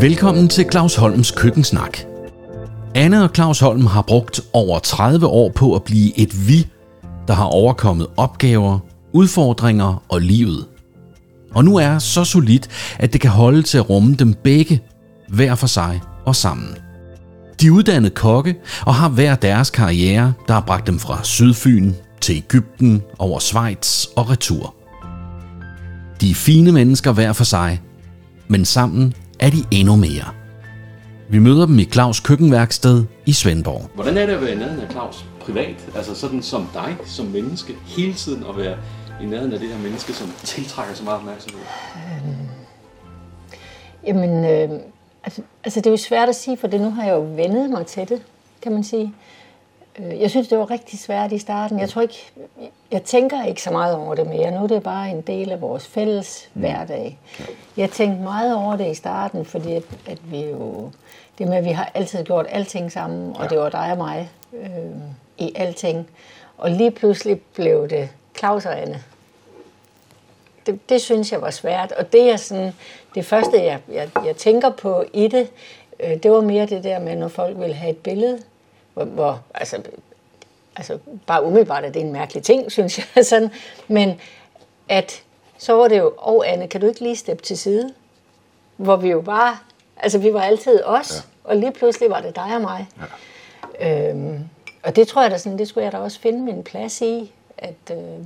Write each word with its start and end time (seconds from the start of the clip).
Velkommen 0.00 0.48
til 0.48 0.66
Claus 0.70 0.94
Holms 0.94 1.30
Køkkensnak. 1.30 1.98
Anne 2.94 3.24
og 3.24 3.30
Claus 3.34 3.60
Holm 3.60 3.86
har 3.86 4.02
brugt 4.02 4.40
over 4.52 4.78
30 4.78 5.26
år 5.26 5.52
på 5.54 5.74
at 5.74 5.82
blive 5.82 6.18
et 6.18 6.48
vi, 6.48 6.66
der 7.28 7.34
har 7.34 7.44
overkommet 7.44 8.06
opgaver, 8.16 8.78
udfordringer 9.12 10.02
og 10.08 10.20
livet. 10.20 10.66
Og 11.54 11.64
nu 11.64 11.76
er 11.76 11.98
så 11.98 12.24
solidt, 12.24 12.68
at 12.98 13.12
det 13.12 13.20
kan 13.20 13.30
holde 13.30 13.62
til 13.62 13.78
at 13.78 13.90
rumme 13.90 14.14
dem 14.14 14.34
begge, 14.44 14.80
hver 15.28 15.54
for 15.54 15.66
sig 15.66 16.00
og 16.26 16.36
sammen. 16.36 16.68
De 17.60 17.66
er 17.66 17.70
uddannede 17.70 18.14
kokke 18.14 18.56
og 18.86 18.94
har 18.94 19.08
hver 19.08 19.34
deres 19.34 19.70
karriere, 19.70 20.32
der 20.48 20.54
har 20.54 20.64
bragt 20.66 20.86
dem 20.86 20.98
fra 20.98 21.24
Sydfyn 21.24 21.92
til 22.20 22.36
Ægypten, 22.36 23.02
over 23.18 23.38
Schweiz 23.38 24.06
og 24.16 24.30
retur. 24.30 24.74
De 26.20 26.30
er 26.30 26.34
fine 26.34 26.72
mennesker 26.72 27.12
hver 27.12 27.32
for 27.32 27.44
sig, 27.44 27.80
men 28.48 28.64
sammen 28.64 29.14
er 29.40 29.50
de 29.50 29.64
endnu 29.70 29.96
mere. 29.96 30.24
Vi 31.30 31.38
møder 31.38 31.66
dem 31.66 31.78
i 31.78 31.84
Claus 31.84 32.20
køkkenværksted 32.20 33.04
i 33.26 33.32
Svendborg. 33.32 33.90
Hvordan 33.94 34.16
er 34.16 34.26
det 34.26 34.32
at 34.32 34.40
være 34.40 34.52
i 34.52 34.56
nærheden 34.56 34.80
af 34.80 34.90
Claus 34.90 35.24
privat? 35.40 35.88
Altså 35.96 36.14
sådan 36.14 36.42
som 36.42 36.68
dig, 36.74 36.96
som 37.06 37.26
menneske, 37.26 37.74
hele 37.84 38.14
tiden 38.14 38.44
at 38.48 38.56
være 38.56 38.76
i 39.22 39.26
nærheden 39.26 39.52
af 39.52 39.58
det 39.60 39.68
her 39.68 39.78
menneske, 39.78 40.12
som 40.12 40.32
tiltrækker 40.44 40.94
så 40.94 41.04
meget 41.04 41.18
opmærksomhed? 41.18 41.60
Øhm, 41.96 42.36
jamen, 44.06 44.44
øh, 44.44 44.80
altså, 45.24 45.42
altså 45.64 45.80
det 45.80 45.86
er 45.86 45.90
jo 45.90 45.96
svært 45.96 46.28
at 46.28 46.36
sige, 46.36 46.56
for 46.56 46.66
det 46.66 46.80
nu 46.80 46.90
har 46.90 47.04
jeg 47.04 47.12
jo 47.12 47.26
vendet 47.36 47.70
mig 47.70 47.86
til 47.86 48.08
det, 48.08 48.22
kan 48.62 48.72
man 48.72 48.84
sige. 48.84 49.14
Øh, 50.00 50.20
jeg 50.20 50.30
synes, 50.30 50.48
det 50.48 50.58
var 50.58 50.70
rigtig 50.70 50.98
svært 50.98 51.32
i 51.32 51.38
starten. 51.38 51.80
Jeg 51.80 51.88
tror 51.88 52.02
ikke, 52.02 52.30
jeg 52.90 53.02
tænker 53.02 53.44
ikke 53.44 53.62
så 53.62 53.70
meget 53.70 53.96
over 53.96 54.14
det 54.14 54.26
mere. 54.26 54.50
Nu 54.50 54.62
er 54.62 54.66
det 54.66 54.82
bare 54.82 55.10
en 55.10 55.20
del 55.20 55.50
af 55.50 55.60
vores 55.60 55.86
fælles 55.86 56.50
mm. 56.54 56.60
hverdag. 56.60 57.18
Jeg 57.76 57.90
tænkte 57.90 58.22
meget 58.22 58.54
over 58.54 58.76
det 58.76 58.90
i 58.90 58.94
starten, 58.94 59.44
fordi 59.44 59.72
at, 59.72 59.82
at 60.06 60.18
vi 60.30 60.44
jo, 60.44 60.90
det 61.38 61.48
med, 61.48 61.56
at 61.56 61.64
vi 61.64 61.70
har 61.70 61.90
altid 61.94 62.24
gjort 62.24 62.46
alting 62.48 62.92
sammen, 62.92 63.36
og 63.36 63.50
det 63.50 63.58
var 63.58 63.68
dig 63.68 63.92
og 63.92 63.98
mig 63.98 64.30
øh, 64.52 64.68
i 65.38 65.52
alting. 65.56 66.08
Og 66.58 66.70
lige 66.70 66.90
pludselig 66.90 67.40
blev 67.54 67.88
det 67.88 68.08
Claus 68.38 68.66
og 68.66 68.80
Anne. 68.82 69.02
Det, 70.66 70.88
det 70.88 71.00
synes 71.00 71.32
jeg 71.32 71.42
var 71.42 71.50
svært, 71.50 71.92
og 71.92 72.12
det 72.12 72.30
er 72.30 72.36
sådan, 72.36 72.72
det 73.14 73.26
første, 73.26 73.64
jeg, 73.64 73.78
jeg, 73.92 74.08
jeg 74.26 74.36
tænker 74.36 74.70
på 74.70 75.04
i 75.12 75.28
det, 75.28 75.50
øh, 76.00 76.22
det 76.22 76.30
var 76.30 76.40
mere 76.40 76.66
det 76.66 76.84
der 76.84 76.98
med, 76.98 77.16
når 77.16 77.28
folk 77.28 77.58
vil 77.58 77.74
have 77.74 77.90
et 77.90 77.96
billede, 77.96 78.38
hvor, 78.98 79.04
hvor 79.04 79.42
altså, 79.54 79.82
altså 80.76 80.98
bare 81.26 81.44
umiddelbart 81.44 81.84
er 81.84 81.90
det 81.90 82.02
en 82.02 82.12
mærkelig 82.12 82.42
ting, 82.42 82.72
synes 82.72 82.98
jeg. 82.98 83.24
Sådan. 83.26 83.50
Men 83.88 84.20
at 84.88 85.22
så 85.58 85.72
var 85.72 85.88
det 85.88 85.98
jo, 85.98 86.14
oh, 86.16 86.44
Anne, 86.46 86.68
kan 86.68 86.80
du 86.80 86.86
ikke 86.86 87.00
lige 87.00 87.16
steppe 87.16 87.42
til 87.42 87.58
side? 87.58 87.94
Hvor 88.76 88.96
vi 88.96 89.08
jo 89.08 89.20
bare, 89.20 89.58
altså 89.96 90.18
vi 90.18 90.32
var 90.32 90.40
altid 90.40 90.84
os, 90.84 91.12
ja. 91.16 91.50
og 91.50 91.56
lige 91.56 91.72
pludselig 91.72 92.10
var 92.10 92.20
det 92.20 92.36
dig 92.36 92.54
og 92.54 92.60
mig. 92.60 92.88
Ja. 93.80 94.10
Øhm, 94.10 94.38
og 94.82 94.96
det 94.96 95.08
tror 95.08 95.22
jeg 95.22 95.30
da 95.30 95.38
sådan, 95.38 95.58
det 95.58 95.68
skulle 95.68 95.84
jeg 95.84 95.92
da 95.92 95.98
også 95.98 96.20
finde 96.20 96.40
min 96.40 96.64
plads 96.64 97.00
i, 97.00 97.32
at, 97.58 97.74
øh, 97.90 98.24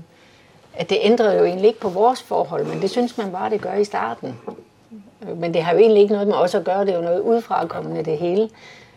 at 0.74 0.90
det 0.90 0.98
ændrede 1.00 1.38
jo 1.38 1.44
egentlig 1.44 1.68
ikke 1.68 1.80
på 1.80 1.88
vores 1.88 2.22
forhold, 2.22 2.66
men 2.66 2.82
det 2.82 2.90
synes 2.90 3.18
man 3.18 3.32
bare, 3.32 3.50
det 3.50 3.60
gør 3.60 3.74
i 3.74 3.84
starten. 3.84 4.38
Men 5.20 5.54
det 5.54 5.62
har 5.62 5.72
jo 5.72 5.78
egentlig 5.78 6.02
ikke 6.02 6.12
noget 6.12 6.28
med 6.28 6.36
os 6.36 6.54
at 6.54 6.64
gøre, 6.64 6.80
det 6.80 6.92
er 6.92 6.96
jo 6.96 7.02
noget 7.02 7.20
udefrakommende 7.20 8.04
det 8.04 8.18
hele. 8.18 8.50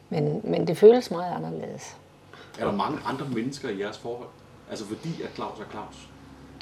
Men, 0.09 0.41
men 0.43 0.67
det 0.67 0.77
føles 0.77 1.11
meget 1.11 1.35
anderledes. 1.35 1.95
Er 2.59 2.65
der 2.65 2.71
mange 2.71 2.99
andre 3.05 3.25
mennesker 3.25 3.69
i 3.69 3.79
jeres 3.79 3.97
forhold? 3.97 4.27
Altså 4.69 4.85
fordi 4.85 5.21
at 5.21 5.29
Claus 5.35 5.59
er 5.59 5.71
Claus? 5.71 5.95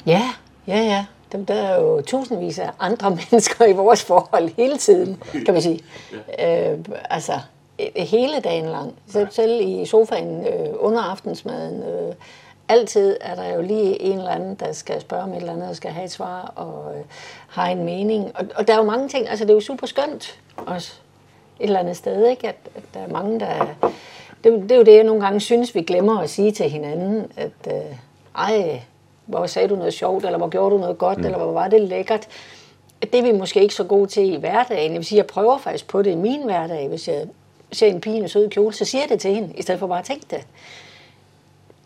Ja, 0.06 0.34
ja, 0.66 0.78
ja. 0.78 1.06
Der 1.48 1.54
er 1.54 1.80
jo 1.80 2.02
tusindvis 2.02 2.58
af 2.58 2.70
andre 2.80 3.10
mennesker 3.20 3.64
i 3.64 3.72
vores 3.72 4.04
forhold 4.04 4.50
hele 4.56 4.76
tiden, 4.76 5.22
kan 5.44 5.54
man 5.54 5.62
sige. 5.62 5.84
Ja. 6.38 6.72
Øh, 6.72 6.78
altså, 7.10 7.32
hele 7.96 8.40
dagen 8.40 8.64
lang. 8.64 8.94
Selv, 9.06 9.28
selv 9.30 9.60
i 9.60 9.86
sofaen 9.86 10.46
øh, 10.46 10.68
under 10.78 11.00
aftensmaden. 11.02 11.82
Øh, 11.82 12.14
altid 12.68 13.16
er 13.20 13.34
der 13.34 13.54
jo 13.54 13.62
lige 13.62 14.02
en 14.02 14.18
eller 14.18 14.30
anden, 14.30 14.54
der 14.54 14.72
skal 14.72 15.00
spørge 15.00 15.22
om 15.22 15.30
et 15.30 15.36
eller 15.36 15.52
andet, 15.52 15.68
og 15.68 15.76
skal 15.76 15.90
have 15.90 16.04
et 16.04 16.10
svar, 16.10 16.52
og 16.56 16.92
øh, 16.96 17.04
har 17.48 17.66
en 17.66 17.84
mening. 17.84 18.32
Og, 18.36 18.46
og 18.54 18.68
der 18.68 18.74
er 18.74 18.78
jo 18.78 18.84
mange 18.84 19.08
ting, 19.08 19.28
altså 19.28 19.44
det 19.44 19.50
er 19.50 19.54
jo 19.54 19.60
super 19.60 19.86
skønt 19.86 20.40
også 20.56 21.00
et 21.60 21.66
eller 21.66 21.80
andet 21.80 21.96
sted, 21.96 22.26
ikke? 22.28 22.48
At, 22.48 22.56
at 22.74 22.82
der 22.94 23.00
er 23.00 23.08
mange, 23.08 23.40
der... 23.40 23.66
Det, 24.44 24.62
det 24.62 24.72
er 24.72 24.76
jo 24.76 24.82
det, 24.82 24.94
jeg 24.94 25.04
nogle 25.04 25.22
gange 25.22 25.40
synes, 25.40 25.74
vi 25.74 25.82
glemmer 25.82 26.18
at 26.18 26.30
sige 26.30 26.52
til 26.52 26.70
hinanden, 26.70 27.32
at 27.36 27.74
øh, 27.74 27.96
ej, 28.36 28.80
hvor 29.26 29.46
sagde 29.46 29.68
du 29.68 29.76
noget 29.76 29.94
sjovt, 29.94 30.24
eller 30.24 30.38
hvor 30.38 30.48
gjorde 30.48 30.74
du 30.74 30.80
noget 30.80 30.98
godt, 30.98 31.18
mm. 31.18 31.24
eller 31.24 31.38
hvor 31.38 31.52
var 31.52 31.68
det 31.68 31.80
lækkert. 31.80 32.28
Det 33.02 33.14
er 33.14 33.22
vi 33.22 33.32
måske 33.32 33.62
ikke 33.62 33.74
så 33.74 33.84
gode 33.84 34.06
til 34.06 34.32
i 34.32 34.36
hverdagen. 34.36 34.92
Jeg 34.92 34.98
vil 34.98 35.06
sige, 35.06 35.16
jeg 35.16 35.26
prøver 35.26 35.58
faktisk 35.58 35.88
på 35.88 36.02
det 36.02 36.10
i 36.10 36.14
min 36.14 36.44
hverdag. 36.44 36.88
Hvis 36.88 37.08
jeg 37.08 37.26
ser 37.72 37.86
en 37.86 38.00
pige 38.00 38.16
i 38.16 38.20
en 38.20 38.28
sød 38.28 38.50
kjole, 38.50 38.74
så 38.74 38.84
siger 38.84 39.02
jeg 39.02 39.08
det 39.08 39.20
til 39.20 39.34
hende, 39.34 39.54
i 39.54 39.62
stedet 39.62 39.78
for 39.78 39.86
bare 39.86 39.98
at 39.98 40.04
tænke 40.04 40.26
det. 40.30 40.46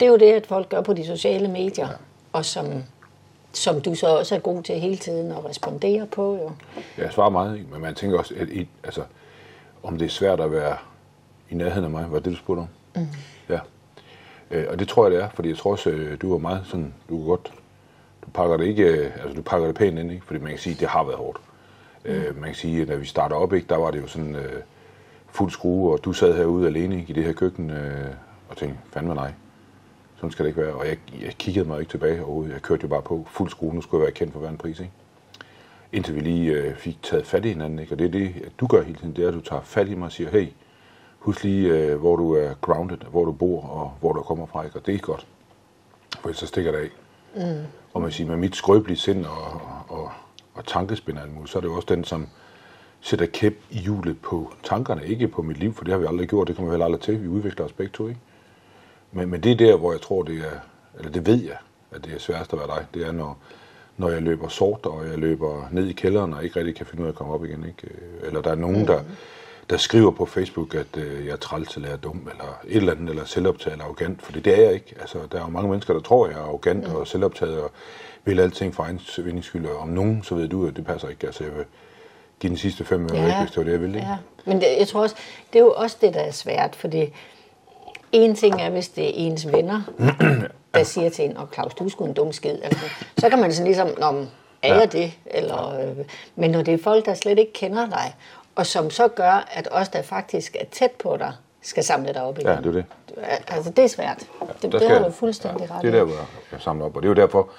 Det 0.00 0.06
er 0.06 0.10
jo 0.10 0.16
det, 0.16 0.32
at 0.32 0.46
folk 0.46 0.68
gør 0.68 0.80
på 0.80 0.92
de 0.92 1.06
sociale 1.06 1.48
medier, 1.48 1.88
ja. 1.88 1.94
og 2.32 2.44
som, 2.44 2.66
som 3.52 3.80
du 3.80 3.94
så 3.94 4.06
også 4.06 4.34
er 4.34 4.38
god 4.38 4.62
til 4.62 4.80
hele 4.80 4.96
tiden 4.96 5.30
at 5.30 5.44
respondere 5.44 6.06
på. 6.06 6.38
Jo. 6.42 6.50
Jeg 6.98 7.12
svarer 7.12 7.30
meget, 7.30 7.64
men 7.72 7.80
man 7.80 7.94
tænker 7.94 8.18
også, 8.18 8.34
at 8.38 8.48
I, 8.48 8.68
altså, 8.84 9.02
om 9.82 9.98
det 9.98 10.04
er 10.04 10.10
svært 10.10 10.40
at 10.40 10.52
være 10.52 10.76
i 11.50 11.54
nærheden 11.54 11.84
af 11.84 11.90
mig, 11.90 12.12
var 12.12 12.18
det, 12.18 12.32
du 12.32 12.36
spurgte 12.36 12.60
om? 12.60 12.68
Mm. 12.96 13.06
Ja. 13.48 13.58
Øh, 14.50 14.66
og 14.68 14.78
det 14.78 14.88
tror 14.88 15.04
jeg, 15.04 15.12
det 15.12 15.22
er, 15.22 15.28
fordi 15.28 15.48
jeg 15.48 15.56
tror 15.56 15.72
også, 15.72 15.90
øh, 15.90 16.20
du 16.22 16.34
er 16.34 16.38
meget 16.38 16.62
sådan, 16.64 16.94
du 17.08 17.22
er 17.22 17.26
godt, 17.26 17.52
du 18.24 18.30
pakker 18.30 18.56
det 18.56 18.64
ikke, 18.64 18.84
øh, 18.84 19.10
altså 19.22 19.36
du 19.36 19.42
pakker 19.42 19.66
det 19.66 19.76
pænt 19.76 19.98
ind, 19.98 20.12
ikke? 20.12 20.26
fordi 20.26 20.40
man 20.40 20.50
kan 20.50 20.58
sige, 20.58 20.76
det 20.80 20.88
har 20.88 21.04
været 21.04 21.16
hårdt. 21.16 21.40
Mm. 22.04 22.10
Øh, 22.10 22.36
man 22.36 22.44
kan 22.44 22.54
sige, 22.54 22.82
at 22.82 22.88
da 22.88 22.94
vi 22.94 23.06
starter 23.06 23.36
op, 23.36 23.52
ikke, 23.52 23.66
der 23.68 23.76
var 23.76 23.90
det 23.90 24.02
jo 24.02 24.06
sådan 24.06 24.36
øh, 24.36 24.62
fuld 25.30 25.50
skrue, 25.50 25.92
og 25.92 26.04
du 26.04 26.12
sad 26.12 26.36
herude 26.36 26.66
alene 26.66 26.96
ikke, 26.96 27.10
i 27.10 27.12
det 27.12 27.24
her 27.24 27.32
køkken 27.32 27.70
øh, 27.70 28.14
og 28.48 28.56
tænkte, 28.56 28.78
fandme 28.92 29.14
nej, 29.14 29.32
sådan 30.16 30.30
skal 30.30 30.44
det 30.44 30.50
ikke 30.50 30.60
være. 30.60 30.74
Og 30.74 30.86
jeg, 30.86 30.96
jeg 31.22 31.34
kiggede 31.38 31.68
mig 31.68 31.80
ikke 31.80 31.90
tilbage 31.90 32.24
overhovedet, 32.24 32.52
jeg 32.52 32.62
kørte 32.62 32.82
jo 32.82 32.88
bare 32.88 33.02
på 33.02 33.26
fuld 33.30 33.50
skrue, 33.50 33.74
nu 33.74 33.80
skulle 33.80 34.00
jeg 34.00 34.06
være 34.06 34.14
kendt 34.14 34.32
for 34.32 34.40
hver 34.40 34.48
en 34.48 34.56
pris. 34.56 34.80
Ikke? 34.80 34.92
Indtil 35.92 36.14
vi 36.14 36.20
lige 36.20 36.52
øh, 36.52 36.76
fik 36.76 37.02
taget 37.02 37.26
fat 37.26 37.44
i 37.44 37.48
hinanden. 37.48 37.78
Ikke? 37.78 37.94
Og 37.94 37.98
det 37.98 38.06
er 38.06 38.10
det, 38.10 38.52
du 38.60 38.66
gør 38.66 38.82
hele 38.82 38.98
tiden, 38.98 39.16
det 39.16 39.24
er, 39.24 39.28
at 39.28 39.34
du 39.34 39.40
tager 39.40 39.62
fat 39.62 39.88
i 39.88 39.94
mig 39.94 40.06
og 40.06 40.12
siger, 40.12 40.30
hey, 40.30 40.48
husk 41.18 41.44
lige, 41.44 41.68
øh, 41.68 41.98
hvor 41.98 42.16
du 42.16 42.34
er 42.34 42.54
grounded, 42.60 42.98
hvor 43.10 43.24
du 43.24 43.32
bor 43.32 43.62
og 43.62 43.92
hvor 44.00 44.12
du 44.12 44.22
kommer 44.22 44.46
fra. 44.46 44.64
Ikke? 44.64 44.76
Og 44.76 44.86
det 44.86 44.94
er 44.94 44.98
godt, 44.98 45.26
for 46.20 46.32
så 46.32 46.46
stikker 46.46 46.72
det 46.72 46.78
af. 46.78 46.90
Mm. 47.34 47.64
Og 47.94 48.02
man 48.02 48.12
siger, 48.12 48.28
med 48.28 48.36
mit 48.36 48.56
skrøbelige 48.56 48.96
sind 48.96 49.24
og, 49.24 49.60
og, 49.88 50.10
og 50.54 50.66
tankespind 50.66 51.18
så 51.46 51.58
er 51.58 51.60
det 51.60 51.68
jo 51.68 51.74
også 51.74 51.86
den, 51.88 52.04
som 52.04 52.28
sætter 53.00 53.26
kæp 53.26 53.54
i 53.70 53.78
hjulet 53.78 54.20
på 54.22 54.52
tankerne, 54.62 55.06
ikke 55.06 55.28
på 55.28 55.42
mit 55.42 55.56
liv, 55.56 55.74
for 55.74 55.84
det 55.84 55.92
har 55.92 55.98
vi 55.98 56.06
aldrig 56.06 56.28
gjort, 56.28 56.48
det 56.48 56.56
kommer 56.56 56.70
vi 56.70 56.74
heller 56.74 56.84
aldrig 56.84 57.00
til. 57.00 57.22
Vi 57.22 57.28
udvikler 57.28 57.66
os 57.66 57.72
begge 57.72 57.92
to, 57.92 58.08
ikke? 58.08 58.20
Men, 59.12 59.28
men 59.28 59.42
det 59.42 59.52
er 59.52 59.56
der, 59.56 59.76
hvor 59.76 59.92
jeg 59.92 60.00
tror, 60.00 60.22
det 60.22 60.38
er, 60.38 60.58
eller 60.98 61.10
det 61.10 61.26
ved 61.26 61.44
jeg, 61.44 61.56
at 61.90 62.04
det 62.04 62.14
er 62.14 62.18
sværest 62.18 62.52
at 62.52 62.58
være 62.58 62.68
dig. 62.68 62.86
Det 62.94 63.06
er, 63.06 63.12
når, 63.12 63.38
når 63.98 64.08
jeg 64.10 64.22
løber 64.22 64.48
sort, 64.48 64.86
og 64.86 65.08
jeg 65.10 65.18
løber 65.18 65.68
ned 65.72 65.86
i 65.86 65.92
kælderen, 65.92 66.34
og 66.34 66.44
ikke 66.44 66.58
rigtig 66.58 66.76
kan 66.76 66.86
finde 66.86 67.02
ud 67.02 67.06
af 67.06 67.12
at 67.12 67.16
komme 67.16 67.34
op 67.34 67.44
igen. 67.44 67.64
Ikke? 67.68 67.94
Eller 68.22 68.42
der 68.42 68.50
er 68.50 68.54
nogen, 68.54 68.86
der, 68.86 69.00
der 69.70 69.76
skriver 69.76 70.10
på 70.10 70.26
Facebook, 70.26 70.74
at 70.74 70.96
øh, 70.96 71.26
jeg 71.26 71.32
er 71.32 71.36
træls 71.36 71.76
eller 71.76 71.88
jeg 71.88 71.94
er 71.94 72.00
dum, 72.00 72.28
eller 72.30 72.60
et 72.66 72.76
eller 72.76 72.92
andet, 72.92 73.10
eller 73.10 73.24
selvoptaget 73.24 73.72
eller 73.72 73.84
arrogant, 73.84 74.22
for 74.22 74.32
det 74.32 74.46
er 74.46 74.62
jeg 74.62 74.74
ikke. 74.74 74.94
Altså, 75.00 75.18
der 75.32 75.38
er 75.38 75.42
jo 75.42 75.50
mange 75.50 75.70
mennesker, 75.70 75.94
der 75.94 76.00
tror, 76.00 76.26
jeg 76.26 76.36
er 76.36 76.42
arrogant 76.42 76.88
mm. 76.88 76.94
og 76.94 77.06
selvoptaget, 77.06 77.60
og 77.60 77.70
vil 78.24 78.40
alting 78.40 78.74
for 78.74 78.82
egen 78.82 79.00
vindingsskyld, 79.16 79.66
og 79.66 79.76
om 79.76 79.88
nogen, 79.88 80.22
så 80.22 80.34
ved 80.34 80.48
du, 80.48 80.66
at 80.66 80.76
det 80.76 80.86
passer 80.86 81.08
ikke. 81.08 81.26
Altså, 81.26 81.44
jeg 81.44 81.56
vil 81.56 81.64
give 82.40 82.48
den 82.48 82.58
sidste 82.58 82.84
fem 82.84 83.04
år, 83.04 83.16
ja. 83.16 83.40
hvis 83.40 83.50
det 83.50 83.56
var 83.56 83.64
det, 83.64 83.72
jeg 83.72 83.80
ville. 83.80 83.98
Ikke? 83.98 84.08
Ja. 84.08 84.16
Men 84.44 84.60
det, 84.60 84.66
jeg 84.78 84.88
tror 84.88 85.02
også, 85.02 85.16
det 85.52 85.58
er 85.58 85.62
jo 85.62 85.72
også 85.76 85.96
det, 86.00 86.14
der 86.14 86.20
er 86.20 86.30
svært, 86.30 86.76
fordi 86.76 87.12
en 88.12 88.34
ting 88.34 88.60
er, 88.60 88.70
hvis 88.70 88.88
det 88.88 89.04
er 89.04 89.12
ens 89.14 89.52
venner, 89.52 89.82
der 90.74 90.82
siger 90.82 91.10
til 91.10 91.24
en, 91.24 91.36
og 91.36 91.48
Claus, 91.54 91.74
du 91.74 91.84
er 91.84 91.88
sgu 91.88 92.04
en 92.04 92.12
dum 92.12 92.32
skid. 92.32 92.58
Altså, 92.62 92.84
så 93.18 93.28
kan 93.28 93.38
man 93.38 93.52
sådan 93.52 93.66
ligesom, 93.66 93.88
Nå, 93.98 94.26
er 94.62 94.74
jeg 94.74 94.92
det? 94.92 95.12
Eller, 95.26 95.80
øh, 95.80 95.96
men 96.36 96.50
når 96.50 96.62
det 96.62 96.74
er 96.74 96.78
folk, 96.78 97.06
der 97.06 97.14
slet 97.14 97.38
ikke 97.38 97.52
kender 97.52 97.86
dig, 97.86 98.14
og 98.54 98.66
som 98.66 98.90
så 98.90 99.08
gør, 99.08 99.48
at 99.50 99.68
os, 99.70 99.88
der 99.88 100.02
faktisk 100.02 100.56
er 100.60 100.64
tæt 100.72 100.90
på 100.90 101.16
dig, 101.16 101.32
skal 101.62 101.84
samle 101.84 102.12
dig 102.12 102.22
op 102.22 102.38
igen. 102.38 102.48
Ja, 102.50 102.56
det 102.56 102.66
er 102.66 102.72
det. 102.72 102.84
Altså, 103.48 103.70
det 103.70 103.84
er 103.84 103.88
svært. 103.88 104.28
Ja, 104.40 104.46
det, 104.62 104.72
det 104.72 104.90
har 104.90 104.98
du 104.98 105.10
fuldstændig 105.10 105.68
ja, 105.68 105.74
ret 105.74 105.82
Det 105.82 105.88
er 105.88 105.98
der, 105.98 106.04
hvor 106.04 106.28
jeg 106.52 106.60
samler 106.60 106.84
op, 106.84 106.96
og 106.96 107.02
det 107.02 107.08
er 107.08 107.10
jo 107.10 107.14
derfor, 107.14 107.50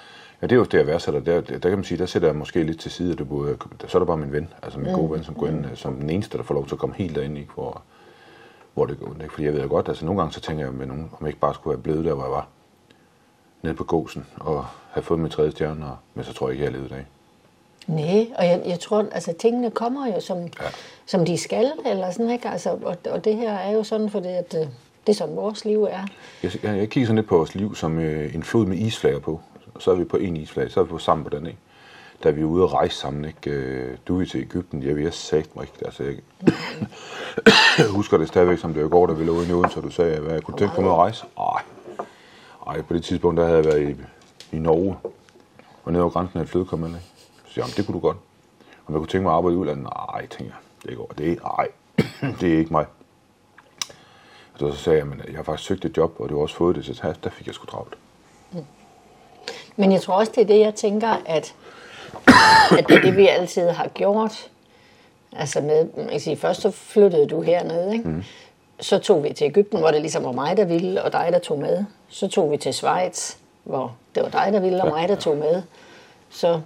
Ja, 0.42 0.46
det 0.46 0.52
er 0.52 0.56
jo 0.56 0.64
det, 0.64 0.78
jeg 0.78 0.86
værdsætter. 0.86 1.20
Der, 1.20 1.40
der 1.40 1.68
kan 1.68 1.78
man 1.78 1.84
sige, 1.84 1.98
der 1.98 2.06
sætter 2.06 2.28
jeg 2.28 2.36
måske 2.36 2.62
lidt 2.62 2.80
til 2.80 2.90
side, 2.90 3.12
at 3.12 3.18
det 3.18 3.28
både, 3.28 3.56
så 3.88 3.98
er 3.98 4.00
der 4.00 4.06
bare 4.06 4.16
min 4.16 4.32
ven, 4.32 4.52
altså 4.62 4.78
min 4.78 4.88
mm. 4.88 4.98
gode 4.98 5.10
ven, 5.10 5.24
som 5.24 5.34
går 5.34 5.46
ind, 5.46 5.64
som 5.74 5.94
den 5.94 6.10
eneste, 6.10 6.38
der 6.38 6.44
får 6.44 6.54
lov 6.54 6.66
til 6.66 6.74
at 6.74 6.78
komme 6.78 6.94
helt 6.94 7.16
derind, 7.16 7.38
ikke, 7.38 7.50
hvor, 7.54 7.82
hvor 8.74 8.86
det 8.86 8.98
går. 9.00 9.14
Fordi 9.30 9.44
jeg 9.44 9.54
ved 9.54 9.68
godt, 9.68 9.88
altså 9.88 10.04
nogle 10.04 10.20
gange 10.20 10.32
så 10.32 10.40
tænker 10.40 10.64
jeg 10.64 10.74
med 10.74 10.86
nogen, 10.86 11.10
om 11.12 11.18
jeg 11.20 11.28
ikke 11.28 11.40
bare 11.40 11.54
skulle 11.54 11.74
være 11.74 11.82
blevet 11.82 12.04
der, 12.04 12.14
hvor 12.14 12.24
jeg 12.24 12.32
var 12.32 12.48
nede 13.62 13.74
på 13.74 13.84
gåsen 13.84 14.26
og 14.36 14.64
have 14.90 15.02
fået 15.02 15.20
min 15.20 15.30
tredje 15.30 15.50
stjerne, 15.50 15.86
og, 15.86 15.96
men 16.14 16.24
så 16.24 16.32
tror 16.32 16.48
jeg 16.48 16.52
ikke, 16.52 16.64
jeg 16.64 16.72
har 16.72 16.78
levet 16.78 16.92
af. 16.92 17.04
Nej, 17.86 18.26
og 18.38 18.46
jeg, 18.46 18.62
jeg 18.66 18.80
tror, 18.80 19.06
altså 19.12 19.32
tingene 19.38 19.70
kommer 19.70 20.06
jo, 20.06 20.20
som, 20.20 20.38
ja. 20.38 20.66
som 21.06 21.24
de 21.24 21.38
skal, 21.38 21.72
eller 21.86 22.10
sådan, 22.10 22.30
ikke? 22.30 22.48
Altså, 22.48 22.70
og, 22.82 22.96
og 23.10 23.24
det 23.24 23.36
her 23.36 23.52
er 23.52 23.72
jo 23.72 23.82
sådan, 23.82 24.10
fordi 24.10 24.28
at, 24.28 24.54
øh, 24.54 24.66
det 25.06 25.12
er 25.12 25.12
sådan, 25.12 25.36
vores 25.36 25.64
liv 25.64 25.82
er. 25.82 26.06
Jeg, 26.42 26.52
jeg, 26.62 26.76
jeg 26.78 26.88
kigger 26.88 27.06
sådan 27.06 27.16
lidt 27.16 27.28
på 27.28 27.36
vores 27.36 27.54
liv 27.54 27.74
som 27.74 27.98
øh, 27.98 28.34
en 28.34 28.42
flod 28.42 28.66
med 28.66 28.76
isflager 28.76 29.18
på. 29.18 29.40
Så 29.78 29.90
er 29.90 29.94
vi 29.94 30.04
på 30.04 30.16
en 30.16 30.36
isflage, 30.36 30.70
så 30.70 30.80
er 30.80 30.84
vi 30.84 30.90
på 30.90 30.98
sammen 30.98 31.24
på 31.24 31.30
den, 31.30 31.46
ikke? 31.46 31.58
da 32.24 32.30
vi 32.30 32.40
er 32.40 32.44
ude 32.44 32.64
at 32.64 32.72
rejse 32.72 32.96
sammen, 32.96 33.24
ikke? 33.24 33.50
Øh, 33.50 33.96
Du 34.08 34.16
vil 34.16 34.28
til 34.28 34.40
Ægypten, 34.40 34.82
jeg 34.82 34.96
vil 34.96 35.12
sagt 35.12 35.56
mig 35.56 35.62
ikke. 35.62 35.84
Altså, 35.84 36.02
jeg, 36.02 36.14
jeg 37.78 37.86
husker 37.86 38.18
det 38.18 38.28
stadigvæk, 38.28 38.58
som 38.58 38.72
det 38.72 38.82
var 38.82 38.88
i 38.88 38.90
går, 38.90 39.06
da 39.06 39.12
vi 39.12 39.24
lå 39.24 39.32
ude 39.32 39.48
i 39.48 39.52
Odense, 39.52 39.74
så 39.74 39.80
du 39.80 39.90
sagde, 39.90 40.20
hvad 40.20 40.32
jeg 40.32 40.42
kunne 40.42 40.58
tænke 40.58 40.80
mig 40.80 40.90
at 40.90 40.96
rejse. 40.96 41.24
Ej. 41.38 41.49
Ej, 42.70 42.82
på 42.82 42.94
det 42.94 43.04
tidspunkt, 43.04 43.38
der 43.38 43.44
havde 43.44 43.56
jeg 43.56 43.64
været 43.64 43.88
i, 43.90 43.96
i 44.56 44.58
Norge, 44.58 44.96
og 45.84 45.92
nede 45.92 46.02
over 46.02 46.12
grænsen 46.12 46.38
af 46.38 46.42
et 46.42 46.48
flødekommel, 46.48 46.88
ikke? 46.88 47.00
Så 47.46 47.52
jeg, 47.56 47.56
"Jamen, 47.56 47.72
det 47.76 47.86
kunne 47.86 47.94
du 47.94 48.00
godt. 48.00 48.16
Om 48.86 48.94
jeg 48.94 48.98
kunne 48.98 49.08
tænke 49.08 49.22
mig 49.22 49.32
at 49.32 49.36
arbejde 49.36 49.54
i 49.54 49.58
udlandet? 49.58 49.84
Nej, 49.84 50.26
tænker 50.26 50.54
jeg, 50.54 50.90
det 50.90 50.96
går. 50.96 51.12
Det 51.18 51.32
er, 51.32 51.58
ej, 51.58 51.68
det 52.40 52.54
er 52.54 52.58
ikke 52.58 52.72
mig. 52.72 52.86
Så, 54.58 54.72
så 54.72 54.76
sagde 54.78 54.98
jeg, 54.98 55.06
at 55.22 55.28
jeg 55.28 55.36
har 55.36 55.42
faktisk 55.42 55.68
søgt 55.68 55.84
et 55.84 55.96
job, 55.96 56.20
og 56.20 56.28
du 56.28 56.34
har 56.34 56.42
også 56.42 56.56
fået 56.56 56.76
det, 56.76 56.84
så 56.84 57.14
der 57.24 57.30
fik 57.30 57.46
jeg 57.46 57.54
sgu 57.54 57.66
travlt. 57.66 57.94
Men 59.76 59.92
jeg 59.92 60.00
tror 60.00 60.14
også, 60.14 60.32
det 60.34 60.42
er 60.42 60.46
det, 60.46 60.60
jeg 60.60 60.74
tænker, 60.74 61.08
at, 61.26 61.54
at 62.78 62.84
det 62.88 62.96
er 62.96 63.00
det, 63.00 63.16
vi 63.16 63.28
altid 63.28 63.68
har 63.68 63.88
gjort. 63.88 64.50
Altså 65.32 65.60
med, 65.60 65.88
man 65.96 66.08
kan 66.08 66.20
sige, 66.20 66.36
først 66.36 66.60
så 66.60 66.70
flyttede 66.70 67.26
du 67.26 67.42
hernede, 67.42 67.92
ikke? 67.92 68.08
Mm. 68.08 68.24
Så 68.80 68.98
tog 68.98 69.24
vi 69.24 69.32
til 69.32 69.44
Ægypten, 69.44 69.78
hvor 69.78 69.90
det 69.90 70.00
ligesom 70.00 70.24
var 70.24 70.32
mig, 70.32 70.56
der 70.56 70.64
ville, 70.64 71.02
og 71.02 71.12
dig, 71.12 71.28
der 71.32 71.38
tog 71.38 71.58
med. 71.58 71.84
Så 72.10 72.28
tog 72.28 72.50
vi 72.50 72.56
til 72.56 72.74
Schweiz, 72.74 73.36
hvor 73.64 73.92
det 74.14 74.22
var 74.22 74.28
dig, 74.28 74.52
der 74.52 74.60
ville, 74.60 74.82
og 74.82 74.88
mig, 74.88 75.08
der 75.08 75.16
tog 75.16 75.36
med. 75.36 75.62
Så 76.30 76.60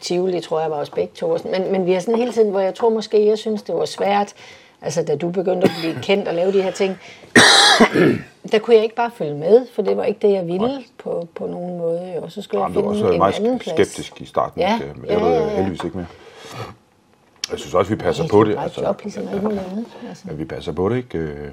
Tivoli, 0.00 0.40
tror 0.40 0.60
jeg, 0.60 0.70
var 0.70 0.76
også 0.76 0.92
begge 0.92 1.12
to. 1.14 1.38
Men, 1.44 1.72
men 1.72 1.86
vi 1.86 1.92
har 1.92 2.00
sådan 2.00 2.18
hele 2.18 2.32
tiden, 2.32 2.50
hvor 2.50 2.60
jeg 2.60 2.74
tror 2.74 2.88
måske, 2.90 3.26
jeg 3.26 3.38
synes, 3.38 3.62
det 3.62 3.74
var 3.74 3.84
svært, 3.84 4.34
altså 4.82 5.02
da 5.02 5.16
du 5.16 5.30
begyndte 5.30 5.64
at 5.64 5.70
blive 5.80 5.98
kendt 6.02 6.28
og 6.28 6.34
lave 6.34 6.52
de 6.52 6.62
her 6.62 6.70
ting, 6.70 6.98
der 8.52 8.58
kunne 8.58 8.76
jeg 8.76 8.82
ikke 8.82 8.94
bare 8.94 9.10
følge 9.14 9.34
med, 9.34 9.66
for 9.74 9.82
det 9.82 9.96
var 9.96 10.04
ikke 10.04 10.26
det, 10.26 10.32
jeg 10.32 10.46
ville 10.46 10.84
på, 10.98 11.28
på 11.34 11.46
nogen 11.46 11.78
måde. 11.78 12.12
Og 12.22 12.32
så 12.32 12.42
skulle 12.42 12.62
Jamen, 12.62 12.76
jeg 12.76 12.84
var 12.84 12.92
finde 12.92 13.04
også 13.04 13.12
en 13.12 13.18
meget 13.18 13.34
anden 13.34 13.58
plads. 13.58 13.76
skeptisk 13.76 14.20
i 14.20 14.24
starten. 14.24 14.60
Ja? 14.60 14.78
Men 14.96 15.04
ja, 15.06 15.12
jeg 15.12 15.20
ved 15.20 15.32
ja, 15.32 15.42
ja. 15.42 15.48
heldigvis 15.48 15.84
ikke 15.84 15.96
mere. 15.96 16.06
Jeg 17.50 17.58
synes 17.58 17.74
også, 17.74 17.90
vi 17.90 17.96
passer 17.96 18.24
Jeg 18.24 18.30
på 18.30 18.44
det. 18.44 18.58
Altså, 18.58 18.82
job, 18.82 19.00
ligesom 19.02 19.24
muligt 19.42 19.60
andet. 19.70 19.86
Altså. 20.08 20.24
Ja, 20.28 20.32
vi 20.32 20.44
passer 20.44 20.72
på 20.72 20.88
det, 20.88 20.96
ikke? 20.96 21.52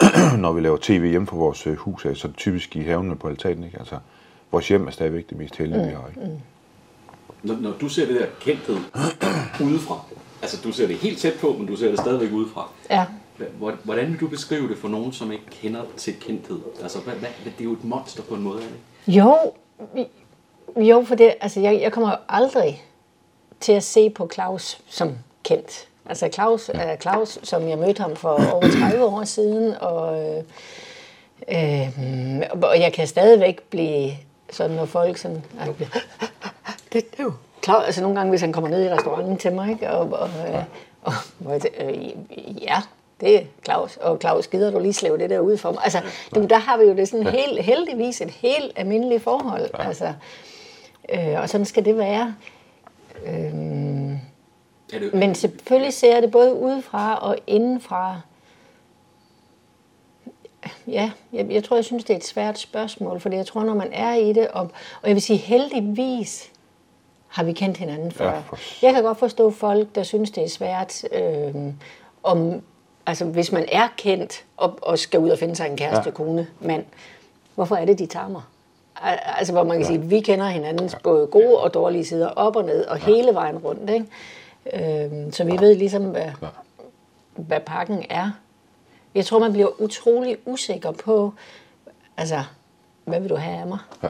Når 0.38 0.52
vi 0.52 0.60
laver 0.60 0.78
tv 0.80 1.10
hjemme 1.10 1.26
for 1.26 1.36
vores 1.36 1.66
øh, 1.66 1.76
hus, 1.76 2.02
så 2.02 2.08
er 2.08 2.12
det 2.26 2.36
typisk 2.36 2.76
i 2.76 2.82
haven 2.82 3.06
eller 3.06 3.16
på 3.18 3.28
altanen, 3.28 3.64
ikke? 3.64 3.78
Altså, 3.78 3.98
vores 4.50 4.68
hjem 4.68 4.86
er 4.86 4.90
stadigvæk 4.90 5.30
det 5.30 5.38
mest 5.38 5.56
heldige, 5.56 5.82
Mm, 5.82 5.88
vi 5.88 5.94
har, 5.94 6.08
ikke? 6.08 6.38
Når, 7.42 7.54
når 7.60 7.72
du 7.80 7.88
ser 7.88 8.06
det 8.06 8.20
der 8.20 8.26
kendthed 8.40 8.76
udefra, 9.68 10.00
altså 10.42 10.60
du 10.64 10.72
ser 10.72 10.86
det 10.86 10.96
helt 10.96 11.18
tæt 11.18 11.34
på, 11.40 11.52
men 11.58 11.66
du 11.66 11.76
ser 11.76 11.88
det 11.90 11.98
stadigvæk 11.98 12.32
udefra. 12.32 12.68
Ja. 12.90 13.06
Hvor- 13.58 13.74
Hvordan 13.84 14.10
vil 14.12 14.20
du 14.20 14.26
beskrive 14.28 14.68
det 14.68 14.78
for 14.78 14.88
nogen, 14.88 15.12
som 15.12 15.32
ikke 15.32 15.44
kender 15.50 15.82
til 15.96 16.14
kendthed? 16.20 16.60
Altså, 16.82 16.98
hvad, 16.98 17.14
hvad, 17.14 17.28
det 17.44 17.60
er 17.60 17.64
jo 17.64 17.72
et 17.72 17.84
monster 17.84 18.22
på 18.22 18.34
en 18.34 18.42
måde, 18.42 18.56
er 18.58 18.60
det 18.62 18.70
ikke? 19.06 19.18
Jo, 19.20 19.36
jo, 20.82 21.04
for 21.04 21.14
det, 21.14 21.34
altså 21.40 21.60
jeg, 21.60 21.80
jeg 21.80 21.92
kommer 21.92 22.10
jo 22.10 22.16
aldrig 22.28 22.84
til 23.60 23.72
at 23.72 23.82
se 23.82 24.10
på 24.10 24.30
Claus 24.34 24.80
som 24.88 25.12
kendt. 25.44 25.88
Altså 26.06 26.28
Claus 26.32 26.70
er 26.74 26.96
Claus, 26.96 27.38
som 27.42 27.68
jeg 27.68 27.78
mødte 27.78 28.02
ham 28.02 28.16
for 28.16 28.52
over 28.52 28.68
30 28.80 29.04
år 29.04 29.24
siden, 29.24 29.74
og, 29.80 30.22
øh, 30.22 30.42
øh, 31.48 32.42
og 32.62 32.80
jeg 32.80 32.92
kan 32.92 33.06
stadigvæk 33.06 33.62
blive 33.62 34.12
sådan, 34.50 34.76
når 34.76 34.84
folk 34.84 35.16
sådan, 35.16 35.44
altså, 35.60 35.84
det, 36.92 37.10
det 37.10 37.18
er 37.18 37.22
jo 37.22 37.32
Claus, 37.64 37.84
altså 37.84 38.02
nogle 38.02 38.16
gange, 38.16 38.30
hvis 38.30 38.40
han 38.40 38.52
kommer 38.52 38.70
ned 38.70 38.84
i 38.84 38.90
restauranten 38.90 39.36
til 39.36 39.52
mig, 39.52 39.70
ikke, 39.70 39.90
og, 39.90 40.12
og, 40.12 40.28
øh, 40.28 40.62
og, 41.02 41.12
og 41.44 41.60
øh, 41.80 42.08
ja, 42.62 42.82
det 43.20 43.36
er 43.36 43.44
Claus, 43.64 43.96
og 43.96 44.18
Claus, 44.20 44.46
gider 44.46 44.70
du 44.70 44.78
lige 44.78 44.92
slæve 44.92 45.18
det 45.18 45.30
der 45.30 45.40
ud 45.40 45.56
for 45.56 45.72
mig? 45.72 45.80
Altså, 45.84 46.00
det, 46.34 46.50
der 46.50 46.58
har 46.58 46.76
vi 46.76 46.84
jo 46.84 46.96
det 46.96 47.08
sådan 47.08 47.26
helt, 47.26 47.62
heldigvis 47.62 48.20
et 48.20 48.30
helt 48.30 48.72
almindeligt 48.76 49.22
forhold, 49.22 49.70
altså, 49.74 50.12
øh, 51.14 51.40
og 51.40 51.48
sådan 51.48 51.64
skal 51.64 51.84
det 51.84 51.98
være. 51.98 52.34
Øhm, 53.26 54.01
Det 54.92 55.14
men 55.14 55.34
selvfølgelig 55.34 55.92
ser 55.94 56.12
jeg 56.14 56.22
det 56.22 56.30
både 56.30 56.54
udefra 56.54 57.18
og 57.18 57.36
indenfra. 57.46 58.20
Ja, 60.86 61.10
jeg, 61.32 61.50
jeg 61.50 61.64
tror, 61.64 61.76
jeg 61.76 61.84
synes, 61.84 62.04
det 62.04 62.12
er 62.14 62.16
et 62.18 62.24
svært 62.24 62.58
spørgsmål, 62.58 63.20
fordi 63.20 63.36
jeg 63.36 63.46
tror, 63.46 63.64
når 63.64 63.74
man 63.74 63.88
er 63.92 64.14
i 64.14 64.32
det, 64.32 64.48
og, 64.48 64.62
og 65.02 65.08
jeg 65.08 65.14
vil 65.14 65.22
sige 65.22 65.36
heldigvis, 65.36 66.50
har 67.28 67.44
vi 67.44 67.52
kendt 67.52 67.76
hinanden 67.76 68.12
før. 68.12 68.24
Ja, 68.28 68.32
Ja, 68.34 68.40
for- 68.40 68.58
Jeg 68.86 68.94
kan 68.94 69.02
godt 69.02 69.18
forstå 69.18 69.50
folk, 69.50 69.94
der 69.94 70.02
synes, 70.02 70.30
det 70.30 70.44
er 70.44 70.48
svært, 70.48 71.04
øh, 71.12 71.54
om, 72.22 72.62
altså 73.06 73.24
hvis 73.24 73.52
man 73.52 73.64
er 73.72 73.88
kendt 73.96 74.44
og, 74.56 74.78
og 74.82 74.98
skal 74.98 75.20
ud 75.20 75.30
og 75.30 75.38
finde 75.38 75.56
sig 75.56 75.66
en 75.70 75.76
kæreste, 75.76 76.02
Ja. 76.10 76.10
kone, 76.14 76.46
mand, 76.60 76.84
hvorfor 77.54 77.76
er 77.76 77.84
det, 77.84 77.98
de 77.98 78.06
tager 78.06 78.28
mig? 78.28 78.42
Al- 79.02 79.18
Altså, 79.38 79.52
hvor 79.52 79.62
man 79.64 79.72
kan 79.76 79.80
ja. 79.80 79.86
sige, 79.86 80.00
vi 80.00 80.20
kender 80.20 80.46
hinandens 80.46 80.96
både 81.02 81.26
gode 81.26 81.58
og 81.58 81.74
dårlige 81.74 82.04
sider, 82.04 82.28
op 82.28 82.56
og 82.56 82.64
ned, 82.64 82.84
og 82.84 82.98
ja. 82.98 83.04
hele 83.04 83.34
vejen 83.34 83.58
rundt, 83.58 83.90
ikke? 83.90 84.06
Øhm, 84.72 85.32
så 85.32 85.44
vi 85.44 85.52
ved 85.60 85.74
ligesom, 85.74 86.02
hvad, 86.04 86.30
hvad 87.36 87.60
pakken 87.66 88.04
er. 88.10 88.30
Jeg 89.14 89.24
tror, 89.26 89.38
man 89.38 89.52
bliver 89.52 89.80
utrolig 89.82 90.36
usikker 90.46 90.90
på, 90.90 91.32
altså, 92.16 92.42
hvad 93.04 93.20
vil 93.20 93.30
du 93.30 93.36
have 93.36 93.56
af 93.60 93.66
mig? 93.66 93.78
Ja. 94.02 94.08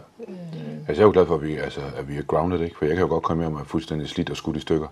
Altså, 0.78 0.92
jeg 0.92 0.98
er 0.98 1.02
jo 1.02 1.10
glad 1.12 1.26
for, 1.26 1.34
at 1.34 1.42
vi, 1.42 1.56
altså, 1.56 1.80
at 1.96 2.08
vi 2.08 2.16
er 2.16 2.22
grounded, 2.22 2.60
ikke? 2.60 2.76
For 2.78 2.84
jeg 2.84 2.94
kan 2.94 3.02
jo 3.02 3.08
godt 3.08 3.22
komme 3.22 3.42
hjem 3.42 3.54
og 3.54 3.60
er 3.60 3.64
fuldstændig 3.64 4.08
slidt 4.08 4.30
og 4.30 4.36
skudt 4.36 4.56
i 4.56 4.60
stykker 4.60 4.88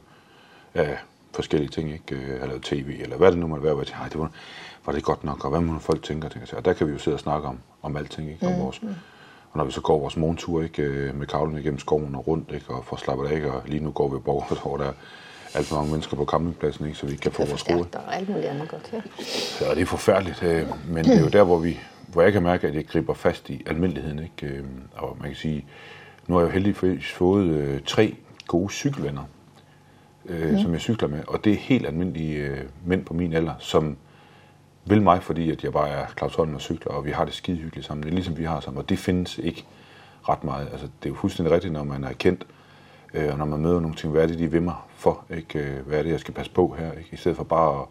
af 0.75 0.99
forskellige 1.35 1.71
ting, 1.71 1.93
ikke? 1.93 2.15
Øh, 2.15 2.29
Jeg 2.29 2.41
har 2.41 2.47
lavet 2.47 2.63
tv, 2.63 2.99
eller 3.03 3.17
hvad 3.17 3.31
det 3.31 3.39
nu 3.39 3.47
måtte 3.47 3.65
være, 3.65 3.75
hvor 3.75 3.83
jeg 3.83 3.87
tænker, 3.87 4.03
"Ej, 4.03 4.09
det 4.09 4.19
var, 4.21 4.31
var 4.87 4.93
det 4.93 5.03
godt 5.05 5.25
nok, 5.25 5.45
og 5.45 5.51
hvad 5.51 5.61
må 5.61 5.79
folk 5.79 6.03
tænke 6.03 6.27
og 6.27 6.31
tænke. 6.33 6.57
Og 6.57 6.65
der 6.65 6.73
kan 6.73 6.87
vi 6.87 6.93
jo 6.93 6.99
sidde 6.99 7.15
og 7.15 7.21
snakke 7.21 7.49
om, 7.49 7.59
om 7.83 7.97
alting, 7.97 8.31
ikke? 8.31 8.47
Om 8.47 8.59
vores, 8.59 8.81
og 9.53 9.59
når 9.59 9.65
vi 9.65 9.73
så 9.73 9.81
går 9.81 9.99
vores 9.99 10.17
morgentur, 10.17 10.63
ikke? 10.63 10.83
øh, 10.83 11.15
Med 11.15 11.27
kavlen 11.27 11.59
igennem 11.59 11.79
skoven 11.79 12.15
og 12.15 12.27
rundt, 12.27 12.53
ikke? 12.55 12.71
Og 12.71 12.85
får 12.85 12.97
slappet 12.97 13.27
af, 13.29 13.35
ikke? 13.35 13.53
Og 13.53 13.63
lige 13.67 13.85
nu 13.85 13.91
går 13.91 14.09
vi 14.09 14.13
på 14.15 14.21
Borgård, 14.21 14.63
hvor 14.63 14.77
der 14.77 14.85
er 14.85 14.93
alt 15.55 15.67
for 15.67 15.77
mange 15.77 15.91
mennesker 15.91 16.17
på 16.17 16.25
campingpladsen, 16.25 16.87
ikke? 16.87 16.99
Så 16.99 17.07
vi 17.07 17.17
kan 17.17 17.33
få 17.33 17.45
vores 17.45 17.69
ro. 17.71 17.73
Forstærkt 17.77 17.95
og 17.95 18.17
alt 18.17 18.29
muligt 18.29 18.47
andet 18.47 18.69
godt, 18.69 18.91
ja. 18.93 19.01
Ja, 19.67 19.75
det 19.75 19.83
er 19.83 19.87
forfærdeligt, 19.87 20.43
øh, 20.43 20.67
men 20.89 21.05
det 21.05 21.17
er 21.17 21.21
jo 21.21 21.29
der, 21.29 21.43
hvor, 21.43 21.59
vi, 21.59 21.79
hvor 22.07 22.23
jeg 22.23 22.33
kan 22.33 22.43
mærke, 22.43 22.67
at 22.67 22.75
jeg 22.75 22.87
griber 22.87 23.15
fast 23.15 23.51
i 23.51 23.63
almindeligheden. 23.67 24.19
Ikke? 24.19 24.55
Øh, 24.57 24.65
Og 24.97 25.17
man 25.21 25.29
kan 25.29 25.37
sige, 25.37 25.65
nu 26.27 26.35
har 26.35 26.41
jeg 26.41 26.49
jo 26.49 26.53
heldigvis 26.53 27.13
fået 27.13 27.47
øh, 27.47 27.81
tre 27.87 28.17
gode 28.47 28.73
cykelvenner, 28.73 29.23
øh, 30.27 30.51
mm. 30.53 30.59
som 30.59 30.73
jeg 30.73 30.81
cykler 30.81 31.09
med, 31.09 31.21
og 31.27 31.45
det 31.45 31.53
er 31.53 31.57
helt 31.57 31.87
almindelige 31.87 32.37
øh, 32.39 32.59
mænd 32.87 33.05
på 33.05 33.15
min 33.15 33.33
alder, 33.33 33.55
som 33.59 33.97
vil 34.85 35.03
mig, 35.03 35.23
fordi 35.23 35.51
at 35.51 35.65
jeg 35.65 35.73
bare 35.73 35.89
er 35.89 36.07
Claus 36.19 36.35
Holm 36.35 36.55
og 36.55 36.61
cykler, 36.61 36.93
og 36.93 37.05
vi 37.05 37.11
har 37.11 37.25
det 37.25 37.35
skide 37.35 37.57
hyggeligt 37.57 37.87
sammen. 37.87 38.03
Det 38.03 38.11
er 38.11 38.15
ligesom 38.15 38.39
vi 38.39 38.45
har 38.45 38.61
sammen, 38.61 38.83
og 38.83 38.89
det 38.89 38.99
findes 38.99 39.39
ikke 39.39 39.65
ret 40.29 40.45
meget. 40.45 40.69
Altså, 40.73 40.87
det 40.87 41.09
er 41.09 41.11
jo 41.11 41.17
fuldstændig 41.17 41.55
rigtigt, 41.55 41.73
når 41.73 41.85
man 41.85 42.05
er 42.05 42.13
kendt, 42.13 42.47
øh, 42.49 42.60
og 43.15 43.39
når 43.39 43.45
man 43.45 43.61
møder 43.61 43.81
nogle 43.81 43.97
ting, 43.97 44.13
hvad 44.13 44.23
er 44.23 44.27
det, 44.27 44.39
de 44.39 44.51
vil 44.51 44.63
mig 44.63 44.75
for? 44.97 45.25
Ikke? 45.37 45.59
Øh, 45.59 45.87
Hvad 45.87 45.99
er 45.99 46.03
det, 46.03 46.11
jeg 46.11 46.21
skal 46.21 46.35
passe 46.35 46.53
på 46.53 46.75
her? 46.79 46.93
Ikke? 46.93 47.09
I 47.13 47.17
stedet 47.17 47.37
for 47.37 47.45
bare 47.45 47.81
at, 47.81 47.87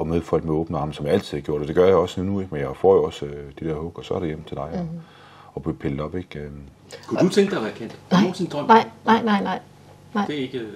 at 0.00 0.06
møde 0.06 0.22
folk 0.22 0.44
med 0.44 0.52
åbne 0.54 0.78
arme, 0.78 0.92
som 0.94 1.06
jeg 1.06 1.14
altid 1.14 1.36
har 1.38 1.42
gjort, 1.42 1.60
og 1.62 1.66
det 1.68 1.74
gør 1.76 1.86
jeg 1.86 1.96
også 1.96 2.22
nu, 2.22 2.40
ikke? 2.40 2.54
men 2.54 2.60
jeg 2.62 2.70
får 2.76 2.94
jo 2.94 3.04
også 3.04 3.26
øh, 3.26 3.52
de 3.60 3.68
der 3.68 3.74
hug, 3.74 3.92
og 3.98 4.04
så 4.04 4.14
er 4.14 4.18
det 4.18 4.28
hjem 4.28 4.42
til 4.44 4.56
dig, 4.56 4.62
og, 4.72 4.88
og 5.54 5.62
blive 5.62 5.76
pillet 5.76 6.00
op. 6.00 6.14
Ikke? 6.16 6.38
Øh, 6.38 6.50
Kunne 7.06 7.20
du 7.20 7.28
tænke 7.28 7.50
dig 7.50 7.58
at 7.58 7.64
være 7.64 7.72
kendt? 7.72 7.98
Drømt? 8.52 8.68
Nej, 8.68 8.84
nej, 9.04 9.22
nej, 9.22 9.42
nej. 9.42 9.58
nej. 10.14 10.26
Det 10.26 10.34
er 10.38 10.40
ikke... 10.42 10.58
øh, 10.58 10.72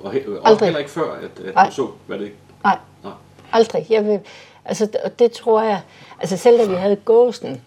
Og, 0.00 0.12
he- 0.12 0.28
og 0.40 0.48
Aldrig. 0.48 0.66
heller 0.66 0.78
ikke 0.78 0.90
før, 0.90 1.12
at, 1.14 1.44
at 1.46 1.54
Nej. 1.54 1.66
du 1.66 1.72
så, 1.74 1.88
hvad 2.06 2.18
det 2.18 2.32
Nej, 2.64 2.78
Nej. 3.04 3.12
aldrig. 3.52 3.86
Jeg 3.90 4.04
vil, 4.04 4.20
altså, 4.64 4.88
og 5.04 5.18
det 5.18 5.32
tror 5.32 5.62
jeg, 5.62 5.80
altså 6.20 6.36
selv 6.36 6.58
da 6.58 6.66
vi 6.66 6.74
havde 6.74 6.96
gåsen, 6.96 7.60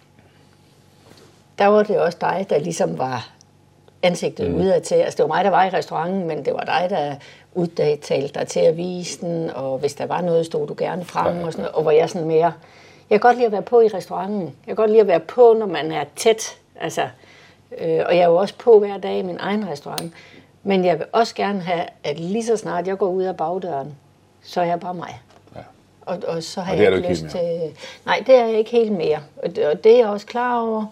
der 1.59 1.65
var 1.67 1.83
det 1.83 1.99
også 1.99 2.17
dig, 2.21 2.45
der 2.49 2.59
ligesom 2.59 2.97
var 2.97 3.29
ansigtet 4.07 4.51
mm. 4.51 4.55
udad 4.57 4.81
til. 4.81 4.95
Altså 4.95 5.17
det 5.17 5.23
var 5.23 5.35
mig, 5.35 5.43
der 5.43 5.49
var 5.49 5.65
i 5.65 5.69
restauranten, 5.69 6.27
men 6.27 6.45
det 6.45 6.53
var 6.53 6.63
dig, 6.63 6.87
der 6.89 7.15
udtalte 7.53 8.39
dig 8.39 8.47
til 8.47 8.59
at 8.59 8.77
vise 8.77 9.21
den, 9.21 9.49
og 9.49 9.77
hvis 9.77 9.93
der 9.93 10.05
var 10.05 10.21
noget, 10.21 10.45
stod 10.45 10.67
du 10.67 10.75
gerne 10.77 11.05
frem 11.05 11.43
og 11.43 11.51
sådan 11.51 11.63
noget, 11.63 11.75
og 11.75 11.81
hvor 11.81 11.91
jeg 11.91 12.09
sådan 12.09 12.27
mere, 12.27 12.53
jeg 13.09 13.19
kan 13.19 13.19
godt 13.19 13.35
lide 13.35 13.45
at 13.45 13.51
være 13.51 13.61
på 13.61 13.81
i 13.81 13.87
restauranten. 13.87 14.41
Jeg 14.41 14.51
kan 14.67 14.75
godt 14.75 14.89
lide 14.89 15.01
at 15.01 15.07
være 15.07 15.19
på, 15.19 15.55
når 15.59 15.65
man 15.65 15.91
er 15.91 16.03
tæt, 16.15 16.57
altså, 16.81 17.01
øh, 17.77 17.99
og 18.05 18.15
jeg 18.15 18.21
er 18.21 18.27
jo 18.27 18.35
også 18.35 18.53
på 18.57 18.79
hver 18.79 18.97
dag 18.97 19.19
i 19.19 19.21
min 19.21 19.37
egen 19.39 19.69
restaurant. 19.69 20.13
Men 20.63 20.85
jeg 20.85 20.99
vil 20.99 21.05
også 21.11 21.35
gerne 21.35 21.61
have, 21.61 21.83
at 22.03 22.19
lige 22.19 22.45
så 22.45 22.57
snart 22.57 22.87
jeg 22.87 22.97
går 22.97 23.09
ud 23.09 23.23
af 23.23 23.37
bagdøren, 23.37 23.95
så 24.43 24.61
er 24.61 24.65
jeg 24.65 24.79
bare 24.79 24.93
mig. 24.93 25.21
ja. 25.55 25.61
Og, 26.01 26.17
og 26.27 26.43
så 26.43 26.61
har 26.61 26.73
Og 26.73 26.79
jeg 26.79 26.95
ikke 26.95 27.09
lyst 27.09 27.25
til... 27.29 27.77
Nej, 28.05 28.23
det 28.27 28.35
er 28.35 28.45
jeg 28.45 28.57
ikke 28.57 28.71
helt 28.71 28.91
mere. 28.91 29.19
Og 29.43 29.55
det, 29.55 29.67
og 29.67 29.83
det 29.83 29.91
er 29.91 29.97
jeg 29.97 30.07
også 30.07 30.25
klar 30.25 30.61
over. 30.61 30.85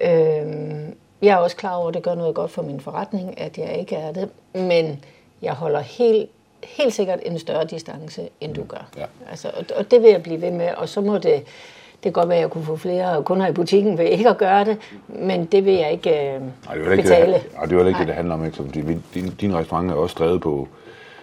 Øhm, 0.00 0.96
jeg 1.22 1.32
er 1.32 1.36
også 1.36 1.56
klar 1.56 1.74
over, 1.74 1.88
at 1.88 1.94
det 1.94 2.02
gør 2.02 2.14
noget 2.14 2.34
godt 2.34 2.50
for 2.50 2.62
min 2.62 2.80
forretning, 2.80 3.40
at 3.40 3.58
jeg 3.58 3.76
ikke 3.78 3.96
er 3.96 4.12
det. 4.12 4.28
Men 4.54 5.04
jeg 5.42 5.52
holder 5.52 5.80
helt, 5.80 6.30
helt 6.64 6.94
sikkert 6.94 7.18
en 7.26 7.38
større 7.38 7.64
distance, 7.64 8.28
end 8.40 8.54
du 8.54 8.64
gør. 8.64 8.86
Ja. 8.96 9.04
Altså, 9.30 9.48
og, 9.58 9.64
og 9.76 9.90
det 9.90 10.02
vil 10.02 10.10
jeg 10.10 10.22
blive 10.22 10.40
ved 10.40 10.50
med. 10.50 10.68
Og 10.76 10.88
så 10.88 11.00
må 11.00 11.14
det... 11.18 11.42
Det 11.94 12.02
kan 12.02 12.12
godt 12.12 12.28
være, 12.28 12.38
at 12.38 12.42
jeg 12.42 12.50
kunne 12.50 12.64
få 12.64 12.76
flere 12.76 13.22
kunder 13.22 13.46
i 13.46 13.52
butikken 13.52 13.98
ved 13.98 14.04
ikke 14.04 14.28
at 14.28 14.38
gøre 14.38 14.64
det, 14.64 14.78
men 15.08 15.44
det 15.44 15.64
vil 15.64 15.72
jeg 15.74 15.92
ikke 15.92 16.10
øh, 16.10 16.40
Nej, 16.66 16.74
det 16.74 16.92
ikke, 16.92 17.02
betale. 17.02 17.32
det, 17.32 17.42
og 17.56 17.68
det, 17.70 17.76
er 17.76 17.80
jo 17.80 17.86
ikke 17.86 17.98
det, 17.98 18.06
det 18.06 18.14
handler 18.16 18.34
om. 18.34 18.44
Ikke? 18.44 18.62
Vi, 18.86 18.96
din, 19.14 19.30
din 19.40 19.56
restaurant 19.56 19.90
er 19.90 19.94
også 19.94 20.16
drevet 20.18 20.40
på, 20.40 20.68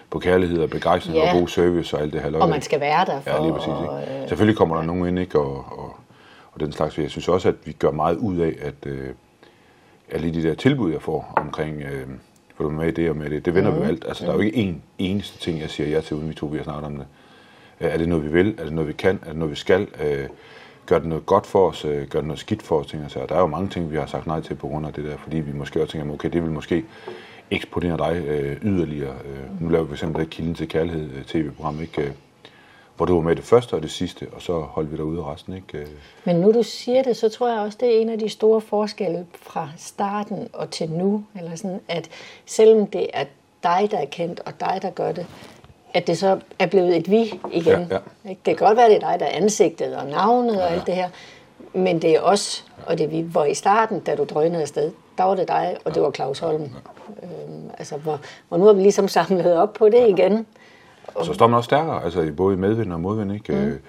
på 0.09 0.19
kærlighed 0.19 0.61
og 0.63 0.69
begejstring 0.69 1.17
Ja. 1.17 1.33
og 1.33 1.39
god 1.39 1.47
service 1.47 1.97
og 1.97 2.01
alt 2.01 2.13
det 2.13 2.21
her. 2.21 2.39
Og 2.39 2.49
man 2.49 2.61
skal 2.61 2.79
være 2.79 3.05
der 3.05 3.21
for... 3.21 3.29
Ja, 3.29 3.41
lige 3.41 3.53
præcis. 3.53 3.67
og, 3.67 4.01
Ikke? 4.01 4.13
øh, 4.21 4.27
Selvfølgelig 4.27 4.57
kommer 4.57 4.75
der 4.75 4.83
nogen 4.83 5.07
ind, 5.07 5.19
ikke? 5.19 5.39
Og, 5.39 5.55
og, 5.55 5.95
og 6.51 6.59
den 6.59 6.71
slags. 6.71 6.97
Jeg 6.97 7.09
synes 7.09 7.27
også, 7.27 7.47
at 7.49 7.55
vi 7.65 7.71
gør 7.71 7.91
meget 7.91 8.15
ud 8.17 8.37
af, 8.37 8.53
at 8.61 8.85
øh, 8.85 9.09
alle 10.11 10.33
de 10.33 10.43
der 10.43 10.53
tilbud, 10.53 10.91
jeg 10.91 11.01
får 11.01 11.33
omkring 11.37 11.81
øh, 11.81 12.07
vil 12.57 12.65
du 12.65 12.69
med 12.69 12.87
i 12.87 12.91
det 12.91 13.09
og 13.09 13.15
med 13.15 13.29
det? 13.29 13.45
Det 13.45 13.53
vender 13.55 13.71
mm. 13.75 13.81
vi 13.81 13.85
alt. 13.85 14.05
Altså, 14.07 14.25
der 14.25 14.31
er 14.31 14.35
jo 14.35 14.41
ikke 14.41 14.57
en 14.57 14.81
eneste 14.97 15.39
ting, 15.39 15.59
jeg 15.59 15.69
siger 15.69 15.89
ja 15.89 16.01
til, 16.01 16.17
uden 16.17 16.29
vi 16.29 16.33
to 16.33 16.45
vi 16.45 16.57
har 16.57 16.63
snakket 16.63 16.85
om 16.85 16.95
det. 16.95 17.05
Øh, 17.81 17.93
Er 17.93 17.97
det 17.97 18.09
noget, 18.09 18.23
vi 18.25 18.29
vil? 18.29 18.55
Er 18.57 18.63
det 18.63 18.73
noget, 18.73 18.87
vi 18.87 18.93
kan? 18.93 19.19
Er 19.21 19.27
det 19.29 19.35
noget, 19.35 19.51
vi 19.51 19.55
skal? 19.55 19.87
Øh, 20.03 20.27
Gør 20.85 20.99
det 20.99 21.07
noget 21.07 21.25
godt 21.25 21.45
for 21.45 21.69
os? 21.69 21.85
Øh, 21.85 22.07
Gør 22.07 22.19
det 22.19 22.27
noget 22.27 22.39
skidt 22.39 22.61
for 22.61 22.79
os? 22.79 22.87
Ting, 22.87 23.03
altså, 23.03 23.25
der 23.29 23.35
er 23.35 23.39
jo 23.39 23.47
mange 23.47 23.69
ting, 23.69 23.91
vi 23.91 23.97
har 23.97 24.05
sagt 24.05 24.27
nej 24.27 24.41
til 24.41 24.55
på 24.55 24.67
grund 24.67 24.85
af 24.87 24.93
det 24.93 25.03
der, 25.03 25.17
fordi 25.17 25.37
vi 25.37 25.51
måske 25.53 25.81
også 25.81 25.91
tænker, 25.91 26.13
okay, 26.13 26.29
det 26.33 26.43
vil 26.43 26.51
måske 26.51 26.85
eksponere 27.51 27.97
dig 27.97 28.25
øh, 28.27 28.57
yderligere. 28.63 29.13
Øh, 29.25 29.61
nu 29.61 29.69
laver 29.69 29.83
vi 29.83 29.87
for 29.87 29.95
eksempel 29.95 30.21
det 30.21 30.29
Kilden 30.29 30.53
til 30.55 30.67
Kærlighed 30.67 31.09
øh, 31.17 31.23
tv-program, 31.23 31.81
ikke? 31.81 32.13
Hvor 32.99 33.05
du 33.05 33.15
var 33.15 33.21
med 33.21 33.35
det 33.35 33.43
første 33.43 33.73
og 33.73 33.83
det 33.83 33.91
sidste, 33.91 34.27
og 34.31 34.41
så 34.41 34.53
holdt 34.53 34.91
vi 34.91 34.97
dig 34.97 35.05
ude 35.05 35.19
af 35.21 35.33
resten. 35.33 35.53
Ikke? 35.55 35.77
Øh, 35.77 35.87
Men 36.23 36.35
nu 36.35 36.51
du 36.51 36.63
siger 36.63 37.03
det, 37.03 37.17
så 37.17 37.29
tror 37.29 37.49
jeg 37.49 37.59
også, 37.59 37.77
det 37.81 37.95
er 37.97 38.01
en 38.01 38.09
af 38.09 38.19
de 38.19 38.29
store 38.29 38.61
forskelle 38.61 39.25
fra 39.41 39.69
starten 39.77 40.47
og 40.53 40.71
til 40.71 40.89
nu. 40.89 41.23
Eller 41.39 41.55
sådan, 41.55 41.79
at 41.87 42.09
selvom 42.45 42.87
det 42.87 43.07
er 43.13 43.23
dig, 43.63 43.87
der 43.91 43.97
er 43.97 44.05
kendt, 44.05 44.41
og 44.45 44.59
dig, 44.59 44.79
der 44.81 44.89
gør 44.89 45.11
det, 45.11 45.25
at 45.93 46.07
det 46.07 46.17
så 46.17 46.39
er 46.59 46.65
blevet 46.65 46.97
et 46.97 47.11
vi 47.11 47.39
igen. 47.51 47.87
Ja, 47.91 47.97
Ikke? 48.29 48.41
Det 48.45 48.57
kan 48.57 48.67
godt 48.67 48.77
være, 48.77 48.89
det 48.89 48.95
er 49.03 49.09
dig, 49.11 49.19
der 49.19 49.25
er 49.25 49.37
ansigtet 49.37 49.95
og 49.95 50.07
navnet 50.07 50.61
og 50.61 50.71
alt 50.71 50.85
det 50.85 50.95
her, 50.95 51.09
men 51.73 52.01
det 52.01 52.15
er 52.15 52.21
os, 52.21 52.65
og 52.85 52.97
det 52.97 53.03
er 53.03 53.07
vi. 53.07 53.21
Hvor 53.21 53.45
i 53.45 53.53
starten, 53.53 53.99
da 53.99 54.15
du 54.15 54.23
drønede 54.23 54.61
afsted, 54.61 54.91
der 55.17 55.23
var 55.23 55.35
det 55.35 55.47
dig, 55.47 55.77
og 55.85 55.95
det 55.95 56.01
var 56.01 56.11
Claus 56.11 56.39
Holm. 56.39 56.69
Øhm, 57.23 57.69
altså, 57.77 57.97
hvor, 57.97 58.19
hvor 58.49 58.57
nu 58.57 58.65
har 58.65 58.73
vi 58.73 58.81
ligesom 58.81 59.07
samlet 59.07 59.57
op 59.57 59.73
på 59.73 59.89
det 59.89 60.09
igen. 60.09 60.45
Og 61.15 61.25
så 61.25 61.33
står 61.33 61.47
man 61.47 61.57
også 61.57 61.65
stærkere, 61.65 62.03
altså 62.03 62.31
både 62.37 62.55
i 62.55 62.57
medvind 62.57 62.93
og 62.93 62.99
modvind. 62.99 63.33
Ikke? 63.33 63.53
Mm. 63.53 63.79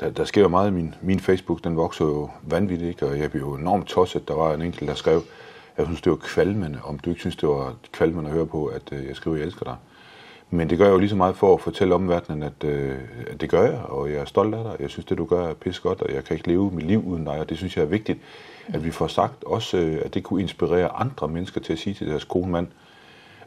Der, 0.00 0.10
der 0.10 0.24
sker 0.24 0.42
jo 0.42 0.48
meget 0.48 0.70
i 0.70 0.72
min, 0.72 0.94
min 1.02 1.20
Facebook, 1.20 1.64
den 1.64 1.76
vokser 1.76 2.04
jo 2.04 2.30
vanvittigt, 2.42 2.88
ikke? 2.88 3.06
og 3.06 3.18
jeg 3.18 3.30
blev 3.30 3.42
jo 3.42 3.54
enormt 3.54 3.86
tosset. 3.86 4.28
Der 4.28 4.34
var 4.34 4.54
en 4.54 4.62
enkelt, 4.62 4.88
der 4.88 4.94
skrev, 4.94 5.22
jeg 5.78 5.86
synes, 5.86 6.00
det 6.00 6.10
var 6.10 6.16
kvalmende, 6.16 6.78
om 6.84 6.98
du 6.98 7.10
ikke 7.10 7.20
synes, 7.20 7.36
det 7.36 7.48
var 7.48 7.74
kvalmende 7.92 8.30
at 8.30 8.36
høre 8.36 8.46
på, 8.46 8.66
at 8.66 8.82
øh, 8.92 9.06
jeg 9.06 9.16
skriver, 9.16 9.36
jeg 9.36 9.46
elsker 9.46 9.64
dig. 9.64 9.76
Men 10.50 10.70
det 10.70 10.78
gør 10.78 10.84
jeg 10.84 10.92
jo 10.92 10.98
lige 10.98 11.08
så 11.08 11.16
meget 11.16 11.36
for 11.36 11.54
at 11.54 11.60
fortælle 11.60 11.94
omverdenen, 11.94 12.42
at, 12.42 12.64
øh, 12.64 12.98
at 13.26 13.40
det 13.40 13.50
gør 13.50 13.62
jeg, 13.62 13.80
og 13.84 14.10
jeg 14.10 14.18
er 14.18 14.24
stolt 14.24 14.54
af 14.54 14.64
dig. 14.64 14.76
Jeg 14.80 14.90
synes, 14.90 15.04
det 15.04 15.18
du 15.18 15.24
gør 15.24 15.48
er 15.48 15.54
pisse 15.54 15.82
godt, 15.82 16.02
og 16.02 16.14
jeg 16.14 16.24
kan 16.24 16.36
ikke 16.36 16.48
leve 16.48 16.70
mit 16.70 16.86
liv 16.86 17.06
uden 17.06 17.24
dig, 17.24 17.40
og 17.40 17.48
det 17.48 17.56
synes 17.56 17.76
jeg 17.76 17.82
er 17.82 17.86
vigtigt, 17.86 18.18
at 18.68 18.84
vi 18.84 18.90
får 18.90 19.06
sagt 19.06 19.44
også, 19.44 19.76
øh, 19.76 20.02
at 20.04 20.14
det 20.14 20.22
kunne 20.22 20.42
inspirere 20.42 20.88
andre 20.88 21.28
mennesker 21.28 21.60
til 21.60 21.72
at 21.72 21.78
sige 21.78 21.94
til 21.94 22.08
deres 22.08 22.24
kone 22.24 22.52
mand, 22.52 22.66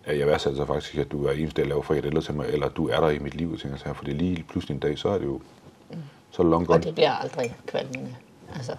jeg 0.07 0.27
værdsætter 0.27 0.65
faktisk, 0.65 0.97
at 0.97 1.11
du 1.11 1.25
er 1.25 1.31
eneste, 1.31 1.61
der 1.61 1.67
laver 1.67 1.81
frikadeller 1.81 2.21
til 2.21 2.33
mig, 2.33 2.45
eller 2.47 2.69
du 2.69 2.89
er 2.89 2.99
der 2.99 3.09
i 3.09 3.19
mit 3.19 3.35
liv, 3.35 3.51
og 3.51 3.59
tænker 3.59 3.77
så 3.77 3.93
for 3.93 4.03
det 4.03 4.11
er 4.13 4.17
lige 4.17 4.45
pludselig 4.49 4.73
en 4.75 4.79
dag, 4.79 4.97
så 4.97 5.09
er 5.09 5.17
det 5.17 5.25
jo 5.25 5.41
så 6.31 6.41
er 6.41 6.43
det 6.43 6.51
long 6.51 6.61
Og 6.61 6.67
gone. 6.67 6.83
det 6.83 6.93
bliver 6.95 7.11
aldrig 7.11 7.55
kvalmende. 7.67 8.15
Altså, 8.55 8.71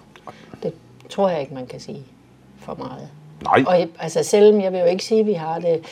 det 0.63 0.73
tror 1.11 1.29
jeg 1.29 1.41
ikke, 1.41 1.55
man 1.55 1.67
kan 1.67 1.81
sige 1.81 2.03
for 2.59 2.75
meget. 2.75 3.09
Nej, 3.43 3.65
Og 3.67 3.79
jeg- 3.79 3.89
altså, 3.99 4.23
selvom 4.23 4.61
jeg 4.61 4.73
vil 4.73 4.81
jo 4.81 4.87
ikke 4.87 5.05
sige, 5.05 5.21
at 5.21 5.27
vi 5.27 5.33
har 5.33 5.59
det 5.59 5.85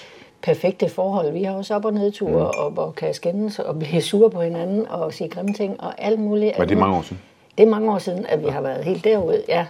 perfekte 0.42 0.88
forhold. 0.88 1.32
Vi 1.32 1.42
har 1.42 1.52
også 1.54 1.74
op- 1.74 1.84
og 1.84 1.92
nedture, 1.94 2.30
mm. 2.30 2.36
og, 2.76 2.78
og 2.86 2.94
kan 2.94 3.14
skændes 3.14 3.58
og 3.58 3.78
blive 3.78 4.02
sure 4.02 4.30
på 4.30 4.42
hinanden 4.42 4.86
og 4.88 5.12
sige 5.14 5.28
grimme 5.28 5.52
ting 5.54 5.80
og 5.80 5.94
alt 6.02 6.20
muligt. 6.20 6.58
men 6.58 6.68
det 6.68 6.74
er 6.74 6.78
mange 6.80 6.96
år 6.96 7.02
siden. 7.02 7.22
Det 7.58 7.66
er 7.66 7.70
mange 7.70 7.92
år 7.92 7.98
siden, 7.98 8.26
at 8.26 8.42
vi 8.44 8.48
har 8.48 8.60
været 8.60 8.84
helt 8.84 9.04
derude, 9.04 9.42
ja. 9.48 9.66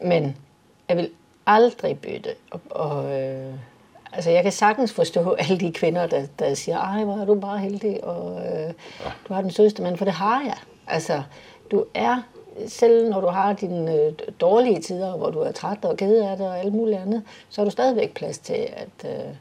Men 0.00 0.36
jeg 0.88 0.96
vil 0.96 1.10
aldrig 1.46 1.98
bytte. 1.98 2.30
Og, 2.50 2.60
og, 2.70 3.20
øh, 3.20 3.52
altså, 4.12 4.30
jeg 4.30 4.42
kan 4.42 4.52
sagtens 4.52 4.92
forstå 4.92 5.32
alle 5.32 5.58
de 5.60 5.72
kvinder, 5.72 6.06
der, 6.06 6.22
der 6.38 6.54
siger, 6.54 6.78
ej, 6.78 7.04
hvor 7.04 7.14
er 7.14 7.24
du 7.24 7.34
bare 7.34 7.58
heldig, 7.58 8.04
og 8.04 8.40
øh, 8.46 8.72
du 9.28 9.34
har 9.34 9.40
den 9.42 9.50
sødeste 9.50 9.82
mand, 9.82 9.96
for 9.96 10.04
det 10.04 10.14
har 10.14 10.42
jeg. 10.42 10.56
Altså, 10.86 11.22
du 11.70 11.84
er, 11.94 12.22
selv 12.68 13.10
når 13.10 13.20
du 13.20 13.26
har 13.26 13.52
dine 13.52 13.94
øh, 13.94 14.12
dårlige 14.40 14.80
tider, 14.80 15.16
hvor 15.16 15.30
du 15.30 15.38
er 15.40 15.52
træt 15.52 15.84
og 15.84 15.96
ked 15.96 16.20
af 16.20 16.36
det 16.36 16.46
og 16.48 16.58
alt 16.58 16.72
muligt 16.74 16.98
andet, 16.98 17.22
så 17.48 17.60
har 17.60 17.64
du 17.64 17.70
stadigvæk 17.70 18.14
plads 18.14 18.38
til, 18.38 18.68
at, 18.76 19.10
øh, 19.10 19.34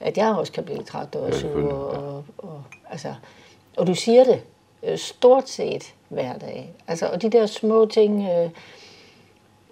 at 0.00 0.16
jeg 0.18 0.34
også 0.38 0.52
kan 0.52 0.64
blive 0.64 0.82
træt 0.82 1.16
og 1.16 1.24
Ja, 1.26 1.30
sur. 1.32 1.40
selvfølgelig, 1.40 1.72
Og, 1.72 1.92
ja. 1.94 1.98
og, 1.98 2.24
og, 2.38 2.62
altså, 2.90 3.14
og 3.76 3.86
du 3.86 3.94
siger 3.94 4.24
det 4.24 4.42
øh, 4.82 4.98
stort 4.98 5.48
set 5.48 5.94
hver 6.08 6.38
dag. 6.38 6.72
Altså, 6.88 7.06
og 7.06 7.22
de 7.22 7.30
der 7.30 7.46
små 7.46 7.86
ting... 7.86 8.28
Øh, 8.30 8.50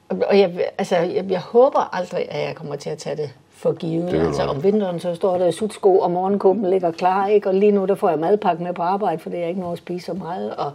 og- 0.09 0.19
og 0.29 0.39
jeg, 0.39 0.71
altså, 0.79 0.97
jeg, 0.97 1.31
jeg 1.31 1.41
håber 1.41 1.95
aldrig, 1.95 2.27
at 2.33 2.47
jeg 2.47 2.55
kommer 2.57 2.77
til 2.77 2.91
at 2.91 2.99
tage 2.99 3.17
det 3.17 3.31
for 3.61 3.73
givet. 3.73 4.15
Altså, 4.15 4.43
om 4.43 4.63
vinteren, 4.63 5.01
så 5.01 5.15
står 5.15 5.39
der 5.39 5.47
i 5.47 5.53
sutsko, 5.53 5.99
og 5.99 6.11
morgenkumpen 6.11 6.71
ligger 6.71 6.91
klar, 6.91 7.27
ikke? 7.27 7.49
Og 7.49 7.55
lige 7.55 7.73
nu, 7.73 7.85
der 7.87 7.95
får 7.95 8.09
jeg 8.09 8.19
madpakke 8.19 8.63
med 8.63 8.73
på 8.75 8.83
arbejde, 8.83 9.19
for 9.19 9.31
det 9.31 9.43
er 9.43 9.47
ikke 9.47 9.61
noget 9.61 9.73
at 9.73 9.79
spise 9.79 10.07
så 10.07 10.13
meget. 10.13 10.57
Og, 10.57 10.73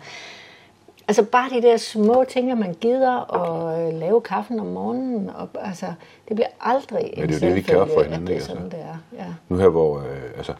altså, 1.07 1.23
bare 1.23 1.49
de 1.49 1.61
der 1.61 1.77
små 1.77 2.25
ting, 2.29 2.51
at 2.51 2.57
man 2.57 2.73
gider 2.81 3.33
at 3.33 3.87
øh, 3.87 3.99
lave 3.99 4.21
kaffen 4.21 4.59
om 4.59 4.65
morgenen. 4.65 5.29
Og, 5.35 5.49
altså, 5.61 5.85
det 6.27 6.35
bliver 6.35 6.47
aldrig 6.61 7.13
Men 7.15 7.23
en 7.23 7.29
det 7.29 7.43
er 7.43 7.47
jo 7.47 7.55
det, 7.55 7.55
vi 7.55 7.61
kan 7.61 7.87
for 7.93 8.03
hinanden, 8.03 8.27
det 8.27 8.33
er 8.33 8.35
ikke? 8.35 8.45
sådan, 8.45 8.63
Altså. 8.63 8.77
det 8.77 8.85
er. 8.85 9.23
Ja. 9.23 9.33
Nu 9.49 9.57
her, 9.57 9.69
hvor 9.69 9.97
øh, 9.97 10.37
altså, 10.37 10.53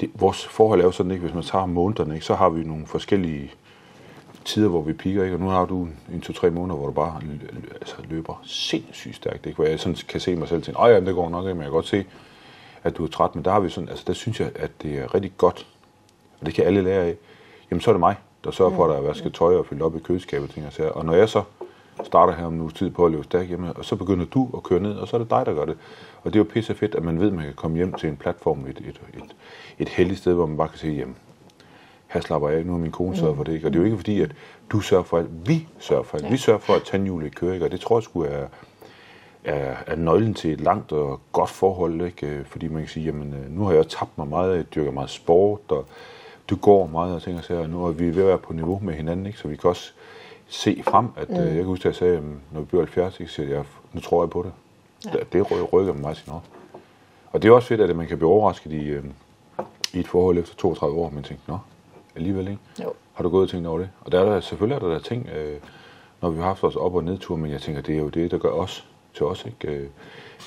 det, 0.00 0.10
vores 0.14 0.46
forhold 0.46 0.80
er 0.80 0.84
jo 0.84 0.90
sådan, 0.90 1.12
ikke, 1.12 1.22
hvis 1.22 1.34
man 1.34 1.42
tager 1.42 1.66
månederne, 1.66 2.14
ikke, 2.14 2.26
så 2.26 2.34
har 2.34 2.48
vi 2.48 2.64
nogle 2.64 2.86
forskellige 2.86 3.50
tider, 4.44 4.68
hvor 4.68 4.82
vi 4.82 4.92
piker, 4.92 5.24
ikke? 5.24 5.36
og 5.36 5.40
nu 5.40 5.48
har 5.48 5.64
du 5.64 5.82
en, 5.82 5.96
en 6.14 6.20
to-tre 6.20 6.50
måneder, 6.50 6.76
hvor 6.76 6.86
du 6.86 6.92
bare 6.92 7.20
altså, 7.80 7.94
løber 8.08 8.40
sindssygt 8.44 9.16
stærkt, 9.16 9.46
ikke? 9.46 9.56
hvor 9.56 9.64
jeg 9.64 9.80
sådan 9.80 9.96
kan 10.08 10.20
se 10.20 10.36
mig 10.36 10.48
selv 10.48 10.62
til, 10.62 10.74
at 10.78 11.06
det 11.06 11.14
går 11.14 11.28
nok, 11.28 11.44
ikke? 11.44 11.54
men 11.54 11.62
jeg 11.62 11.66
kan 11.66 11.72
godt 11.72 11.86
se, 11.86 12.04
at 12.82 12.96
du 12.96 13.04
er 13.04 13.08
træt, 13.08 13.34
men 13.34 13.44
der 13.44 13.50
har 13.50 13.60
vi 13.60 13.70
sådan, 13.70 13.88
altså 13.88 14.04
der 14.06 14.12
synes 14.12 14.40
jeg, 14.40 14.50
at 14.54 14.70
det 14.82 14.98
er 14.98 15.14
rigtig 15.14 15.32
godt, 15.36 15.66
og 16.40 16.46
det 16.46 16.54
kan 16.54 16.64
alle 16.64 16.82
lære 16.82 17.04
af, 17.04 17.16
jamen 17.70 17.80
så 17.80 17.90
er 17.90 17.92
det 17.92 18.00
mig, 18.00 18.16
der 18.44 18.50
sørger 18.50 18.74
for, 18.74 18.84
at 18.84 18.90
der 18.90 18.96
er 18.96 19.00
vasket 19.00 19.34
tøj 19.34 19.56
og 19.56 19.66
fyldt 19.66 19.82
op 19.82 19.96
i 19.96 19.98
køleskabet, 19.98 20.50
ting 20.50 20.66
og 20.66 20.72
sager. 20.72 20.90
Og 20.90 21.04
når 21.04 21.14
jeg 21.14 21.28
så 21.28 21.42
starter 22.04 22.34
her 22.34 22.44
om 22.44 22.52
nu 22.52 22.68
tid 22.68 22.90
på 22.90 23.06
at 23.06 23.12
løbe 23.12 23.24
stærkt 23.24 23.48
hjemme, 23.48 23.72
og 23.72 23.84
så 23.84 23.96
begynder 23.96 24.24
du 24.24 24.50
at 24.56 24.62
køre 24.62 24.80
ned, 24.80 24.92
og 24.92 25.08
så 25.08 25.16
er 25.16 25.18
det 25.18 25.30
dig, 25.30 25.46
der 25.46 25.54
gør 25.54 25.64
det. 25.64 25.76
Og 26.22 26.32
det 26.32 26.38
er 26.38 26.44
jo 26.44 26.50
pisse 26.52 26.74
fedt, 26.74 26.94
at 26.94 27.02
man 27.02 27.20
ved, 27.20 27.26
at 27.26 27.32
man 27.32 27.44
kan 27.44 27.54
komme 27.54 27.76
hjem 27.76 27.92
til 27.92 28.08
en 28.08 28.16
platform, 28.16 28.66
et, 28.66 28.78
et, 28.78 29.00
et, 29.14 29.36
et 29.78 29.88
heldigt 29.88 30.20
sted, 30.20 30.34
hvor 30.34 30.46
man 30.46 30.56
bare 30.56 30.68
kan 30.68 30.78
sige, 30.78 30.94
jamen, 30.94 31.16
her 32.12 32.20
slapper 32.20 32.48
jeg 32.48 32.58
af, 32.58 32.66
nu 32.66 32.74
er 32.74 32.78
min 32.78 32.90
kone 32.90 33.16
sørget 33.16 33.36
for 33.36 33.44
det. 33.44 33.52
Ikke? 33.52 33.66
Og 33.66 33.72
det 33.72 33.78
er 33.78 33.80
jo 33.80 33.84
ikke 33.84 33.96
fordi, 33.96 34.20
at 34.20 34.30
du 34.70 34.80
sørger 34.80 35.04
for 35.04 35.18
alt, 35.18 35.48
vi 35.48 35.68
sørger 35.78 36.02
for 36.02 36.18
alt. 36.18 36.32
Vi 36.32 36.36
sørger 36.36 36.58
for, 36.58 36.74
at 36.74 36.82
tandhjulet 36.82 37.34
kører, 37.34 37.52
ikke? 37.52 37.66
og 37.66 37.72
det 37.72 37.80
tror 37.80 37.96
jeg 37.98 38.02
skulle 38.02 38.30
er, 38.30 38.46
er, 39.44 39.76
er 39.86 39.96
nøglen 39.96 40.34
til 40.34 40.52
et 40.52 40.60
langt 40.60 40.92
og 40.92 41.20
godt 41.32 41.50
forhold, 41.50 42.00
ikke? 42.00 42.26
Øh, 42.26 42.44
fordi 42.44 42.68
man 42.68 42.82
kan 42.82 42.88
sige, 42.88 43.06
jamen 43.06 43.34
øh, 43.34 43.50
nu 43.50 43.64
har 43.64 43.72
jeg 43.72 43.88
tabt 43.88 44.18
mig 44.18 44.26
meget, 44.26 44.56
jeg 44.56 44.74
dyrker 44.74 44.90
meget 44.90 45.10
sport, 45.10 45.60
og 45.68 45.86
du 46.50 46.56
går 46.56 46.86
meget 46.86 47.14
og 47.14 47.22
ting 47.22 47.38
og 47.38 47.44
sager, 47.44 47.60
og 47.60 47.68
nu 47.68 47.84
er 47.86 47.90
vi 47.90 48.16
ved 48.16 48.22
at 48.22 48.28
være 48.28 48.38
på 48.38 48.52
niveau 48.52 48.80
med 48.82 48.94
hinanden, 48.94 49.26
ikke? 49.26 49.38
så 49.38 49.48
vi 49.48 49.56
kan 49.56 49.70
også 49.70 49.92
se 50.48 50.82
frem, 50.84 51.06
at 51.16 51.28
mm. 51.30 51.36
jeg 51.36 51.54
kan 51.54 51.64
huske, 51.64 51.82
at 51.82 51.84
jeg 51.84 51.94
sagde, 51.94 52.22
når 52.52 52.60
vi 52.60 52.66
bliver 52.66 52.82
70, 52.82 53.20
ikke, 53.20 53.32
så 53.32 53.36
siger 53.36 53.48
jeg, 53.48 53.64
nu 53.92 54.00
tror 54.00 54.22
jeg 54.22 54.30
på 54.30 54.42
det. 54.42 54.52
Ja. 55.04 55.18
Det, 55.18 55.32
det 55.32 55.42
ry- 55.50 55.72
rykker 55.72 55.92
mig 55.92 56.16
sin 56.16 56.32
op. 56.32 56.44
Og 57.32 57.42
det 57.42 57.48
er 57.48 57.52
også 57.52 57.68
fedt, 57.68 57.80
at 57.80 57.96
man 57.96 58.06
kan 58.06 58.18
blive 58.18 58.30
overrasket 58.30 58.72
i, 58.72 58.88
øh, 58.88 59.04
i 59.92 60.00
et 60.00 60.08
forhold 60.08 60.38
efter 60.38 60.54
32 60.56 60.98
år, 60.98 61.10
men 61.10 61.22
tænker, 61.22 61.42
nå, 61.46 61.58
alligevel 62.16 62.48
ikke. 62.48 62.60
Jo. 62.82 62.92
Har 63.12 63.22
du 63.22 63.28
gået 63.28 63.42
og 63.42 63.48
tænkt 63.50 63.66
over 63.66 63.78
det? 63.78 63.90
Og 64.00 64.12
der 64.12 64.20
er 64.20 64.24
der, 64.24 64.40
selvfølgelig 64.40 64.74
er 64.74 64.78
der, 64.78 64.88
der 64.88 64.98
ting, 64.98 65.28
øh, 65.36 65.56
når 66.22 66.30
vi 66.30 66.38
har 66.38 66.44
haft 66.46 66.62
vores 66.62 66.76
op- 66.76 66.94
og 66.94 67.04
nedtur, 67.04 67.36
men 67.36 67.50
jeg 67.50 67.60
tænker, 67.60 67.82
det 67.82 67.94
er 67.94 67.98
jo 67.98 68.08
det, 68.08 68.30
der 68.30 68.38
gør 68.38 68.50
os 68.50 68.86
til 69.14 69.26
os, 69.26 69.46
ikke? 69.46 69.76
Øh, 69.76 69.86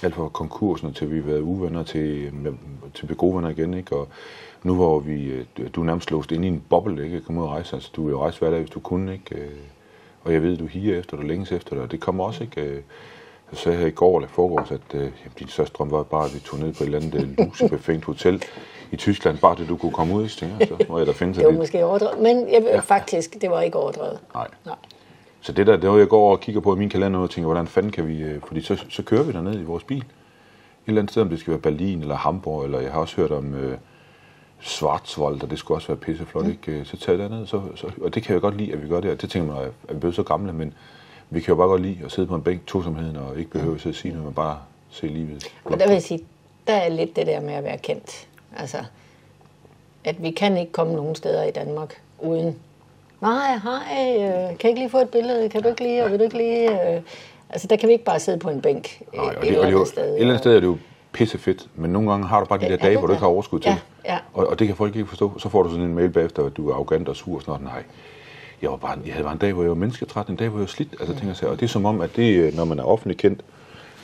alt 0.04 0.16
fra 0.16 0.28
konkursen 0.28 0.94
til 0.94 1.12
vi 1.12 1.16
har 1.20 1.26
været 1.26 1.40
uvenner 1.42 1.84
til, 1.84 2.34
med, 2.34 2.54
til 2.94 3.06
blive 3.06 3.18
gode 3.18 3.36
venner 3.36 3.50
igen, 3.50 3.74
ikke? 3.74 3.96
Og 3.96 4.08
nu 4.64 4.76
hvor 4.76 5.00
vi, 5.00 5.26
øh, 5.26 5.46
du 5.76 5.82
er 5.82 5.86
nærmest 5.86 6.12
låst 6.12 6.32
ind 6.32 6.46
i 6.46 6.48
en 6.48 6.64
boble, 6.70 7.04
ikke? 7.06 7.22
Kom 7.22 7.38
ud 7.38 7.44
og 7.44 7.50
rejse, 7.50 7.76
altså 7.76 7.92
du 7.96 8.04
vil 8.06 8.12
jo 8.12 8.22
rejse 8.22 8.40
hver 8.40 8.50
dag, 8.50 8.60
hvis 8.60 8.70
du 8.70 8.80
kunne, 8.80 9.14
ikke? 9.14 9.36
Øh, 9.36 9.50
Og 10.24 10.34
jeg 10.34 10.44
ved, 10.44 10.58
du 10.58 10.66
higer 10.66 11.00
efter 11.00 11.18
dig, 11.18 11.26
længes 11.26 11.52
efter 11.52 11.76
dig, 11.76 11.84
og 11.84 11.92
det 11.92 12.00
kommer 12.00 12.24
også, 12.24 12.44
ikke? 12.44 12.62
Øh, 12.62 12.82
Så 13.54 13.60
sagde 13.62 13.80
jeg 13.80 13.88
i 13.88 13.92
går 13.92 14.18
eller 14.18 14.30
forgårs, 14.30 14.72
at 14.72 14.82
øh, 14.94 15.02
jamen, 15.02 15.34
din 15.40 15.48
største 15.48 15.74
drøm 15.78 15.92
var 15.92 16.04
bare, 16.04 16.26
at 16.26 16.34
vi 16.36 16.40
tog 16.40 16.60
ned 16.60 16.74
på 16.74 16.84
et 16.84 16.86
eller 16.86 17.00
andet 17.00 17.38
øh, 17.40 17.46
lusebefængt 17.48 18.06
hotel 18.06 18.44
i 18.92 18.96
Tyskland, 18.96 19.38
bare 19.38 19.56
det 19.56 19.70
du 19.70 19.78
kunne 19.78 19.92
komme 19.92 20.14
ud 20.16 20.22
i, 20.22 20.46
jeg, 20.60 20.68
så 20.68 20.86
må 20.90 20.98
jeg 20.98 21.08
da 21.08 21.12
finde 21.12 21.34
sig 21.36 21.40
Det 21.40 21.46
var 21.46 21.52
lidt. 21.52 21.60
måske 21.60 21.86
overdrevet, 21.86 22.20
men 22.22 22.38
jeg, 22.54 22.62
ja. 22.64 22.80
faktisk, 22.80 23.42
det 23.42 23.50
var 23.50 23.62
ikke 23.62 23.78
overdrevet. 23.80 24.20
Nej. 24.34 24.48
Nej. 24.66 24.76
Så 25.42 25.52
det 25.52 25.68
der, 25.68 25.78
det 25.78 25.90
var 25.90 25.98
jeg 25.98 26.08
går 26.08 26.20
over 26.20 26.32
og 26.32 26.40
kigger 26.40 26.62
på 26.62 26.76
i 26.76 26.78
min 26.78 26.90
kalender 26.90 27.20
og 27.20 27.30
tænker, 27.30 27.46
hvordan 27.46 27.68
fanden 27.68 27.92
kan 27.92 28.08
vi, 28.08 28.18
øh, 28.22 28.42
fordi 28.48 28.62
så, 28.62 28.86
så 28.90 29.04
kører 29.04 29.24
vi 29.24 29.32
derned 29.32 29.60
i 29.60 29.64
vores 29.64 29.84
bil. 29.84 29.98
Et 29.98 30.06
eller 30.88 31.02
andet 31.02 31.12
sted, 31.12 31.22
om 31.22 31.30
det 31.30 31.40
skal 31.40 31.52
være 31.52 31.62
Berlin 31.62 32.02
eller 32.02 32.16
Hamburg, 32.16 32.64
eller 32.64 32.80
jeg 32.80 32.92
har 32.92 33.00
også 33.00 33.16
hørt 33.16 33.32
om 33.32 33.54
øh, 33.56 33.78
Schwarzwald, 34.62 35.44
og 35.44 35.50
det 35.52 35.60
skulle 35.60 35.78
også 35.78 35.88
være 35.88 35.98
pisseflot, 35.98 36.44
mm. 36.46 36.52
ikke? 36.52 36.72
Øh, 36.72 36.86
Så 36.86 36.98
tager 36.98 37.20
jeg 37.20 37.30
derned, 37.30 37.48
så, 37.48 37.62
så, 37.76 37.88
og 38.02 38.16
det 38.16 38.24
kan 38.24 38.34
jeg 38.34 38.42
godt 38.42 38.58
lide, 38.58 38.74
at 38.74 38.84
vi 38.84 38.88
gør 38.88 39.00
det, 39.00 39.12
og 39.12 39.22
det 39.22 39.30
tænker 39.30 39.54
man, 39.54 39.64
at 39.64 39.96
vi 39.96 40.00
bliver 40.00 40.14
så 40.14 40.24
gamle, 40.24 40.54
men 40.54 40.74
vi 41.30 41.40
kan 41.40 41.52
jo 41.52 41.56
bare 41.56 41.68
godt 41.68 41.82
lide 41.82 41.98
at 42.06 42.12
sidde 42.12 42.28
på 42.28 42.36
en 42.36 42.42
bænk, 42.42 42.66
tosomheden, 42.68 43.16
og 43.18 43.38
ikke 43.38 43.52
behøve 43.52 43.80
at 43.86 43.96
sige 43.96 44.12
noget, 44.12 44.26
men 44.26 44.34
bare 44.34 44.58
se 44.90 45.08
livet. 45.08 45.52
Og 45.66 45.80
der 45.80 45.86
vil 45.86 45.94
jeg 45.94 46.02
sige, 46.04 46.20
der 46.68 46.74
er 46.74 46.90
lidt 46.90 47.16
det 47.16 47.28
der 47.28 47.40
med 47.42 47.54
at 47.54 47.64
være 47.64 47.78
kendt. 47.78 48.28
Altså, 48.56 48.78
at 50.04 50.24
vi 50.24 50.32
kan 50.32 50.58
ikke 50.58 50.72
komme 50.72 50.94
nogen 50.96 51.16
steder 51.16 51.44
i 51.44 51.52
Danmark 51.52 52.02
uden, 52.20 52.56
nej, 53.22 53.58
hej, 53.64 54.16
øh, 54.18 54.30
kan 54.30 54.58
jeg 54.64 54.70
ikke 54.70 54.80
lige 54.80 54.90
få 54.90 54.98
et 54.98 55.10
billede, 55.10 55.50
kan 55.50 55.62
du 55.64 55.70
ikke 55.70 55.84
lige, 55.84 56.04
og 56.04 56.12
vil 56.12 56.20
du 56.20 56.24
ikke 56.24 56.38
lige... 56.38 56.96
Øh, 56.96 57.02
altså, 57.50 57.68
der 57.68 57.76
kan 57.76 57.88
vi 57.88 57.94
ikke 57.94 58.06
bare 58.06 58.20
sidde 58.20 58.40
på 58.40 58.50
en 58.50 58.62
bænk 58.62 59.02
øh, 59.14 59.20
Nej, 59.20 59.32
et 59.32 59.38
det, 59.42 59.48
eller 59.48 59.64
er 59.64 59.70
jo, 59.70 59.76
andet 59.76 59.88
sted. 59.88 60.04
et 60.04 60.14
eller 60.16 60.26
andet 60.28 60.40
sted 60.40 60.56
er 60.56 60.60
det 60.60 60.68
jo 60.68 60.78
pissefedt, 61.12 61.68
men 61.76 61.92
nogle 61.92 62.12
gange 62.12 62.28
har 62.28 62.40
du 62.40 62.46
bare 62.46 62.60
de 62.60 62.66
der 62.66 62.74
er 62.74 62.78
dage, 62.78 62.98
hvor 62.98 63.08
du 63.08 63.14
ikke 63.14 63.22
har 63.22 63.28
overskud 63.28 63.60
til 63.60 63.70
Ja, 64.06 64.14
ja. 64.14 64.20
Og, 64.34 64.48
og 64.48 64.60
det 64.60 64.68
kan 64.68 64.76
folk 64.76 64.96
ikke 64.96 65.08
forstå. 65.08 65.40
Så 65.40 65.50
får 65.50 65.64
du 65.64 65.70
sådan 65.70 65.86
en 65.86 65.96
mail 65.96 66.10
bagefter, 66.10 66.46
at 66.46 66.58
du 66.58 66.70
er 66.70 66.74
arrogant 66.74 67.10
og 67.10 67.16
sur 67.16 67.36
og 67.36 67.42
sådan 67.42 67.52
noget. 67.52 67.64
Nej, 67.76 67.84
jeg, 68.62 68.70
var 68.72 68.78
bare, 68.78 68.98
jeg 69.06 69.14
havde 69.14 69.24
bare 69.24 69.34
en 69.34 69.40
dag, 69.40 69.54
hvor 69.54 69.64
jeg 69.64 69.70
var 69.70 69.76
mennesketræt, 69.76 70.28
en 70.28 70.36
dag, 70.36 70.50
hvor 70.50 70.58
jeg 70.58 70.62
var 70.62 70.68
slidt. 70.68 70.96
Altså, 71.00 71.16
tænker 71.16 71.40
jeg, 71.42 71.50
og 71.50 71.60
det 71.60 71.66
er 71.66 71.70
som 71.70 71.86
om, 71.86 72.02
at 72.02 72.16
det, 72.16 72.36
øh, 72.36 72.56
når 72.56 72.66
man 72.66 72.80
er 72.80 72.84
offentlig 72.84 73.18
kendt, 73.18 73.42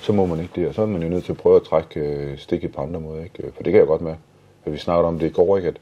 så 0.01 0.13
må 0.13 0.25
man 0.25 0.39
ikke 0.39 0.51
det. 0.55 0.67
Og 0.67 0.73
så 0.73 0.81
er 0.81 0.85
man 0.85 1.03
jo 1.03 1.09
nødt 1.09 1.23
til 1.25 1.31
at 1.31 1.37
prøve 1.37 1.55
at 1.55 1.63
trække 1.63 2.33
stikket 2.37 2.71
på 2.71 2.81
andre 2.81 2.99
måder. 2.99 3.23
Ikke? 3.23 3.43
For 3.55 3.63
det 3.63 3.71
kan 3.73 3.79
jeg 3.79 3.87
godt 3.87 4.01
med. 4.01 4.15
Vi 4.65 4.77
snakkede 4.77 5.07
om 5.07 5.19
det 5.19 5.27
i 5.27 5.29
går, 5.29 5.57
ikke? 5.57 5.67
At, 5.67 5.75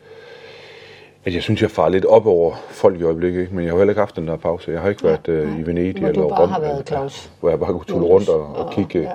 at 1.25 1.33
jeg 1.33 1.41
synes, 1.43 1.61
jeg 1.61 1.71
farer 1.71 1.89
lidt 1.89 2.05
op 2.05 2.25
over 2.25 2.55
folk 2.69 2.99
i 2.99 3.03
øjeblikket, 3.03 3.41
ikke? 3.41 3.55
men 3.55 3.63
jeg 3.65 3.73
har 3.73 3.77
heller 3.77 3.91
ikke 3.91 3.99
haft 4.01 4.15
den 4.15 4.27
der 4.27 4.37
pause. 4.37 4.71
Jeg 4.71 4.81
har 4.81 4.89
ikke 4.89 5.03
været 5.03 5.27
øh, 5.27 5.59
i 5.59 5.65
Venedig 5.65 6.03
eller 6.03 6.23
Rom, 6.23 6.49
har 6.49 6.59
været 6.59 6.87
Claus. 6.87 7.31
hvor 7.39 7.49
jeg 7.49 7.59
bare 7.59 7.71
kunne 7.73 7.85
tulle 7.85 8.07
rundt 8.07 8.29
og, 8.29 8.41
og 8.55 8.65
og- 8.65 8.71
kigge 8.73 8.99
ja. 8.99 9.05
ja. 9.09 9.13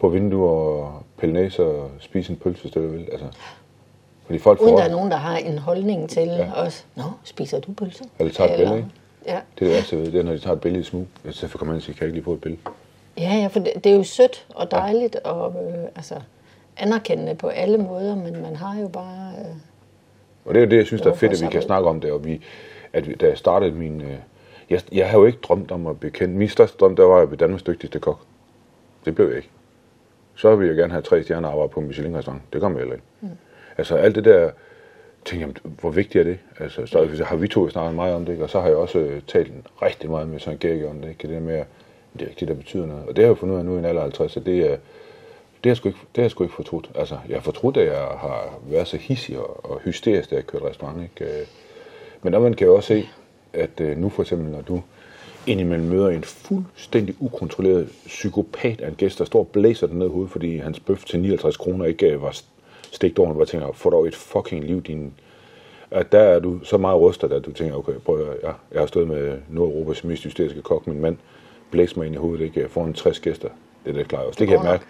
på 0.00 0.08
vinduer 0.08 0.50
og 0.50 1.02
pille 1.18 1.32
næse 1.32 1.64
og 1.64 1.90
spise 1.98 2.30
en 2.32 2.36
pølse, 2.36 2.60
hvis 2.62 2.72
det 2.72 2.92
vil. 2.92 3.08
Altså, 3.12 3.26
fordi 4.26 4.38
folk 4.38 4.60
Uden 4.60 4.72
får, 4.72 4.76
der 4.78 4.84
er 4.84 4.90
nogen, 4.90 5.10
der 5.10 5.16
har 5.16 5.36
en 5.36 5.58
holdning 5.58 6.10
til 6.10 6.28
ja. 6.28 6.52
os. 6.54 6.86
Nå, 6.94 7.02
spiser 7.24 7.60
du 7.60 7.72
pølse? 7.72 8.04
Eller 8.18 8.32
tager 8.32 8.50
et 8.50 8.56
billede, 8.56 8.76
ikke? 8.76 8.88
Ja. 9.26 9.38
det 9.58 9.64
er 9.64 9.68
det 9.68 9.68
værste, 9.76 9.96
ved, 9.98 10.06
det 10.12 10.20
er, 10.20 10.22
når 10.22 10.32
de 10.32 10.38
tager 10.38 10.54
et 10.54 10.60
billede 10.60 10.80
i 10.80 10.84
smug. 10.84 11.06
Så 11.30 11.48
kommer 11.48 11.72
man 11.72 11.76
og 11.76 11.82
siger, 11.82 11.94
kan 11.96 12.00
jeg 12.02 12.08
ikke 12.08 12.16
lige 12.16 12.24
få 12.24 12.32
et 12.32 12.40
billede? 12.40 12.60
Ja, 13.18 13.34
ja, 13.34 13.46
for 13.46 13.60
det, 13.60 13.72
det 13.84 13.92
er 13.92 13.96
jo 13.96 14.02
sødt 14.02 14.46
og 14.54 14.70
dejligt 14.70 15.16
og 15.16 15.54
øh, 15.68 15.84
altså, 15.96 16.14
anerkendende 16.82 17.34
på 17.34 17.48
alle 17.48 17.78
måder, 17.78 18.14
men 18.14 18.42
man 18.42 18.56
har 18.56 18.80
jo 18.80 18.88
bare... 18.88 19.32
Øh, 19.38 19.54
Og 20.44 20.54
det 20.54 20.60
er 20.60 20.64
jo 20.64 20.70
det, 20.70 20.76
jeg 20.76 20.86
synes, 20.86 21.02
der 21.02 21.10
er 21.10 21.14
fedt, 21.14 21.32
at 21.32 21.40
vi 21.42 21.52
kan 21.52 21.62
snakke 21.62 21.88
om 21.88 22.00
det. 22.00 22.12
Og 22.12 22.24
vi, 22.24 22.42
at 22.92 23.08
vi, 23.08 23.14
da 23.14 23.26
jeg 23.26 23.38
startede 23.38 23.72
min... 23.72 24.00
Øh, 24.00 24.16
jeg, 24.70 24.80
jeg 24.92 25.10
har 25.10 25.18
jo 25.18 25.24
ikke 25.26 25.38
drømt 25.42 25.70
om 25.70 25.86
at 25.86 26.00
bekende... 26.00 26.34
Min 26.34 26.48
største 26.48 26.78
drøm, 26.78 26.96
der 26.96 27.04
var 27.04 27.16
at 27.22 27.28
blive 27.28 27.38
Danmarks 27.38 27.62
dygtigste 27.62 27.98
kok. 27.98 28.20
Det 29.04 29.14
blev 29.14 29.26
jeg 29.26 29.36
ikke. 29.36 29.50
Så 30.34 30.56
ville 30.56 30.68
jeg 30.68 30.76
gerne 30.76 30.92
have 30.92 31.02
tre 31.02 31.22
stjerner 31.22 31.48
arbejde 31.48 31.68
på 31.68 31.80
en 31.80 31.86
Michelin-restaurant. 31.86 32.42
Det 32.52 32.60
kom 32.60 32.72
jeg 32.72 32.78
heller 32.78 32.94
ikke. 32.94 33.06
Mm. 33.20 33.28
Altså 33.78 33.96
alt 33.96 34.14
det 34.14 34.24
der... 34.24 34.50
Tænkte 35.24 35.60
jeg, 35.64 35.72
hvor 35.80 35.90
vigtigt 35.90 36.20
er 36.20 36.24
det? 36.24 36.38
Altså, 36.60 36.86
så 36.86 37.24
har 37.24 37.36
vi 37.36 37.48
to 37.48 37.68
snakket 37.68 37.94
meget 37.94 38.14
om 38.14 38.24
det, 38.24 38.32
ikke? 38.32 38.44
og 38.44 38.50
så 38.50 38.60
har 38.60 38.68
jeg 38.68 38.76
også 38.76 38.98
øh, 38.98 39.22
talt 39.26 39.52
rigtig 39.82 40.10
meget 40.10 40.28
med 40.28 40.38
Søren 40.38 40.58
Gerke 40.58 40.88
om 40.88 41.00
det. 41.00 41.08
Ikke? 41.08 41.22
Det 41.22 41.30
der 41.30 41.40
med, 41.40 41.54
at 41.54 41.66
det 42.12 42.22
er 42.22 42.26
ikke 42.26 42.40
det, 42.40 42.48
der 42.48 42.54
betyder 42.54 42.86
noget. 42.86 43.04
Og 43.08 43.16
det 43.16 43.24
har 43.24 43.30
jeg 43.30 43.38
fundet 43.38 43.54
ud 43.54 43.58
af 43.58 43.64
nu 43.64 43.74
i 43.76 43.78
en 43.78 43.84
alder 43.84 44.00
af 44.00 44.04
50, 44.04 44.36
at 44.36 44.46
det 44.46 44.72
er, 44.72 44.76
det 45.64 45.70
har 45.70 45.70
jeg 45.70 45.76
sgu 45.76 45.88
ikke, 45.88 45.98
det 46.00 46.16
har 46.16 46.22
jeg 46.22 46.30
sgu 46.30 46.44
ikke 46.44 46.56
fortrudt. 46.56 46.90
Altså, 46.94 47.18
jeg 47.28 47.36
har 47.36 47.42
fortrudt, 47.42 47.76
at 47.76 47.86
jeg 47.86 47.96
har 47.96 48.60
været 48.66 48.88
så 48.88 48.96
hissig 48.96 49.38
og, 49.38 49.70
og 49.70 49.80
hysterisk, 49.80 50.30
da 50.30 50.34
jeg 50.34 50.46
kørte 50.46 50.68
restaurant. 50.68 51.02
Ikke? 51.02 51.40
Øh, 51.40 51.46
Men 52.22 52.32
der 52.32 52.38
man 52.38 52.54
kan 52.54 52.66
jo 52.66 52.76
også 52.76 52.86
se, 52.86 53.08
at 53.52 53.80
øh, 53.80 53.98
nu 53.98 54.08
for 54.08 54.22
eksempel, 54.22 54.50
når 54.50 54.60
du 54.60 54.82
indimellem 55.46 55.88
møder 55.88 56.08
en 56.08 56.24
fuldstændig 56.24 57.14
ukontrolleret 57.20 57.88
psykopat 58.06 58.80
af 58.80 58.88
en 58.88 58.94
gæst, 58.94 59.18
der 59.18 59.24
står 59.24 59.38
og 59.38 59.48
blæser 59.48 59.86
den 59.86 59.98
ned 59.98 60.06
i 60.06 60.10
hovedet, 60.10 60.30
fordi 60.30 60.56
hans 60.56 60.80
bøf 60.80 61.04
til 61.04 61.20
59 61.20 61.56
kroner 61.56 61.84
ikke 61.84 62.06
øh, 62.06 62.22
var 62.22 62.40
stegt 62.92 63.18
over, 63.18 63.32
hvor 63.32 63.42
jeg 63.42 63.48
tænker, 63.48 63.72
få 63.72 63.90
dog 63.90 64.08
et 64.08 64.16
fucking 64.16 64.64
liv, 64.64 64.82
din... 64.82 65.12
At 65.90 66.12
der 66.12 66.20
er 66.20 66.38
du 66.38 66.64
så 66.64 66.78
meget 66.78 67.00
rustet, 67.00 67.32
at 67.32 67.46
du 67.46 67.52
tænker, 67.52 67.76
okay, 67.76 67.92
prøv 67.92 68.18
at, 68.18 68.24
høre, 68.24 68.54
jeg, 68.72 68.80
har 68.80 68.86
stået 68.86 69.08
med 69.08 69.38
Nordeuropas 69.48 70.04
mest 70.04 70.24
hysteriske 70.24 70.62
kok, 70.62 70.86
min 70.86 71.00
mand 71.00 71.16
blæser 71.70 71.98
mig 71.98 72.06
ind 72.06 72.14
i 72.14 72.18
hovedet, 72.18 72.44
ikke? 72.44 72.60
Jeg 72.60 72.70
får 72.70 72.84
en 72.84 72.94
60 72.94 73.20
gæster. 73.20 73.48
Det 73.84 73.90
er 73.90 73.94
det, 73.94 74.08
klarer 74.08 74.22
jeg 74.22 74.28
også. 74.28 74.38
Det 74.38 74.48
kan 74.48 74.56
jeg 74.56 74.64
mærke, 74.64 74.84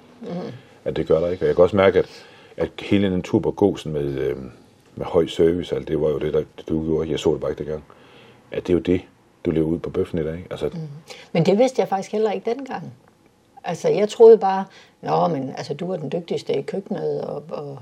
at 0.85 0.97
det 0.97 1.07
gør 1.07 1.21
der 1.21 1.29
ikke. 1.29 1.45
Og 1.45 1.47
jeg 1.47 1.57
kan 1.57 1.63
også 1.63 1.77
mærke, 1.77 1.99
at, 1.99 2.09
at 2.57 2.71
hele 2.81 3.11
den 3.11 3.23
tur 3.23 3.39
på 3.39 3.51
gåsen 3.51 3.93
med, 3.93 4.19
øh, 4.19 4.37
med 4.97 5.07
høj 5.07 5.27
service, 5.27 5.75
altså, 5.75 5.89
det 5.89 6.01
var 6.01 6.09
jo 6.09 6.19
det, 6.19 6.35
der 6.35 6.43
du 6.69 6.85
gjorde. 6.85 7.11
Jeg 7.11 7.19
så 7.19 7.33
det 7.33 7.41
bare 7.41 7.51
ikke 7.51 7.65
dengang. 7.65 7.85
At 8.51 8.67
det 8.67 8.73
er 8.73 8.75
jo 8.75 8.81
det, 8.81 9.01
du 9.45 9.51
lever 9.51 9.67
ud 9.67 9.79
på 9.79 9.91
bøffen 9.91 10.19
i 10.19 10.25
dag. 10.25 10.37
ikke? 10.37 10.49
Altså, 10.51 10.69
mm. 10.73 10.81
men 11.33 11.47
det 11.47 11.59
vidste 11.59 11.81
jeg 11.81 11.89
faktisk 11.89 12.13
heller 12.13 12.33
ikke 12.33 12.51
dengang. 12.51 12.93
Altså, 13.65 13.89
jeg 13.89 14.09
troede 14.09 14.39
bare, 14.39 14.65
Nå, 15.03 15.29
men 15.29 15.55
altså, 15.57 15.75
du 15.75 15.87
var 15.87 15.97
den 15.97 16.13
dygtigste 16.13 16.53
i 16.53 16.63
køkkenet, 16.63 17.21
og, 17.21 17.43
og 17.51 17.79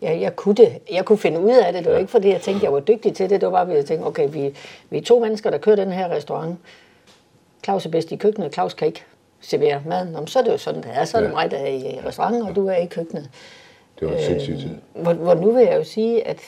jeg, 0.00 0.20
jeg, 0.20 0.36
kunne 0.36 0.54
det. 0.54 0.78
jeg 0.92 1.04
kunne 1.04 1.18
finde 1.18 1.40
ud 1.40 1.56
af 1.66 1.72
det. 1.72 1.84
Det 1.84 1.92
var 1.92 1.98
ikke, 1.98 2.10
fordi 2.10 2.28
jeg 2.28 2.40
tænkte, 2.40 2.64
jeg 2.64 2.72
var 2.72 2.80
dygtig 2.80 3.14
til 3.14 3.30
det. 3.30 3.40
Det 3.40 3.46
var 3.46 3.52
bare, 3.52 3.66
fordi 3.66 3.76
jeg 3.76 3.86
tænkte, 3.86 4.06
okay, 4.06 4.28
vi, 4.32 4.54
vi 4.90 4.98
er 4.98 5.02
to 5.02 5.20
mennesker, 5.20 5.50
der 5.50 5.58
kører 5.58 5.76
den 5.76 5.92
her 5.92 6.08
restaurant. 6.08 6.58
Claus 7.64 7.86
er 7.86 7.90
bedst 7.90 8.12
i 8.12 8.16
køkkenet, 8.16 8.54
Claus 8.54 8.74
kan 8.74 8.86
ikke 8.86 9.04
servere 9.40 9.82
mad. 9.86 10.06
Nå, 10.08 10.26
så 10.26 10.38
er 10.38 10.42
det 10.42 10.52
jo 10.52 10.58
sådan, 10.58 10.82
det 10.82 10.90
er. 10.94 11.04
Så 11.04 11.16
er 11.16 11.20
det 11.20 11.28
Ja. 11.28 11.34
mig, 11.34 11.50
der 11.50 11.56
er 11.56 11.66
i 11.66 12.00
restauranten, 12.06 12.42
og 12.42 12.56
du 12.56 12.66
er 12.66 12.76
i 12.76 12.86
køkkenet. 12.86 13.30
det 14.00 14.08
var 14.08 14.14
en 14.14 14.22
sindssyg 14.24 14.56
tid. 14.58 14.70
Hvor, 14.94 15.12
hvor 15.12 15.34
nu 15.34 15.52
vil 15.52 15.64
jeg 15.64 15.76
jo 15.76 15.84
sige, 15.84 16.26
at 16.26 16.40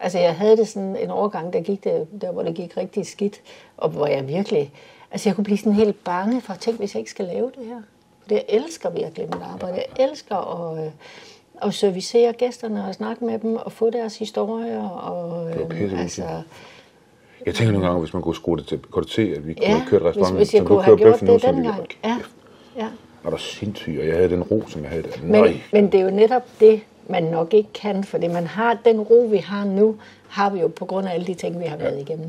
altså 0.00 0.18
jeg 0.18 0.34
havde 0.36 0.56
det 0.56 0.68
sådan 0.68 0.96
en 0.96 1.10
overgang, 1.10 1.52
der 1.52 1.60
gik 1.60 1.84
det, 1.84 2.06
der 2.20 2.32
hvor 2.32 2.42
det 2.42 2.54
gik 2.54 2.76
rigtig 2.76 3.06
skidt, 3.06 3.40
og 3.76 3.88
hvor 3.88 4.06
jeg 4.06 4.28
virkelig, 4.28 4.72
altså 5.10 5.28
jeg 5.28 5.34
kunne 5.36 5.44
blive 5.44 5.58
sådan 5.58 5.72
helt 5.72 6.04
bange 6.04 6.40
for 6.40 6.52
at 6.52 6.58
tænke, 6.60 6.78
hvis 6.78 6.94
jeg 6.94 6.98
ikke 7.00 7.10
skal 7.10 7.24
lave 7.24 7.52
det 7.58 7.66
her. 7.66 7.82
For 8.26 8.34
jeg 8.34 8.44
elsker 8.48 8.90
virkelig 8.90 9.26
mit 9.26 9.42
arbejde. 9.52 9.74
Jeg 9.76 10.08
elsker 10.10 10.36
at, 10.76 10.84
øh, 10.84 10.90
at 11.62 11.74
servicere 11.74 12.32
gæsterne 12.32 12.84
og 12.88 12.94
snakke 12.94 13.24
med 13.24 13.38
dem 13.38 13.56
og 13.56 13.72
få 13.72 13.90
deres 13.90 14.18
historier. 14.18 14.88
Og, 14.88 15.46
Det 15.48 15.56
var 15.56 15.62
øh, 15.62 15.68
pissehyggeligt. 15.68 16.00
altså, 16.02 16.22
Jeg 17.46 17.54
tænker 17.54 17.72
nogle 17.72 17.86
gange, 17.86 18.00
hvis 18.00 18.12
man 18.12 18.22
kunne 18.22 18.34
skrue 18.34 18.56
det 18.56 18.66
til, 18.66 18.78
kunne 18.78 19.02
du 19.04 19.08
se, 19.08 19.22
at 19.36 19.46
vi 19.46 19.54
kunne 19.54 19.66
ja, 19.66 19.76
have 19.76 19.88
kørt 19.90 20.00
hvis, 20.02 20.08
restauranten, 20.08 20.36
hvis 20.36 20.54
jeg 20.54 20.58
som 20.60 20.66
kunne 20.66 20.76
du 20.76 20.82
have 20.82 20.98
kører 20.98 21.10
bøffen 21.12 21.28
nu, 21.28 21.34
det 21.34 21.56
ville 21.56 21.72
vi 21.72 21.96
Ja, 22.04 22.16
ja. 22.76 22.88
var 23.22 23.30
der 23.30 23.36
sindssygt, 23.36 24.00
og 24.00 24.06
jeg 24.06 24.14
havde 24.16 24.30
den 24.30 24.42
ro, 24.42 24.62
som 24.68 24.82
jeg 24.82 24.90
havde. 24.90 25.02
der. 25.02 25.08
Men, 25.22 25.30
Nej, 25.30 25.60
men 25.72 25.92
det 25.92 26.00
er 26.00 26.04
jo 26.04 26.10
netop 26.10 26.42
det, 26.60 26.80
man 27.08 27.22
nok 27.22 27.54
ikke 27.54 27.72
kan, 27.74 28.04
fordi 28.04 28.28
man 28.28 28.46
har 28.46 28.78
den 28.84 29.00
ro, 29.00 29.28
vi 29.30 29.36
har 29.36 29.64
nu, 29.64 29.96
har 30.28 30.50
vi 30.50 30.60
jo 30.60 30.68
på 30.68 30.84
grund 30.84 31.08
af 31.08 31.14
alle 31.14 31.26
de 31.26 31.34
ting, 31.34 31.60
vi 31.60 31.64
har 31.64 31.76
været 31.76 32.00
igennem. 32.00 32.28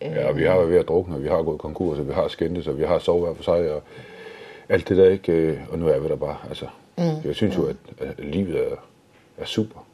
Ja, 0.00 0.28
og 0.28 0.36
vi 0.36 0.42
har 0.44 0.54
været 0.56 0.70
ved 0.70 0.78
at 0.78 0.88
drukne, 0.88 1.14
og 1.16 1.22
vi 1.22 1.28
har 1.28 1.42
gået 1.42 1.58
konkurs, 1.60 1.98
og 1.98 2.08
vi 2.08 2.12
har 2.12 2.28
skændtes, 2.28 2.66
og 2.66 2.78
vi 2.78 2.84
har 2.84 2.98
sovet 2.98 3.26
hver 3.26 3.34
for 3.34 3.42
sig, 3.42 3.72
og 3.72 3.82
alt 4.68 4.88
det 4.88 4.96
der 4.96 5.08
ikke, 5.10 5.32
øh, 5.32 5.58
og 5.70 5.78
nu 5.78 5.88
er 5.88 5.98
vi 5.98 6.08
der 6.08 6.16
bare. 6.16 6.36
Altså, 6.48 6.66
mm. 6.98 7.04
Jeg 7.24 7.34
synes 7.34 7.56
jo, 7.56 7.66
at, 7.66 7.76
at 7.98 8.24
livet 8.24 8.56
er, 8.56 8.76
er 9.38 9.44
super 9.44 9.86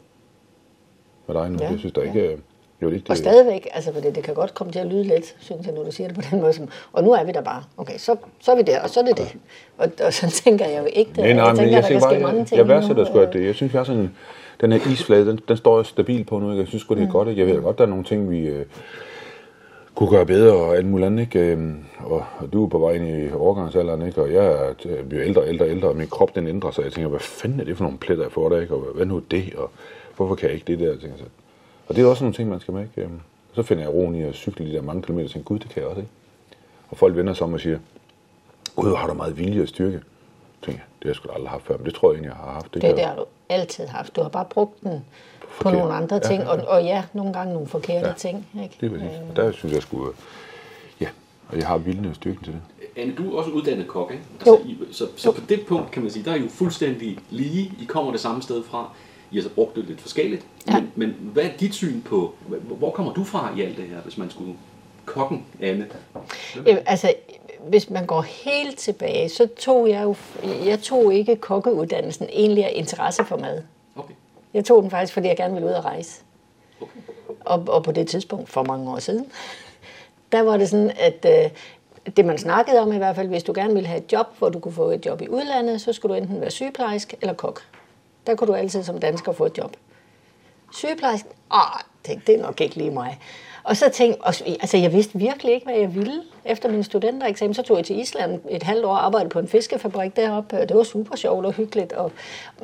med 1.26 1.34
dig 1.36 1.50
nu. 1.50 1.58
Ja, 1.60 1.68
Jeg 1.70 1.78
synes 1.78 1.92
der 1.94 2.02
ikke, 2.02 2.20
øh, 2.32 2.38
jo, 2.82 2.86
det 2.86 2.92
er 2.92 2.96
ikke 2.96 3.10
Og 3.10 3.16
det, 3.16 3.18
stadigvæk, 3.24 3.68
altså 3.72 3.92
for 3.92 4.00
det, 4.00 4.14
det 4.14 4.24
kan 4.24 4.34
godt 4.34 4.54
komme 4.54 4.72
til 4.72 4.78
at 4.78 4.86
lyde 4.86 5.02
lidt, 5.04 5.34
synes 5.38 5.66
jeg, 5.66 5.74
når 5.74 5.84
du 5.84 5.90
siger 5.92 6.08
det 6.08 6.16
på 6.16 6.22
den 6.30 6.40
måde. 6.40 6.52
Som, 6.52 6.68
og 6.92 7.04
nu 7.04 7.12
er 7.12 7.24
vi 7.24 7.32
der 7.32 7.40
bare. 7.42 7.62
Okay, 7.76 7.98
så, 7.98 8.16
så 8.40 8.52
er 8.52 8.56
vi 8.56 8.62
der, 8.62 8.80
og 8.82 8.90
så 8.90 9.00
er 9.00 9.04
det 9.04 9.18
det. 9.18 9.36
Og, 9.78 9.88
og 10.06 10.12
så 10.12 10.30
tænker 10.44 10.66
jeg 10.66 10.78
jo 10.80 10.88
ikke 10.92 11.10
det. 11.10 11.18
Nej, 11.18 11.32
nej, 11.32 11.44
jeg 11.44 11.54
men 11.54 11.56
tænker, 11.56 11.74
jeg, 11.76 11.82
der 11.82 11.90
jeg, 11.92 12.00
bare, 12.00 12.18
mange 12.20 12.38
jeg, 12.38 12.46
ting 12.46 12.58
jeg 12.58 12.68
værdsætter 12.68 13.04
sgu, 13.04 13.18
at 13.18 13.28
øh, 13.28 13.40
det, 13.40 13.46
jeg 13.46 13.54
synes, 13.54 13.72
vi 13.72 13.76
har 13.76 13.84
sådan, 13.84 14.10
den 14.60 14.72
her 14.72 14.92
isflade, 14.92 15.26
den, 15.26 15.40
den 15.48 15.56
står 15.56 15.82
stabil 15.82 16.24
på 16.24 16.38
nu, 16.38 16.50
ikke? 16.50 16.60
jeg 16.60 16.68
synes 16.68 16.82
sgu, 16.82 16.94
det 16.94 17.00
er 17.02 17.06
Mm. 17.06 17.12
godt, 17.12 17.28
ikke? 17.28 17.40
jeg 17.46 17.54
ved 17.54 17.62
godt, 17.62 17.78
der 17.78 17.84
er 17.84 17.88
nogle 17.88 18.04
ting, 18.04 18.30
vi 18.30 18.40
øh, 18.46 18.64
kunne 19.94 20.10
gøre 20.10 20.26
bedre, 20.26 20.52
og 20.52 20.76
alt 20.76 20.86
muligt 20.86 21.06
andet, 21.06 21.20
ikke? 21.22 21.38
Øhm, 21.38 21.84
og, 21.98 22.24
og 22.38 22.52
du 22.52 22.64
er 22.64 22.68
på 22.68 22.78
vej 22.78 22.92
ind 22.92 23.08
i 23.08 23.32
overgangsalderen, 23.32 24.06
ikke? 24.06 24.22
og 24.22 24.32
jeg 24.32 24.46
er, 24.46 24.68
øh, 24.86 25.04
bliver 25.04 25.24
ældre, 25.24 25.48
ældre, 25.48 25.68
ældre, 25.70 25.88
og 25.88 25.96
min 25.96 26.06
krop 26.08 26.34
den 26.34 26.46
ændrer 26.46 26.70
sig, 26.70 26.84
jeg 26.84 26.92
tænker, 26.92 27.08
hvad 27.08 27.20
fanden 27.20 27.60
er 27.60 27.64
det 27.64 27.76
for 27.76 27.84
nogle 27.84 27.98
pletter, 27.98 28.24
jeg 28.24 28.32
får 28.32 28.48
der, 28.48 28.60
ikke? 28.60 28.74
og 28.74 28.80
hvad 28.94 29.06
nu 29.06 29.18
det, 29.18 29.54
og 29.56 29.70
hvorfor 30.16 30.34
kan 30.34 30.46
jeg 30.48 30.54
ikke 30.54 30.66
det 30.66 30.78
der, 30.78 30.86
jeg 30.90 31.00
tænker, 31.00 31.16
så. 31.18 31.24
Og 31.90 31.96
det 31.96 32.02
er 32.04 32.06
også 32.06 32.24
nogle 32.24 32.34
ting, 32.34 32.48
man 32.48 32.60
skal 32.60 32.74
med, 32.74 32.82
ikke? 32.82 33.02
Øhm, 33.02 33.20
så 33.54 33.62
finder 33.62 33.82
jeg 33.82 33.92
roen 33.94 34.14
i 34.14 34.22
at 34.22 34.34
cykle 34.34 34.66
de 34.66 34.72
der 34.72 34.82
mange 34.82 35.02
kilometer, 35.02 35.28
og 35.28 35.32
tænker, 35.32 35.44
gud, 35.46 35.58
det 35.58 35.68
kan 35.70 35.80
jeg 35.82 35.88
også, 35.88 36.00
ikke? 36.00 36.12
Og 36.90 36.96
folk 36.96 37.16
vender 37.16 37.34
sig 37.34 37.44
om 37.46 37.52
og 37.52 37.60
siger, 37.60 37.78
gud, 38.76 38.96
har 38.96 39.06
du 39.06 39.14
meget 39.14 39.38
vilje 39.38 39.62
og 39.62 39.68
styrke. 39.68 39.92
Jeg 39.92 40.02
tænker, 40.62 40.80
det 40.82 41.02
har 41.04 41.08
jeg 41.08 41.16
sgu 41.16 41.28
da 41.28 41.32
aldrig 41.34 41.50
haft 41.50 41.66
før, 41.66 41.76
men 41.76 41.86
det 41.86 41.94
tror 41.94 42.08
jeg 42.10 42.14
egentlig, 42.14 42.28
jeg 42.28 42.36
har 42.44 42.52
haft. 42.52 42.74
Det, 42.74 42.82
det 42.82 42.98
jeg- 42.98 43.08
har 43.08 43.16
du 43.16 43.24
altid 43.48 43.86
haft. 43.86 44.16
Du 44.16 44.22
har 44.22 44.28
bare 44.28 44.44
brugt 44.50 44.80
den 44.82 45.04
på 45.40 45.46
Forkert. 45.50 45.78
nogle 45.78 45.94
andre 45.94 46.16
Ja, 46.16 46.28
ting, 46.28 46.42
ja, 46.42 46.48
og, 46.48 46.68
og 46.68 46.82
ja, 46.84 47.04
nogle 47.12 47.32
gange 47.32 47.52
nogle 47.52 47.68
forkerte 47.68 48.06
Ja. 48.08 48.12
ting. 48.12 48.46
Ikke? 48.62 48.76
Det 48.80 48.86
er 48.86 48.90
præcis. 48.90 49.18
Og 49.30 49.36
der 49.36 49.52
synes 49.52 49.74
jeg 49.74 49.82
skulle, 49.82 50.12
ja, 51.00 51.08
og 51.48 51.58
jeg 51.58 51.66
har 51.66 51.78
viljen 51.78 52.06
og 52.06 52.14
styrken 52.14 52.44
til 52.44 52.52
det. 52.52 52.60
Anne, 52.96 53.14
du 53.14 53.32
er 53.34 53.38
også 53.38 53.50
uddannet 53.50 53.88
kok, 53.88 54.10
ikke? 54.12 54.24
Jo. 54.46 54.54
Altså, 54.56 54.68
I, 54.68 54.78
så, 54.92 55.06
så 55.16 55.32
på 55.32 55.40
det 55.48 55.66
punkt 55.68 55.90
kan 55.90 56.02
man 56.02 56.10
sige, 56.10 56.24
der 56.24 56.30
er 56.30 56.34
I 56.36 56.40
jo 56.42 56.48
fuldstændig 56.48 57.18
lige. 57.30 57.72
I 57.80 57.84
kommer 57.84 58.12
det 58.12 58.20
samme 58.20 58.42
sted 58.42 58.62
fra. 58.62 58.92
I 59.32 59.36
har 59.36 59.42
så 59.42 59.48
brugt 59.48 59.76
det 59.76 59.84
lidt 59.84 60.00
forskelligt. 60.00 60.46
Ja. 60.68 60.74
Men, 60.80 60.90
men 60.96 61.16
hvad 61.32 61.44
er 61.44 61.50
dit 61.60 61.74
syn 61.74 62.00
på, 62.02 62.34
hvor- 62.62 62.90
kommer 62.90 63.12
du 63.12 63.24
fra 63.24 63.54
i 63.56 63.62
alt 63.62 63.76
det 63.76 63.84
her, 63.84 64.00
hvis 64.00 64.18
man 64.18 64.30
skulle 64.30 64.54
kokken, 65.04 65.46
Anne? 65.60 65.86
Øh, 66.66 66.76
altså, 66.86 67.12
hvis 67.68 67.90
man 67.90 68.06
går 68.06 68.20
helt 68.20 68.78
tilbage, 68.78 69.28
så 69.28 69.48
tog 69.58 69.88
jeg 69.88 70.02
jo, 70.02 70.14
jeg 70.64 70.80
tog 70.80 71.14
ikke 71.14 71.36
kokkeuddannelsen 71.36 72.26
egentlig 72.32 72.64
af 72.64 72.72
interesse 72.74 73.24
for 73.24 73.36
mad. 73.36 73.62
Okay. 73.96 74.14
Jeg 74.54 74.64
tog 74.64 74.82
den 74.82 74.90
faktisk, 74.90 75.12
fordi 75.12 75.28
jeg 75.28 75.36
gerne 75.36 75.54
ville 75.54 75.68
ud 75.68 75.72
og 75.74 75.84
rejse. 75.84 76.20
okay. 76.80 77.00
Og, 77.40 77.64
og 77.68 77.84
på 77.84 77.92
det 77.92 78.06
tidspunkt, 78.08 78.48
for 78.48 78.62
mange 78.62 78.90
år 78.90 78.98
siden, 78.98 79.26
der 80.32 80.40
var 80.42 80.56
det 80.56 80.68
sådan, 80.68 80.90
at 80.98 81.26
øh, 81.44 81.50
det 82.16 82.24
man 82.24 82.38
snakkede 82.38 82.80
om 82.80 82.92
i 82.92 82.96
hvert 82.96 83.16
fald, 83.16 83.28
hvis 83.28 83.42
du 83.42 83.52
gerne 83.56 83.74
ville 83.74 83.86
have 83.88 83.98
et 84.04 84.12
job, 84.12 84.26
hvor 84.38 84.48
du 84.48 84.58
kunne 84.58 84.72
få 84.74 84.90
et 84.90 85.06
job 85.06 85.22
i 85.22 85.28
udlandet, 85.28 85.80
så 85.80 85.92
skulle 85.92 86.16
du 86.16 86.22
enten 86.22 86.40
være 86.40 86.50
sygeplejerske 86.50 87.16
eller 87.20 87.34
kok. 87.34 87.60
Der 88.26 88.34
kunne 88.34 88.48
du 88.48 88.54
altid 88.54 88.82
som 88.82 88.98
dansker 88.98 89.32
få 89.32 89.46
et 89.46 89.58
job. 89.58 89.76
Sygeplejerske, 90.72 91.28
ah, 91.50 91.80
tænkte, 92.04 92.32
det 92.32 92.40
er 92.40 92.42
nok 92.42 92.60
ikke 92.60 92.76
lige 92.76 92.90
mig. 92.90 93.18
Og 93.62 93.76
så 93.76 93.88
tænkte 93.88 94.20
og, 94.20 94.34
altså 94.46 94.76
jeg 94.76 94.92
vidste 94.92 95.18
virkelig 95.18 95.54
ikke, 95.54 95.66
hvad 95.66 95.76
jeg 95.76 95.94
ville. 95.94 96.22
Efter 96.44 96.68
min 96.68 96.84
studentereksamen, 96.84 97.54
så 97.54 97.62
tog 97.62 97.76
jeg 97.76 97.86
til 97.86 98.00
Island 98.00 98.40
et 98.50 98.62
halvt 98.62 98.84
år 98.84 98.90
og 98.90 99.04
arbejdede 99.04 99.30
på 99.30 99.38
en 99.38 99.48
fiskefabrik 99.48 100.16
deroppe. 100.16 100.60
og 100.60 100.68
Det 100.68 100.76
var 100.76 100.82
super 100.82 101.16
sjovt 101.16 101.46
og 101.46 101.52
hyggeligt. 101.52 101.92
Og, 101.92 102.12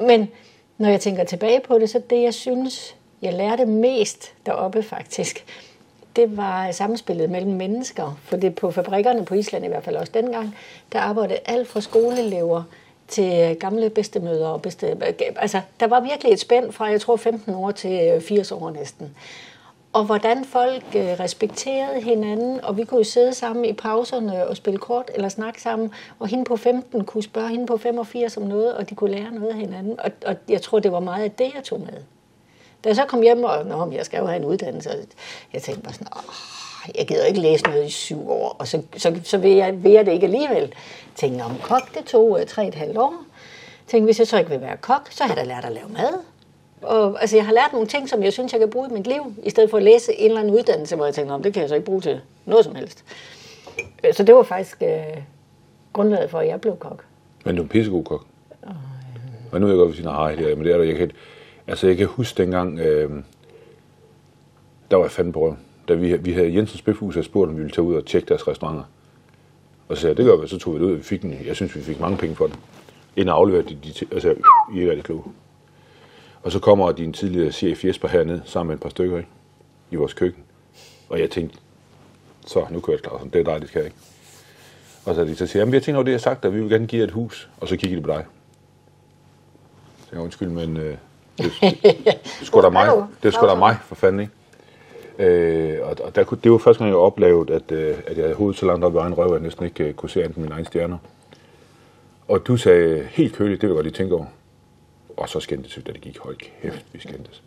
men 0.00 0.30
når 0.78 0.88
jeg 0.88 1.00
tænker 1.00 1.24
tilbage 1.24 1.60
på 1.60 1.78
det, 1.78 1.90
så 1.90 2.02
det, 2.10 2.22
jeg 2.22 2.34
synes, 2.34 2.96
jeg 3.22 3.32
lærte 3.32 3.66
mest 3.66 4.32
deroppe 4.46 4.82
faktisk, 4.82 5.44
det 6.16 6.36
var 6.36 6.70
samspillet 6.72 7.30
mellem 7.30 7.52
mennesker. 7.52 8.18
For 8.24 8.36
det 8.36 8.54
på 8.54 8.70
fabrikkerne 8.70 9.24
på 9.24 9.34
Island 9.34 9.64
i 9.64 9.68
hvert 9.68 9.84
fald 9.84 9.96
også 9.96 10.12
dengang, 10.14 10.56
der 10.92 11.00
arbejdede 11.00 11.38
alt 11.44 11.68
fra 11.68 11.80
skoleelever 11.80 12.62
til 13.08 13.50
øh, 13.50 13.56
gamle 13.56 13.90
bedstemøder 13.90 14.48
og 14.48 14.62
bedste... 14.62 14.86
Øh, 14.86 15.12
altså, 15.36 15.60
der 15.80 15.86
var 15.86 16.00
virkelig 16.00 16.32
et 16.32 16.40
spænd 16.40 16.72
fra, 16.72 16.84
jeg 16.84 17.00
tror, 17.00 17.16
15 17.16 17.54
år 17.54 17.70
til 17.70 18.10
øh, 18.14 18.20
80 18.20 18.52
år 18.52 18.70
næsten. 18.70 19.16
og 19.92 20.04
hvordan 20.04 20.44
folk 20.44 20.84
respekterede 20.94 22.00
hinanden, 22.00 22.64
og 22.64 22.76
vi 22.76 22.84
kunne 22.84 22.98
jo 22.98 23.04
sidde 23.04 23.34
sammen 23.34 23.64
i 23.64 23.72
pauserne 23.72 24.46
og 24.46 24.56
spille 24.56 24.78
kort 24.78 25.10
eller 25.14 25.28
snakke 25.28 25.62
sammen, 25.62 25.90
og 26.18 26.28
hende 26.28 26.44
på 26.44 26.56
15 26.56 27.04
kunne 27.04 27.22
spørge 27.22 27.48
hende 27.48 27.66
på 27.66 27.76
85 27.76 28.36
om 28.36 28.42
noget, 28.42 28.74
og 28.74 28.90
de 28.90 28.94
kunne 28.94 29.10
lære 29.10 29.30
noget 29.30 29.48
af 29.48 29.56
hinanden, 29.56 30.00
og, 30.00 30.10
og 30.26 30.36
jeg 30.48 30.62
tror, 30.62 30.78
det 30.78 30.92
var 30.92 31.00
meget 31.00 31.24
af 31.24 31.30
det, 31.30 31.50
jeg 31.54 31.64
tog 31.64 31.80
med. 31.80 32.02
Da 32.84 32.88
jeg 32.88 32.96
så 32.96 33.04
kom 33.04 33.22
hjem, 33.22 33.44
og 33.44 33.66
Nå, 33.66 33.90
jeg 33.92 34.04
skal 34.04 34.18
jo 34.18 34.26
have 34.26 34.36
en 34.36 34.44
uddannelse, 34.44 34.90
og 34.90 34.96
jeg 35.52 35.62
tænkte 35.62 35.82
bare 35.82 35.92
sådan, 35.92 36.08
Åh, 36.16 36.55
jeg 36.98 37.06
gider 37.06 37.24
ikke 37.24 37.40
læse 37.40 37.64
noget 37.64 37.86
i 37.86 37.90
syv 37.90 38.30
år, 38.30 38.56
og 38.58 38.68
så, 38.68 38.82
så, 38.96 39.20
så 39.24 39.38
vil, 39.38 39.50
jeg, 39.50 39.84
vil 39.84 39.92
jeg 39.92 40.06
det 40.06 40.12
ikke 40.12 40.26
alligevel. 40.26 40.62
Jeg 40.62 40.70
tænkte, 41.14 41.42
om 41.42 41.56
kok, 41.62 41.94
det 41.94 42.04
tog 42.04 42.30
uh, 42.30 42.44
tre 42.46 42.68
et 42.68 42.74
halvt 42.74 42.98
år. 42.98 43.14
Tænkte, 43.86 44.04
hvis 44.04 44.18
jeg 44.18 44.26
så 44.26 44.38
ikke 44.38 44.50
vil 44.50 44.60
være 44.60 44.76
kok, 44.76 45.08
så 45.10 45.24
har 45.24 45.34
jeg 45.34 45.36
da 45.36 45.48
lært 45.48 45.64
at 45.64 45.72
lave 45.72 45.88
mad. 45.88 46.12
Og, 46.82 47.20
altså, 47.20 47.36
jeg 47.36 47.46
har 47.46 47.52
lært 47.52 47.72
nogle 47.72 47.86
ting, 47.86 48.08
som 48.08 48.22
jeg 48.22 48.32
synes, 48.32 48.52
jeg 48.52 48.60
kan 48.60 48.70
bruge 48.70 48.88
i 48.90 48.92
mit 48.92 49.06
liv, 49.06 49.34
i 49.42 49.50
stedet 49.50 49.70
for 49.70 49.76
at 49.76 49.82
læse 49.82 50.14
en 50.14 50.26
eller 50.26 50.40
anden 50.40 50.54
uddannelse, 50.54 50.96
hvor 50.96 51.04
jeg 51.04 51.14
tænkte, 51.14 51.32
om 51.32 51.42
det 51.42 51.52
kan 51.52 51.60
jeg 51.60 51.68
så 51.68 51.74
ikke 51.74 51.84
bruge 51.86 52.00
til 52.00 52.20
noget 52.44 52.64
som 52.64 52.74
helst. 52.74 53.04
Øh, 54.04 54.14
så 54.14 54.22
det 54.22 54.34
var 54.34 54.42
faktisk 54.42 54.82
øh, 54.82 55.22
grundlaget 55.92 56.30
for, 56.30 56.38
at 56.38 56.48
jeg 56.48 56.60
blev 56.60 56.76
kok. 56.76 57.04
Men 57.44 57.56
du 57.56 57.62
er 57.62 57.64
en 57.64 57.68
pissegod 57.68 58.04
kok. 58.04 58.24
Og 59.52 59.60
nu 59.60 59.66
er 59.66 59.70
jeg 59.70 59.76
godt 59.76 59.86
ved 59.86 59.92
at 59.92 59.96
sige, 59.96 60.06
nej, 60.06 60.34
det 60.34 60.52
er, 60.52 60.56
men 60.56 60.64
det 60.64 60.72
er 60.72 60.76
der, 60.76 60.84
Jeg 60.84 60.96
kan, 60.96 61.12
altså, 61.66 61.86
jeg 61.86 61.96
kan 61.96 62.06
huske 62.06 62.42
dengang, 62.42 62.78
øh, 62.78 63.10
der 64.90 64.96
var 64.96 65.04
jeg 65.04 65.10
fandme 65.10 65.32
på 65.32 65.40
røven. 65.40 65.58
Da 65.88 65.94
vi, 65.94 66.16
vi 66.16 66.32
havde 66.32 66.54
Jensens 66.54 66.82
Bøfhus, 66.82 67.16
og 67.16 67.24
spurgte, 67.24 67.50
om 67.50 67.56
vi 67.56 67.60
ville 67.62 67.74
tage 67.74 67.82
ud 67.82 67.94
og 67.94 68.06
tjekke 68.06 68.28
deres 68.28 68.48
restauranter. 68.48 68.84
Og 69.88 69.96
så 69.96 70.00
sagde 70.00 70.10
jeg, 70.10 70.16
det 70.16 70.24
gør 70.24 70.36
vi, 70.36 70.48
så 70.48 70.58
tog 70.58 70.74
vi 70.74 70.78
det 70.78 70.84
ud, 70.84 70.90
og 70.92 70.98
vi 70.98 71.02
fik 71.02 71.22
den, 71.22 71.38
jeg 71.46 71.56
synes, 71.56 71.76
vi 71.76 71.80
fik 71.80 72.00
mange 72.00 72.16
penge 72.16 72.36
for 72.36 72.46
det. 72.46 72.58
Inden 73.16 73.34
afleverede 73.34 73.68
de, 73.68 73.78
de 73.84 74.16
og 74.16 74.22
sagde, 74.22 74.36
I 74.74 74.82
er 74.82 74.90
rigtig 74.90 75.04
kloge. 75.04 75.22
Og 76.42 76.52
så 76.52 76.58
kommer 76.58 76.92
din 76.92 77.12
tidligere 77.12 77.52
chef 77.52 77.84
Jesper 77.84 78.08
herned, 78.08 78.40
sammen 78.44 78.68
med 78.68 78.76
et 78.76 78.82
par 78.82 78.88
stykker, 78.88 79.16
ikke? 79.16 79.28
I 79.90 79.96
vores 79.96 80.12
køkken. 80.14 80.42
Og 81.08 81.20
jeg 81.20 81.30
tænkte, 81.30 81.58
så 82.46 82.66
nu 82.70 82.80
kører 82.80 82.96
jeg 82.96 83.04
Clausen, 83.04 83.30
det 83.30 83.40
er 83.40 83.44
dig, 83.44 83.60
det 83.60 83.68
skal 83.68 83.78
jeg 83.78 83.86
ikke. 83.86 83.98
Og 85.04 85.14
så 85.14 85.24
de 85.24 85.36
så 85.36 85.46
siger, 85.46 85.60
jamen 85.60 85.72
vi 85.72 85.76
har 85.76 85.82
tænkt 85.82 85.96
over 85.96 86.04
det, 86.04 86.10
jeg 86.10 86.18
har 86.18 86.22
sagt, 86.22 86.44
at 86.44 86.54
vi 86.54 86.60
vil 86.60 86.70
gerne 86.70 86.86
give 86.86 87.00
jer 87.00 87.06
et 87.06 87.12
hus. 87.12 87.48
Og 87.60 87.68
så 87.68 87.76
kigger 87.76 87.96
de 87.96 88.02
på 88.02 88.10
dig. 88.10 88.24
Så 90.00 90.08
jeg 90.12 90.20
undskyld, 90.20 90.48
men 90.48 90.76
øh, 90.76 90.96
det, 91.38 91.52
det, 91.60 91.82
det, 91.82 92.08
er 92.40 92.44
sgu 92.44 92.62
da 92.62 92.68
mig. 92.80 92.86
Det 93.22 93.28
er 93.28 93.32
sgu 93.32 93.46
da 93.46 93.54
mig, 93.54 93.76
for 93.84 93.94
fanden, 93.94 94.20
ikke? 94.20 94.32
Øh, 95.18 95.78
og, 95.82 95.96
og 96.04 96.14
der, 96.14 96.24
kunne- 96.24 96.40
det 96.44 96.52
var 96.52 96.58
første 96.58 96.78
gang, 96.78 96.88
jeg 96.90 96.96
oplevede, 96.98 97.54
at, 97.54 97.72
øh, 97.72 97.96
at 98.06 98.16
jeg 98.16 98.24
havde 98.24 98.34
hovedet 98.36 98.58
så 98.60 98.66
langt 98.66 98.84
op 98.84 98.94
i 98.94 98.96
egen 98.98 99.14
røv, 99.14 99.26
at 99.26 99.32
jeg 99.32 99.40
næsten 99.40 99.64
ikke 99.64 99.84
øh, 99.84 99.94
kunne 99.94 100.10
se 100.10 100.24
andet 100.24 100.36
end 100.36 100.42
mine 100.44 100.54
egne 100.54 100.66
stjerner. 100.66 100.98
Og 102.28 102.46
du 102.46 102.56
sagde 102.56 103.08
helt 103.10 103.34
køligt, 103.36 103.60
det 103.60 103.68
vil 103.68 103.72
jeg 103.74 103.76
godt 103.76 103.86
lige 103.86 103.94
tænke 103.96 104.14
over. 104.14 104.24
Og 105.16 105.28
så 105.28 105.40
skændtes 105.40 105.76
vi, 105.76 105.82
da 105.82 105.92
det 105.92 106.00
gik. 106.00 106.18
Hold 106.18 106.36
kæft, 106.62 106.84
vi 106.92 106.98
skændtes. 107.00 107.42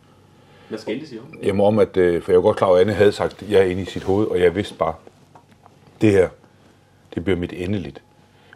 Hvad 0.70 0.80
skændtes 0.80 1.12
I 1.12 1.18
om? 1.20 1.40
Jamen 1.44 1.62
om, 1.62 1.80
at, 1.80 1.98
øh, 1.98 2.22
for 2.22 2.32
jeg 2.32 2.38
var 2.38 2.42
godt 2.42 2.58
klar 2.58 2.68
over, 2.68 2.78
at 2.78 2.82
Anne 2.82 2.94
havde 2.94 3.12
sagt, 3.12 3.42
at 3.44 3.50
jeg 3.52 3.60
er 3.60 3.66
inde 3.66 3.82
i 3.82 3.86
sit 3.86 4.04
hoved, 4.04 4.28
og 4.28 4.40
jeg 4.40 4.56
vidste 4.56 4.76
bare, 4.76 4.94
det 6.02 6.12
her, 6.12 6.30
det 7.16 7.24
bliver 7.24 7.38
mit 7.40 7.54
endeligt. 7.54 8.02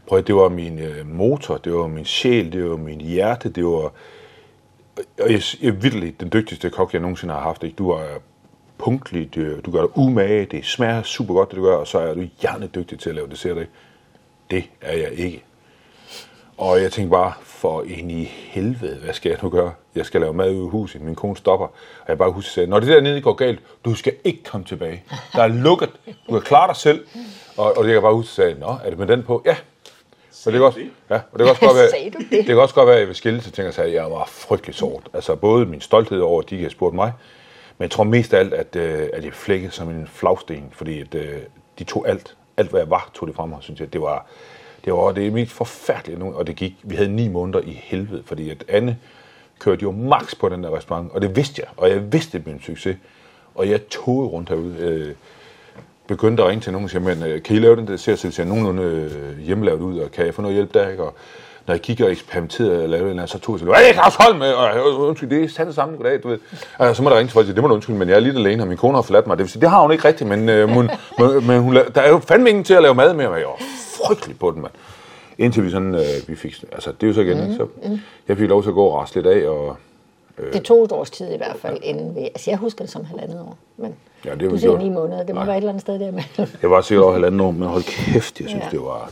Prøv 0.08 0.19
at, 0.19 0.28
det 0.28 0.36
var 0.36 0.49
min 0.49 0.80
øh, 0.80 1.08
motor, 1.08 1.58
det 1.58 1.73
var 1.73 1.88
min 1.88 2.06
sjæl, 2.06 2.52
det 2.54 2.69
var 2.69 2.78
min 2.78 3.02
hjerte, 3.02 3.49
det 3.49 3.65
var, 3.65 3.91
og 5.19 5.32
jeg, 5.32 5.41
jeg 5.62 5.67
er 5.67 5.71
virkelig 5.71 6.19
den 6.19 6.30
dygtigste 6.34 6.69
kok, 6.69 6.93
jeg 6.93 7.02
nogensinde 7.02 7.34
har 7.34 7.41
haft. 7.41 7.63
Ikke? 7.63 7.76
Du 7.76 7.89
er 7.89 8.04
punktlig, 8.78 9.36
du, 9.36 9.60
du 9.60 9.72
gør 9.72 9.82
dig 9.82 9.98
umage, 9.98 10.46
det 10.46 10.66
smager 10.66 11.04
super 11.04 11.34
godt, 11.34 11.50
det 11.50 11.58
du 11.58 11.64
gør, 11.64 11.76
og 11.76 11.88
så 11.88 12.00
er 12.00 12.14
du 12.14 12.28
hjernedygtig 12.42 13.00
til 13.00 13.10
at 13.10 13.16
lave 13.16 13.30
dessert. 13.30 13.58
Ikke? 13.58 13.72
Det 14.52 14.64
er 14.82 14.98
jeg 14.98 15.12
ikke. 15.12 15.44
Og 16.58 16.82
jeg 16.82 16.92
tænkte 16.92 17.12
bare, 17.12 17.34
for 17.42 17.84
ind 17.84 18.12
i 18.12 18.24
helvede, 18.24 19.00
hvad 19.04 19.14
skal 19.14 19.30
jeg 19.30 19.40
nu 19.44 19.50
gøre? 19.50 19.74
Jeg 19.96 20.06
skal 20.06 20.22
lave 20.22 20.34
mad 20.34 20.52
ude 20.56 20.66
i 20.66 20.70
huset, 20.70 21.02
min 21.02 21.16
kone 21.16 21.38
stopper. 21.38 21.66
Og 22.02 22.08
jeg 22.08 22.18
bare 22.18 22.32
husker, 22.32 22.50
at 22.50 22.54
sagde, 22.54 22.70
når 22.70 22.80
det 22.80 22.90
der 22.90 23.02
nede 23.02 23.22
går 23.22 23.34
galt, 23.34 23.60
du 23.86 23.96
skal 23.96 24.14
ikke 24.24 24.44
komme 24.44 24.66
tilbage. 24.66 25.04
Der 25.34 25.44
er 25.44 25.48
lukket, 25.48 25.90
du 26.28 26.32
kan 26.32 26.42
klare 26.42 26.68
dig 26.68 26.76
selv. 26.76 27.06
Og, 27.58 27.66
og 27.66 27.76
det 27.76 27.84
kan 27.84 27.94
jeg 27.94 28.02
bare 28.02 28.14
huske, 28.14 28.42
at 28.42 28.48
jeg 28.48 28.56
sagde, 28.56 28.60
nå, 28.60 28.78
er 28.86 28.90
det 28.90 29.00
med 29.00 29.08
den 29.08 29.24
på? 29.24 29.42
Ja. 29.46 29.56
Og 30.46 30.52
det 30.52 30.60
kan 30.60 30.64
også, 30.64 30.80
ja, 31.10 31.20
og 31.32 31.40
det 31.40 31.46
kan 31.46 31.50
også 31.50 31.62
godt 31.62 31.76
være, 31.76 32.12
det? 32.20 32.30
det 32.32 32.46
kan 32.46 32.60
også 32.60 32.76
godt 32.76 32.88
være, 32.88 32.96
at 32.96 33.00
jeg 33.00 33.08
vil 33.08 33.16
skille 33.16 33.42
til 33.42 33.52
ting 33.52 33.68
og 33.68 33.74
sige, 33.74 33.86
at 33.86 33.94
jeg 33.94 34.12
var 34.12 34.26
frygtelig 34.28 34.76
sort. 34.76 35.04
Altså 35.14 35.36
både 35.36 35.66
min 35.66 35.82
stolthed 35.82 36.20
over, 36.20 36.42
at 36.42 36.50
de 36.50 36.56
ikke 36.56 36.64
havde 36.64 36.74
spurgt 36.74 36.96
mig, 36.96 37.14
men 37.78 37.84
jeg 37.84 37.92
tror 37.92 38.04
mest 38.04 38.34
af 38.34 38.40
alt, 38.40 38.54
at, 38.54 38.76
øh, 38.76 39.10
at 39.14 39.26
jeg 39.26 39.34
flækkede 39.34 39.72
som 39.72 39.90
en 39.90 40.08
flagsten, 40.08 40.70
fordi 40.72 41.02
at, 41.02 41.16
øh, 41.16 41.40
de 41.80 41.84
tog 41.84 42.10
alt, 42.10 42.36
alt 42.58 42.70
hvad 42.70 42.80
jeg 42.80 42.90
var, 42.90 43.12
tog 43.14 43.28
det 43.28 43.36
fra 43.36 43.46
mig, 43.46 43.58
synes 43.62 43.80
jeg. 43.80 43.94
Det 43.94 44.02
var, 44.02 44.26
det 44.86 44.94
var 44.94 45.12
det 45.12 45.34
mest 45.34 45.52
forfærdelige 45.52 46.20
nu, 46.20 46.34
og 46.34 46.48
det 46.48 46.56
gik, 46.56 46.76
vi 46.84 46.96
havde 46.96 47.10
ni 47.10 47.28
måneder 47.28 47.60
i 47.60 47.82
helvede, 47.84 48.24
fordi 48.26 48.50
at 48.50 48.64
Anne 48.68 48.98
kørte 49.60 49.84
jo 49.84 49.92
max 49.92 50.36
på 50.40 50.50
den 50.50 50.64
der 50.64 50.78
restaurant, 50.78 51.12
og 51.12 51.22
det 51.22 51.36
vidste 51.36 51.62
jeg, 51.62 51.70
og 51.78 51.90
jeg 51.90 52.14
vidste, 52.14 52.38
det 52.38 52.44
blev 52.44 52.56
en 52.56 52.62
succes. 52.62 52.98
Og 53.56 53.70
jeg 53.70 53.88
tog 53.88 54.34
rundt 54.34 54.50
herude, 54.50 54.76
øh, 54.80 55.16
begyndte 56.08 56.44
at 56.44 56.50
ringe 56.50 56.62
til 56.62 56.72
nogen 56.72 56.84
og 56.84 56.90
sige, 56.90 57.02
men 57.02 57.24
øh, 57.24 57.44
kan 57.44 57.56
I 57.56 57.60
lave 57.60 57.76
den 57.76 57.88
der 57.88 57.98
ser, 57.98 58.16
så 58.16 58.28
det 58.28 58.36
ser 58.36 58.46
nogenlunde 58.46 58.84
øh, 58.84 59.40
hjemmelavet 59.40 59.82
ud, 59.82 60.00
og 60.00 60.12
kan 60.12 60.26
jeg 60.26 60.34
få 60.34 60.42
noget 60.42 60.56
hjælp 60.56 60.74
der, 60.74 60.90
ikke? 60.90 61.04
Og 61.04 61.16
når 61.67 61.73
jeg 61.73 61.82
kigger 61.82 62.06
og 62.06 62.12
eksperimenterede 62.12 62.84
og 62.84 62.89
lavede 62.89 63.04
en 63.04 63.10
eller 63.10 63.10
anden, 63.12 63.28
så 63.28 63.39
tog 63.39 63.56
jeg 63.56 63.60
sådan, 63.60 63.76
hey, 63.76 63.93
Claus 63.93 64.15
Holm, 64.15 64.41
og 64.41 64.78
øh, 64.78 64.99
undskyld, 64.99 65.30
det 65.30 65.43
er 65.43 65.49
sandt 65.49 65.76
sammen, 65.76 65.97
goddag, 65.97 66.23
du 66.23 66.28
ved. 66.28 66.38
Og 66.78 66.95
så 66.95 67.04
må 67.04 67.10
der 67.10 67.17
ringe 67.17 67.28
til 67.28 67.34
folk 67.34 67.43
og 67.43 67.45
sige, 67.47 67.56
det 67.56 67.63
må 67.63 67.67
du 67.67 67.73
undskylde, 67.73 67.99
men 67.99 68.10
jeg 68.10 68.15
er 68.15 68.19
lidt 68.19 68.36
alene, 68.38 68.63
og 68.63 68.67
min 68.67 68.78
kone 68.78 68.95
har 68.95 69.02
forladt 69.02 69.28
mig. 69.28 69.38
Det 69.38 69.43
vil 69.43 69.49
sige, 69.52 69.62
det 69.62 69.69
har 69.69 69.82
hun 69.82 69.91
ikke 69.91 70.08
rigtigt, 70.08 70.30
men, 70.30 70.49
øh, 70.49 70.69
hun, 70.69 70.89
men, 71.47 71.62
hun, 71.62 71.76
der 71.76 72.02
er 72.02 72.10
jo 72.10 72.19
fandme 72.19 72.49
ingen 72.49 72.63
til 72.63 72.73
at 72.73 72.82
lave 72.82 72.95
mad 72.95 73.13
mere, 73.13 73.30
og 73.30 73.38
jeg 73.39 73.47
var 73.47 73.62
frygtelig 74.06 74.39
på 74.39 74.52
den, 74.52 74.62
mand. 74.62 74.71
Indtil 75.38 75.63
vi 75.65 75.69
sådan, 75.69 75.95
øh, 75.95 76.02
vi 76.28 76.36
fik, 76.36 76.63
altså 76.71 76.91
det 76.91 77.04
er 77.04 77.08
jo 77.08 77.13
så 77.13 77.21
igen, 77.21 77.43
ikke? 77.43 77.56
Så 77.56 77.67
jeg 78.28 78.38
fik 78.38 78.49
lov 78.49 78.62
til 78.63 78.69
at 78.69 78.76
gå 78.76 78.86
og 78.86 78.93
rasle 78.93 79.21
lidt 79.21 79.34
af, 79.43 79.49
og 79.49 79.78
Det 80.54 80.63
tog 80.63 80.84
et 80.84 80.91
års 80.91 81.10
tid 81.10 81.34
i 81.34 81.38
hvert 81.38 81.56
fald, 81.62 81.78
inden 81.84 82.15
vi... 82.15 82.21
Altså, 82.21 82.52
jeg 82.52 82.58
husker 82.58 82.84
det 82.84 82.91
som 82.91 83.06
halvandet 83.06 83.39
år, 83.39 83.58
men 83.78 83.95
Ja, 84.26 84.32
det 84.32 84.41
har 84.41 84.49
du 84.49 84.58
siger 84.58 84.78
ni 84.78 84.89
måneder. 84.89 85.23
Det 85.23 85.36
må 85.36 85.39
Nej. 85.41 85.45
være 85.45 85.56
et 85.56 85.62
eller 85.62 85.69
andet 85.69 85.82
sted 85.82 85.99
der 85.99 86.12
med. 86.12 86.23
jeg 86.62 86.71
var 86.71 86.82
sikkert 86.82 87.04
over 87.04 87.13
halvanden 87.13 87.41
år, 87.41 87.52
men 87.52 87.67
hold 87.67 87.84
kæft, 87.84 88.39
jeg 88.39 88.49
synes, 88.49 88.63
Ja. 88.63 88.69
det 88.71 88.80
var... 88.80 89.10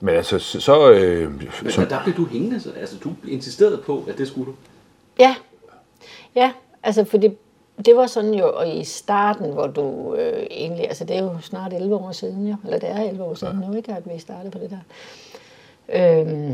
Men 0.00 0.14
altså, 0.14 0.38
så, 0.38 0.60
så 0.60 0.90
øh, 0.90 1.32
Men 1.62 1.70
som, 1.72 1.84
der, 1.86 1.96
der 1.96 2.04
blev 2.04 2.16
du 2.16 2.26
hængende, 2.26 2.60
så- 2.60 2.72
altså 2.80 2.96
du 3.04 3.10
insisterede 3.28 3.78
på, 3.86 4.04
at 4.08 4.18
det 4.18 4.28
skulle 4.28 4.46
du. 4.52 4.56
Ja, 5.18 5.34
ja, 6.34 6.52
altså 6.82 7.04
fordi 7.04 7.28
det 7.86 7.96
var 7.96 8.06
sådan 8.06 8.34
jo 8.34 8.52
og 8.54 8.68
i 8.76 8.84
starten, 8.84 9.52
hvor 9.52 9.66
du 9.66 10.14
øh, 10.14 10.46
egentlig, 10.50 10.88
altså 10.88 11.04
det 11.04 11.16
er 11.16 11.22
jo 11.22 11.40
snart 11.40 11.72
11 11.72 11.94
år 11.96 12.12
siden 12.12 12.48
jo, 12.48 12.56
eller 12.64 12.78
det 12.78 12.90
er 12.90 13.02
11 13.02 13.24
år 13.24 13.34
siden 13.34 13.60
ja. 13.62 13.68
nu, 13.68 13.76
ikke, 13.76 13.92
at 13.92 14.02
vi 14.14 14.18
startede 14.18 14.50
på 14.50 14.58
det 14.58 14.70
der. 14.70 14.78
Øhm, 15.88 16.52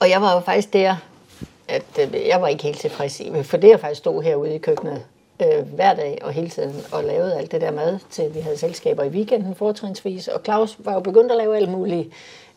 og 0.00 0.10
jeg 0.10 0.20
var 0.20 0.34
jo 0.34 0.40
faktisk 0.40 0.72
der, 0.72 0.96
at 1.68 1.84
øh, 2.00 2.14
jeg 2.28 2.42
var 2.42 2.48
ikke 2.48 2.62
helt 2.62 2.78
tilfreds 2.78 3.20
i, 3.20 3.42
for 3.42 3.56
det 3.56 3.68
jeg 3.68 3.80
faktisk 3.80 3.98
stod 3.98 4.22
herude 4.22 4.54
i 4.54 4.58
køkkenet 4.58 5.02
øh, 5.42 5.74
hver 5.74 5.94
dag 5.94 6.18
og 6.22 6.32
hele 6.32 6.48
tiden 6.48 6.74
og 6.92 7.04
lavede 7.04 7.34
alt 7.38 7.52
det 7.52 7.60
der 7.60 7.70
mad, 7.70 7.98
til 8.10 8.34
vi 8.34 8.40
havde 8.40 8.56
selskaber 8.56 9.02
i 9.02 9.08
weekenden 9.08 9.54
fortrinsvis, 9.54 10.28
og 10.28 10.40
Claus 10.44 10.76
var 10.78 10.94
jo 10.94 11.00
begyndt 11.00 11.32
at 11.32 11.38
lave 11.38 11.56
alt 11.56 11.70
muligt 11.70 12.08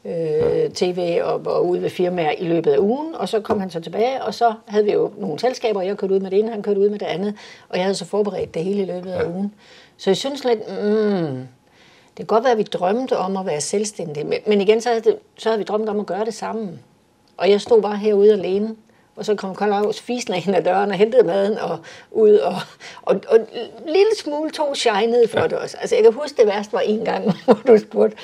øh, 0.06 0.70
tv 0.70 1.20
og, 1.24 1.42
og 1.46 1.68
ude 1.68 1.82
ved 1.82 1.90
firmaer 1.90 2.32
i 2.38 2.48
løbet 2.48 2.72
af 2.72 2.78
ugen, 2.78 3.16
og 3.16 3.30
så 3.30 3.40
kom 3.40 3.60
han 3.60 3.70
så 3.70 3.80
tilbage, 3.80 4.24
og 4.24 4.34
så 4.34 4.54
havde 4.68 4.86
vi 4.86 4.94
jo 4.94 5.12
nogle 5.18 5.40
selskaber, 5.40 5.80
og 5.80 5.88
jeg 5.88 5.98
kørte 5.98 6.14
ud 6.14 6.20
med 6.20 6.32
det 6.32 6.40
ene, 6.40 6.52
han 6.52 6.64
kørte 6.64 6.80
ud 6.80 6.90
med 6.90 7.00
det 7.00 7.06
andet, 7.06 7.36
og 7.70 7.78
jeg 7.78 7.84
havde 7.84 7.96
så 7.96 8.06
forberedt 8.06 8.54
det 8.54 8.64
hele 8.64 8.82
i 8.82 8.86
løbet 8.86 9.12
af 9.12 9.26
ugen. 9.26 9.54
Så 9.98 10.10
jeg 10.10 10.18
synes 10.18 10.44
lidt, 10.44 10.60
mm, 10.60 11.48
det 12.08 12.18
kan 12.18 12.26
godt 12.26 12.44
være, 12.44 12.52
at 12.52 12.58
vi 12.58 12.64
drømte 12.64 13.18
om 13.18 13.38
at 13.38 13.46
være 13.46 13.62
selvstændige, 13.62 14.24
men, 14.24 14.40
men 14.48 14.62
igen, 14.62 14.82
så 14.82 14.90
havde, 14.90 15.02
det, 15.02 15.16
så 15.38 15.50
havde 15.50 15.60
vi 15.60 15.64
drømt 15.64 15.90
om 15.90 16.00
at 16.00 16.06
gøre 16.06 16.26
det 16.26 16.34
sammen. 16.34 16.80
Og 17.38 17.50
jeg 17.50 17.62
stod 17.62 17.82
bare 17.82 17.98
herude 17.98 18.34
alene, 18.34 18.76
og 19.16 19.26
så 19.26 19.36
kom 19.36 19.56
Claus 19.56 20.02
fisende 20.02 20.38
ind 20.38 20.56
ad 20.56 20.64
døren 20.64 20.92
og 20.92 20.98
hentede 20.98 21.24
maden 21.24 21.58
og 21.58 21.80
ud, 22.12 22.34
og, 22.34 22.56
og, 23.02 23.22
og 23.28 23.38
en 23.38 23.46
lille 23.86 24.16
smule 24.18 24.52
tog 24.52 24.78
shinede 24.78 25.28
for 25.28 25.40
ja. 25.40 25.48
det 25.48 25.54
også. 25.54 25.78
Altså, 25.82 25.96
jeg 25.96 26.04
kan 26.04 26.14
huske, 26.14 26.38
det 26.38 26.48
værste 26.48 26.74
var 26.74 26.80
en 26.80 27.06
gang, 27.06 27.32
hvor 27.46 27.54
du 27.68 27.78
spurgte, 27.78 28.18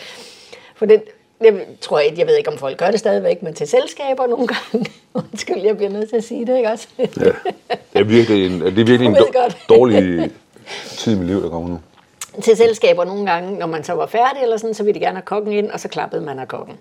for 0.75 0.85
det, 0.85 1.03
jeg 1.41 1.53
tror 1.81 1.99
ikke, 1.99 2.19
jeg 2.19 2.27
ved 2.27 2.37
ikke, 2.37 2.51
om 2.51 2.57
folk 2.57 2.77
gør 2.77 2.91
det 2.91 2.99
stadigvæk, 2.99 3.43
men 3.43 3.53
til 3.53 3.67
selskaber 3.67 4.27
nogle 4.27 4.47
gange. 4.47 4.91
Undskyld, 5.13 5.61
jeg 5.63 5.77
bliver 5.77 5.91
nødt 5.91 6.09
til 6.09 6.15
at 6.15 6.23
sige 6.23 6.45
det, 6.45 6.57
ikke 6.57 6.69
også? 6.69 6.87
Ja. 6.97 7.05
det 7.05 7.35
er 7.93 8.03
virkelig 8.03 8.45
en, 8.45 8.61
det 8.61 8.67
er 8.79 8.85
virkelig 8.85 9.05
en 9.05 9.17
dårlig 9.69 10.31
tid 10.97 11.13
i 11.13 11.15
mit 11.15 11.27
liv, 11.27 11.43
der 11.43 11.49
kommer 11.49 11.69
nu. 11.69 11.79
til 12.41 12.57
selskaber 12.57 13.03
nogle 13.03 13.31
gange, 13.31 13.59
når 13.59 13.67
man 13.67 13.83
så 13.83 13.93
var 13.93 14.05
færdig 14.05 14.43
eller 14.43 14.57
sådan, 14.57 14.73
så 14.73 14.83
ville 14.83 14.99
de 14.99 15.05
gerne 15.05 15.15
have 15.17 15.25
kokken 15.25 15.53
ind, 15.53 15.71
og 15.71 15.79
så 15.79 15.87
klappede 15.87 16.21
man 16.21 16.39
af 16.39 16.47
kokken. 16.47 16.77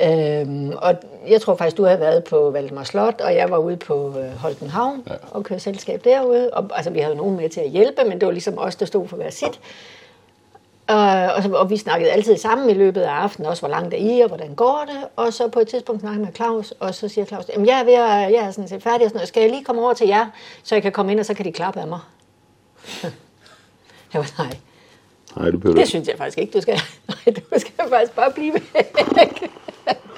Øhm, 0.00 0.72
og 0.78 0.94
jeg 1.28 1.40
tror 1.40 1.56
faktisk, 1.56 1.76
du 1.76 1.84
havde 1.84 2.00
været 2.00 2.24
på 2.24 2.50
Valdemar 2.50 2.84
Slot, 2.84 3.20
og 3.20 3.34
jeg 3.34 3.50
var 3.50 3.58
ude 3.58 3.76
på 3.76 4.18
øh, 4.18 4.38
Holten 4.38 4.68
Havn 4.68 5.02
ja. 5.06 5.14
og 5.30 5.44
kørte 5.44 5.60
selskab 5.60 6.04
derude. 6.04 6.50
Og, 6.52 6.70
altså, 6.74 6.90
vi 6.90 6.98
havde 6.98 7.16
nogen 7.16 7.36
med 7.36 7.48
til 7.48 7.60
at 7.60 7.70
hjælpe, 7.70 8.04
men 8.04 8.20
det 8.20 8.26
var 8.26 8.32
ligesom 8.32 8.58
os, 8.58 8.76
der 8.76 8.86
stod 8.86 9.08
for 9.08 9.16
hver 9.16 9.30
sit. 9.30 9.60
Og, 10.86 11.34
og, 11.36 11.42
så, 11.42 11.52
og 11.52 11.70
vi 11.70 11.76
snakkede 11.76 12.10
altid 12.10 12.36
sammen 12.36 12.70
i 12.70 12.74
løbet 12.74 13.00
af 13.00 13.10
aftenen, 13.10 13.48
også 13.48 13.62
hvor 13.62 13.68
langt 13.68 13.94
er 13.94 13.98
I, 13.98 14.20
og 14.20 14.28
hvordan 14.28 14.54
går 14.54 14.84
det. 14.88 15.08
Og 15.16 15.32
så 15.32 15.48
på 15.48 15.60
et 15.60 15.68
tidspunkt 15.68 16.00
snakkede 16.00 16.20
jeg 16.20 16.26
med 16.26 16.34
Claus, 16.36 16.74
og 16.80 16.94
så 16.94 17.08
siger 17.08 17.24
Claus, 17.24 17.44
jamen 17.52 17.66
jeg 17.66 17.80
er, 17.80 17.84
ved 17.84 17.92
at, 17.92 18.32
jeg 18.32 18.46
er 18.46 18.50
sådan 18.50 18.68
set 18.68 18.82
færdig, 18.82 19.04
og 19.04 19.10
sådan 19.10 19.16
noget. 19.16 19.28
skal 19.28 19.40
jeg 19.40 19.50
lige 19.50 19.64
komme 19.64 19.82
over 19.82 19.92
til 19.92 20.08
jer, 20.08 20.26
så 20.62 20.74
jeg 20.74 20.82
kan 20.82 20.92
komme 20.92 21.12
ind, 21.12 21.20
og 21.20 21.26
så 21.26 21.34
kan 21.34 21.44
de 21.44 21.52
klappe 21.52 21.80
af 21.80 21.86
mig. 21.86 22.00
jeg 24.12 24.20
var 24.20 24.42
nej. 24.42 24.56
Nej, 25.36 25.50
du 25.50 25.58
behøver 25.58 25.78
Det 25.78 25.88
synes 25.88 26.08
jeg 26.08 26.18
faktisk 26.18 26.38
ikke, 26.38 26.52
du 26.52 26.60
skal. 26.60 26.74
Nej, 27.08 27.34
du 27.34 27.58
skal 27.58 27.88
faktisk 27.88 28.16
bare 28.16 28.30
blive 28.30 28.52
væk. 28.52 29.50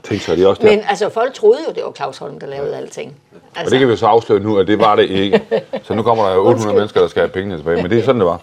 Tænk 0.09 0.21
så, 0.21 0.33
er 0.33 0.37
det 0.37 0.47
også 0.47 0.62
der. 0.62 0.71
Men 0.71 0.85
altså, 0.88 1.09
folk 1.09 1.35
troede 1.35 1.61
jo, 1.69 1.73
det 1.75 1.85
var 1.85 1.93
Claus 1.93 2.19
Holm, 2.19 2.40
der 2.40 2.47
lavede 2.47 2.77
alting. 2.77 3.17
Og 3.57 3.64
det 3.64 3.79
kan 3.79 3.81
vi 3.81 3.93
jo 3.93 3.97
så 3.97 4.07
afsløre 4.07 4.40
nu, 4.40 4.59
at 4.59 4.67
det 4.67 4.79
var 4.79 4.97
det 4.97 5.11
ikke. 5.11 5.43
Så 5.83 5.95
nu 5.95 6.03
kommer 6.03 6.27
der 6.27 6.35
jo 6.35 6.47
800 6.49 6.75
mennesker, 6.77 7.01
der 7.01 7.09
skal 7.09 7.21
have 7.21 7.31
pengene 7.31 7.57
tilbage. 7.57 7.83
Men 7.83 7.90
det 7.90 7.99
er 7.99 8.03
sådan, 8.05 8.21
det 8.21 8.27
var. 8.27 8.40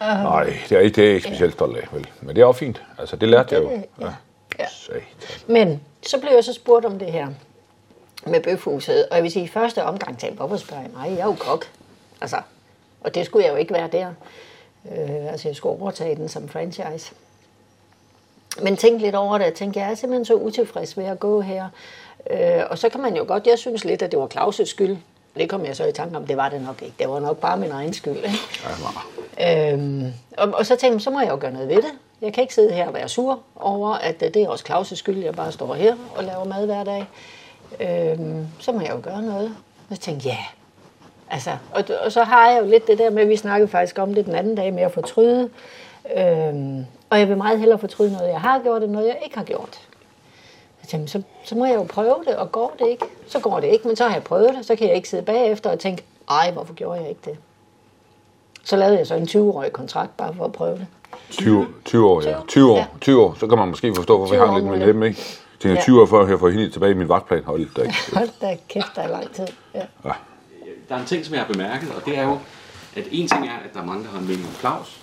Nej, 0.00 0.44
det 0.68 0.76
er 0.76 0.80
ikke, 0.80 0.96
det 0.96 1.10
er 1.10 1.14
ikke 1.14 1.26
specielt 1.28 1.52
stolt 1.52 1.76
af, 1.76 1.88
vel. 1.92 2.06
Men 2.20 2.36
det 2.36 2.42
er 2.42 2.46
også 2.46 2.58
fint. 2.58 2.82
Altså, 2.98 3.16
det 3.16 3.28
lærte 3.28 3.54
jeg 3.54 3.62
jo. 3.62 3.70
Ja. 4.00 4.06
Ja. 4.58 4.64
Men 5.46 5.80
så 6.06 6.20
blev 6.20 6.30
jeg 6.34 6.44
så 6.44 6.52
spurgt 6.52 6.84
om 6.86 6.98
det 6.98 7.12
her 7.12 7.26
med 8.26 8.40
bøfhuset, 8.40 9.06
og 9.10 9.16
jeg 9.16 9.22
vil 9.22 9.32
sige, 9.32 9.44
i 9.44 9.48
første 9.48 9.84
omgang 9.84 10.18
tænkte 10.18 10.26
jeg, 10.26 10.46
hvorfor 10.46 10.56
spørger 10.56 10.82
jeg 10.82 10.90
mig? 10.96 11.10
Jeg 11.10 11.20
er 11.20 11.24
jo 11.24 11.36
kok. 11.38 11.66
Altså, 12.20 12.36
og 13.00 13.14
det 13.14 13.26
skulle 13.26 13.44
jeg 13.44 13.52
jo 13.52 13.56
ikke 13.58 13.74
være 13.74 13.88
der. 13.92 14.06
Øh, 14.92 15.32
altså, 15.32 15.48
jeg 15.48 15.56
skulle 15.56 15.80
overtage 15.82 16.16
den 16.16 16.28
som 16.28 16.48
franchise. 16.48 17.12
Men 18.62 18.76
tænkte 18.76 19.04
lidt 19.04 19.14
over 19.14 19.38
det, 19.38 19.46
og 19.46 19.54
tænkte, 19.54 19.80
jeg 19.80 19.90
er 19.90 19.94
simpelthen 19.94 20.24
så 20.24 20.34
utilfreds 20.34 20.98
ved 20.98 21.04
at 21.04 21.20
gå 21.20 21.40
her. 21.40 21.68
Øh, 22.30 22.62
og 22.70 22.78
så 22.78 22.88
kan 22.88 23.00
man 23.00 23.16
jo 23.16 23.24
godt, 23.28 23.46
jeg 23.46 23.58
synes 23.58 23.84
lidt, 23.84 24.02
at 24.02 24.12
det 24.12 24.18
var 24.18 24.28
Claus' 24.36 24.64
skyld. 24.64 24.96
Det 25.36 25.50
kom 25.50 25.64
jeg 25.64 25.76
så 25.76 25.84
i 25.84 25.92
tanke 25.92 26.16
om, 26.16 26.26
det 26.26 26.36
var 26.36 26.48
det 26.48 26.62
nok 26.62 26.82
ikke. 26.82 26.94
Det 26.98 27.08
var 27.08 27.20
nok 27.20 27.38
bare 27.38 27.56
min 27.56 27.70
egen 27.70 27.92
skyld. 27.94 28.16
Ikke? 28.16 28.38
Ja. 29.38 29.72
Øhm, 29.72 30.12
og, 30.38 30.48
og 30.54 30.66
så 30.66 30.76
tænkte 30.76 30.94
jeg, 30.94 31.00
så 31.00 31.10
må 31.10 31.20
jeg 31.20 31.30
jo 31.30 31.38
gøre 31.40 31.52
noget 31.52 31.68
ved 31.68 31.76
det. 31.76 31.92
Jeg 32.20 32.32
kan 32.32 32.42
ikke 32.42 32.54
sidde 32.54 32.72
her 32.72 32.86
og 32.86 32.94
være 32.94 33.08
sur 33.08 33.40
over, 33.56 33.92
at 33.92 34.22
øh, 34.22 34.34
det 34.34 34.42
er 34.42 34.48
også 34.48 34.64
Claus' 34.68 34.94
skyld, 34.94 35.24
jeg 35.24 35.34
bare 35.34 35.52
står 35.52 35.74
her 35.74 35.94
og 36.16 36.24
laver 36.24 36.44
mad 36.44 36.66
hver 36.66 36.84
dag. 36.84 37.06
Øhm, 37.80 38.46
så 38.58 38.72
må 38.72 38.80
jeg 38.80 38.90
jo 38.90 39.00
gøre 39.02 39.22
noget. 39.22 39.56
Og 39.90 39.96
så 39.96 40.02
tænkte 40.02 40.28
jeg, 40.28 40.36
ja. 40.38 40.44
Altså, 41.30 41.50
og, 41.72 41.84
og 42.04 42.12
så 42.12 42.24
har 42.24 42.50
jeg 42.50 42.60
jo 42.60 42.66
lidt 42.66 42.86
det 42.86 42.98
der 42.98 43.10
med, 43.10 43.22
at 43.22 43.28
vi 43.28 43.36
snakkede 43.36 43.70
faktisk 43.70 43.98
om 43.98 44.14
det 44.14 44.26
den 44.26 44.34
anden 44.34 44.54
dag 44.54 44.74
med 44.74 44.82
at 44.82 44.92
fortryde. 44.92 45.50
Øhm, 46.16 46.86
og 47.10 47.18
jeg 47.18 47.28
vil 47.28 47.36
meget 47.36 47.58
hellere 47.58 47.78
fortryde 47.78 48.12
noget, 48.12 48.28
jeg 48.28 48.40
har 48.40 48.60
gjort, 48.62 48.82
end 48.82 48.92
noget, 48.92 49.06
jeg 49.06 49.18
ikke 49.24 49.36
har 49.36 49.44
gjort. 49.44 49.80
Jeg 50.82 50.88
tænkte, 50.88 51.12
så, 51.12 51.22
så 51.44 51.54
må 51.54 51.64
jeg 51.64 51.74
jo 51.74 51.82
prøve 51.82 52.16
det, 52.26 52.36
og 52.36 52.52
går 52.52 52.76
det 52.78 52.88
ikke, 52.88 53.04
så 53.28 53.40
går 53.40 53.60
det 53.60 53.66
ikke, 53.68 53.88
men 53.88 53.96
så 53.96 54.04
har 54.04 54.14
jeg 54.14 54.22
prøvet 54.22 54.54
det, 54.56 54.66
så 54.66 54.76
kan 54.76 54.86
jeg 54.88 54.96
ikke 54.96 55.08
sidde 55.08 55.22
bagefter 55.22 55.70
og 55.70 55.78
tænke, 55.78 56.04
ej, 56.30 56.50
hvorfor 56.50 56.74
gjorde 56.74 57.00
jeg 57.00 57.08
ikke 57.08 57.20
det? 57.24 57.38
Så 58.64 58.76
lavede 58.76 58.98
jeg 58.98 59.06
så 59.06 59.14
en 59.14 59.24
20-årig 59.24 59.72
kontrakt, 59.72 60.16
bare 60.16 60.34
for 60.34 60.44
at 60.44 60.52
prøve 60.52 60.76
det. 60.78 60.86
20, 61.30 61.66
20 61.84 62.06
år, 62.10 62.22
ja. 62.22 62.36
20 62.48 62.72
år, 62.72 62.96
20 63.00 63.22
år. 63.22 63.36
Så 63.40 63.46
kan 63.46 63.58
man 63.58 63.68
måske 63.68 63.94
forstå, 63.96 64.16
hvorfor 64.16 64.34
20 64.34 64.42
jeg 64.42 64.50
hang 64.50 64.54
år 64.54 64.74
lidt 64.74 64.78
med 64.78 64.86
må 64.86 64.92
dem, 64.92 65.02
ikke? 65.02 65.22
Tænker 65.60 65.76
Ja. 65.76 65.82
20 65.82 66.02
år 66.02 66.06
før, 66.06 66.26
jeg 66.26 66.38
får 66.38 66.48
hende 66.48 66.70
tilbage 66.70 66.90
i 66.92 66.94
min 66.94 67.08
vagtplan. 67.08 67.44
Hold 67.44 67.74
da 67.76 67.82
ikke. 67.82 67.94
Hold 68.18 68.28
da 68.40 68.56
kæft, 68.68 68.96
der 68.96 69.02
er 69.02 69.08
lang 69.08 69.34
tid. 69.34 69.46
Ja. 69.74 69.82
Der 70.88 70.94
er 70.94 70.98
en 71.00 71.06
ting, 71.06 71.24
som 71.24 71.34
jeg 71.34 71.42
har 71.42 71.52
bemærket, 71.52 71.88
og 71.96 72.04
det 72.04 72.18
er 72.18 72.22
jo, 72.22 72.38
at 72.96 73.04
en 73.10 73.28
ting 73.28 73.46
er, 73.46 73.52
at 73.64 73.74
der 73.74 73.80
er 73.80 73.84
mange, 73.84 74.04
der 74.04 74.10
har 74.10 74.18
en 74.18 74.26
mening 74.26 74.46
om 74.46 74.54
Claus. 74.60 75.00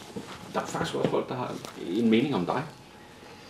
Der 0.53 0.59
er 0.59 0.65
faktisk 0.65 0.95
også 0.95 1.09
folk, 1.09 1.29
der 1.29 1.35
har 1.35 1.51
en 1.89 2.09
mening 2.09 2.35
om 2.35 2.45
dig. 2.45 2.63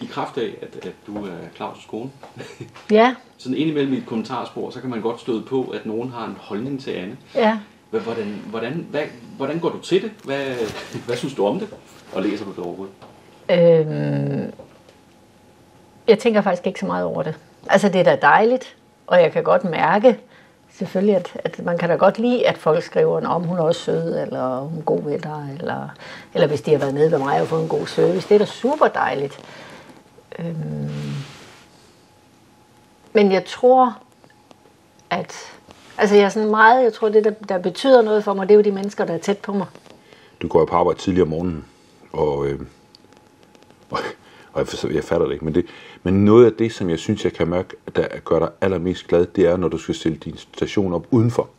I 0.01 0.05
kraft 0.05 0.37
af, 0.37 0.55
at, 0.61 0.85
at 0.85 0.93
du 1.07 1.25
er 1.25 1.31
Claus' 1.59 1.87
kone. 1.87 2.09
ja, 2.91 3.15
Sådan 3.37 3.57
indimellem 3.57 3.93
i 3.93 3.97
et 3.97 4.05
kommentarspor, 4.05 4.69
så 4.69 4.81
kan 4.81 4.89
man 4.89 5.01
godt 5.01 5.19
støde 5.21 5.41
på, 5.41 5.63
at 5.63 5.85
nogen 5.85 6.11
har 6.11 6.25
en 6.25 6.37
holdning 6.39 6.81
til 6.81 6.91
Anne. 6.91 7.17
ja. 7.35 7.59
Hvordan, 7.89 8.41
hvordan, 8.49 8.87
hvad, 8.89 9.01
hvordan 9.37 9.59
går 9.59 9.69
du 9.69 9.79
til 9.79 10.01
det? 10.01 10.11
Hvad, 10.23 10.45
hvad 11.05 11.17
synes 11.17 11.35
du 11.35 11.45
om 11.47 11.59
det? 11.59 11.69
Og 12.13 12.21
læser 12.21 12.45
du 12.45 12.51
det 12.51 12.59
overhovedet? 12.59 12.93
Øhm, 13.49 14.53
jeg 16.07 16.19
tænker 16.19 16.41
faktisk 16.41 16.67
ikke 16.67 16.79
så 16.79 16.85
meget 16.85 17.05
over 17.05 17.23
det. 17.23 17.35
Altså, 17.69 17.89
det 17.89 17.99
er 17.99 18.03
da 18.03 18.15
dejligt, 18.21 18.75
og 19.07 19.21
jeg 19.21 19.31
kan 19.31 19.43
godt 19.43 19.63
mærke, 19.63 20.17
selvfølgelig, 20.73 21.15
at, 21.15 21.31
at 21.35 21.65
man 21.65 21.77
kan 21.77 21.89
da 21.89 21.95
godt 21.95 22.19
lide, 22.19 22.47
at 22.47 22.57
folk 22.57 22.83
skriver, 22.83 23.27
om 23.27 23.43
hun 23.43 23.57
er 23.57 23.61
også 23.61 23.81
sød, 23.81 24.19
eller 24.21 24.59
hun 24.59 24.79
er 24.79 24.83
god 24.83 25.03
ved 25.03 25.19
dig, 25.19 25.57
eller, 25.59 25.89
eller 26.33 26.47
hvis 26.47 26.61
de 26.61 26.71
har 26.71 26.77
været 26.77 26.93
nede 26.93 27.11
ved 27.11 27.17
mig 27.19 27.41
og 27.41 27.47
fået 27.47 27.61
en 27.61 27.69
god 27.69 27.87
service. 27.87 28.29
Det 28.29 28.35
er 28.35 28.39
da 28.39 28.45
super 28.45 28.87
dejligt. 28.87 29.39
Øhm, 30.39 30.89
men 33.13 33.31
jeg 33.31 33.45
tror, 33.45 33.97
at... 35.09 35.35
Altså, 35.97 36.15
jeg 36.15 36.25
er 36.25 36.29
sådan 36.29 36.49
meget... 36.49 36.83
Jeg 36.83 36.93
tror, 36.93 37.09
det, 37.09 37.23
der, 37.23 37.31
der 37.49 37.57
betyder 37.57 38.01
noget 38.01 38.23
for 38.23 38.33
mig, 38.33 38.49
det 38.49 38.53
er 38.53 38.57
jo 38.57 38.63
de 38.63 38.71
mennesker, 38.71 39.05
der 39.05 39.13
er 39.13 39.17
tæt 39.17 39.37
på 39.37 39.53
mig. 39.53 39.67
Du 40.41 40.47
går 40.47 40.59
jo 40.59 40.65
på 40.65 40.75
arbejde 40.75 40.99
tidligere 40.99 41.23
om 41.23 41.29
morgenen, 41.29 41.65
og, 42.13 42.45
øh, 42.45 42.59
og 44.53 44.67
jeg, 44.83 44.93
jeg 44.93 45.03
fatter 45.03 45.25
det 45.25 45.33
ikke, 45.33 45.45
men, 45.45 45.55
det, 45.55 45.65
men 46.03 46.25
noget 46.25 46.45
af 46.45 46.53
det, 46.53 46.73
som 46.73 46.89
jeg 46.89 46.99
synes, 46.99 47.23
jeg 47.23 47.33
kan 47.33 47.47
mærke, 47.47 47.69
der 47.95 48.07
gør 48.25 48.39
dig 48.39 48.49
allermest 48.61 49.07
glad, 49.07 49.25
det 49.35 49.45
er, 49.45 49.57
når 49.57 49.67
du 49.67 49.77
skal 49.77 49.95
stille 49.95 50.17
din 50.17 50.37
station 50.37 50.93
op 50.93 51.07
udenfor. 51.11 51.49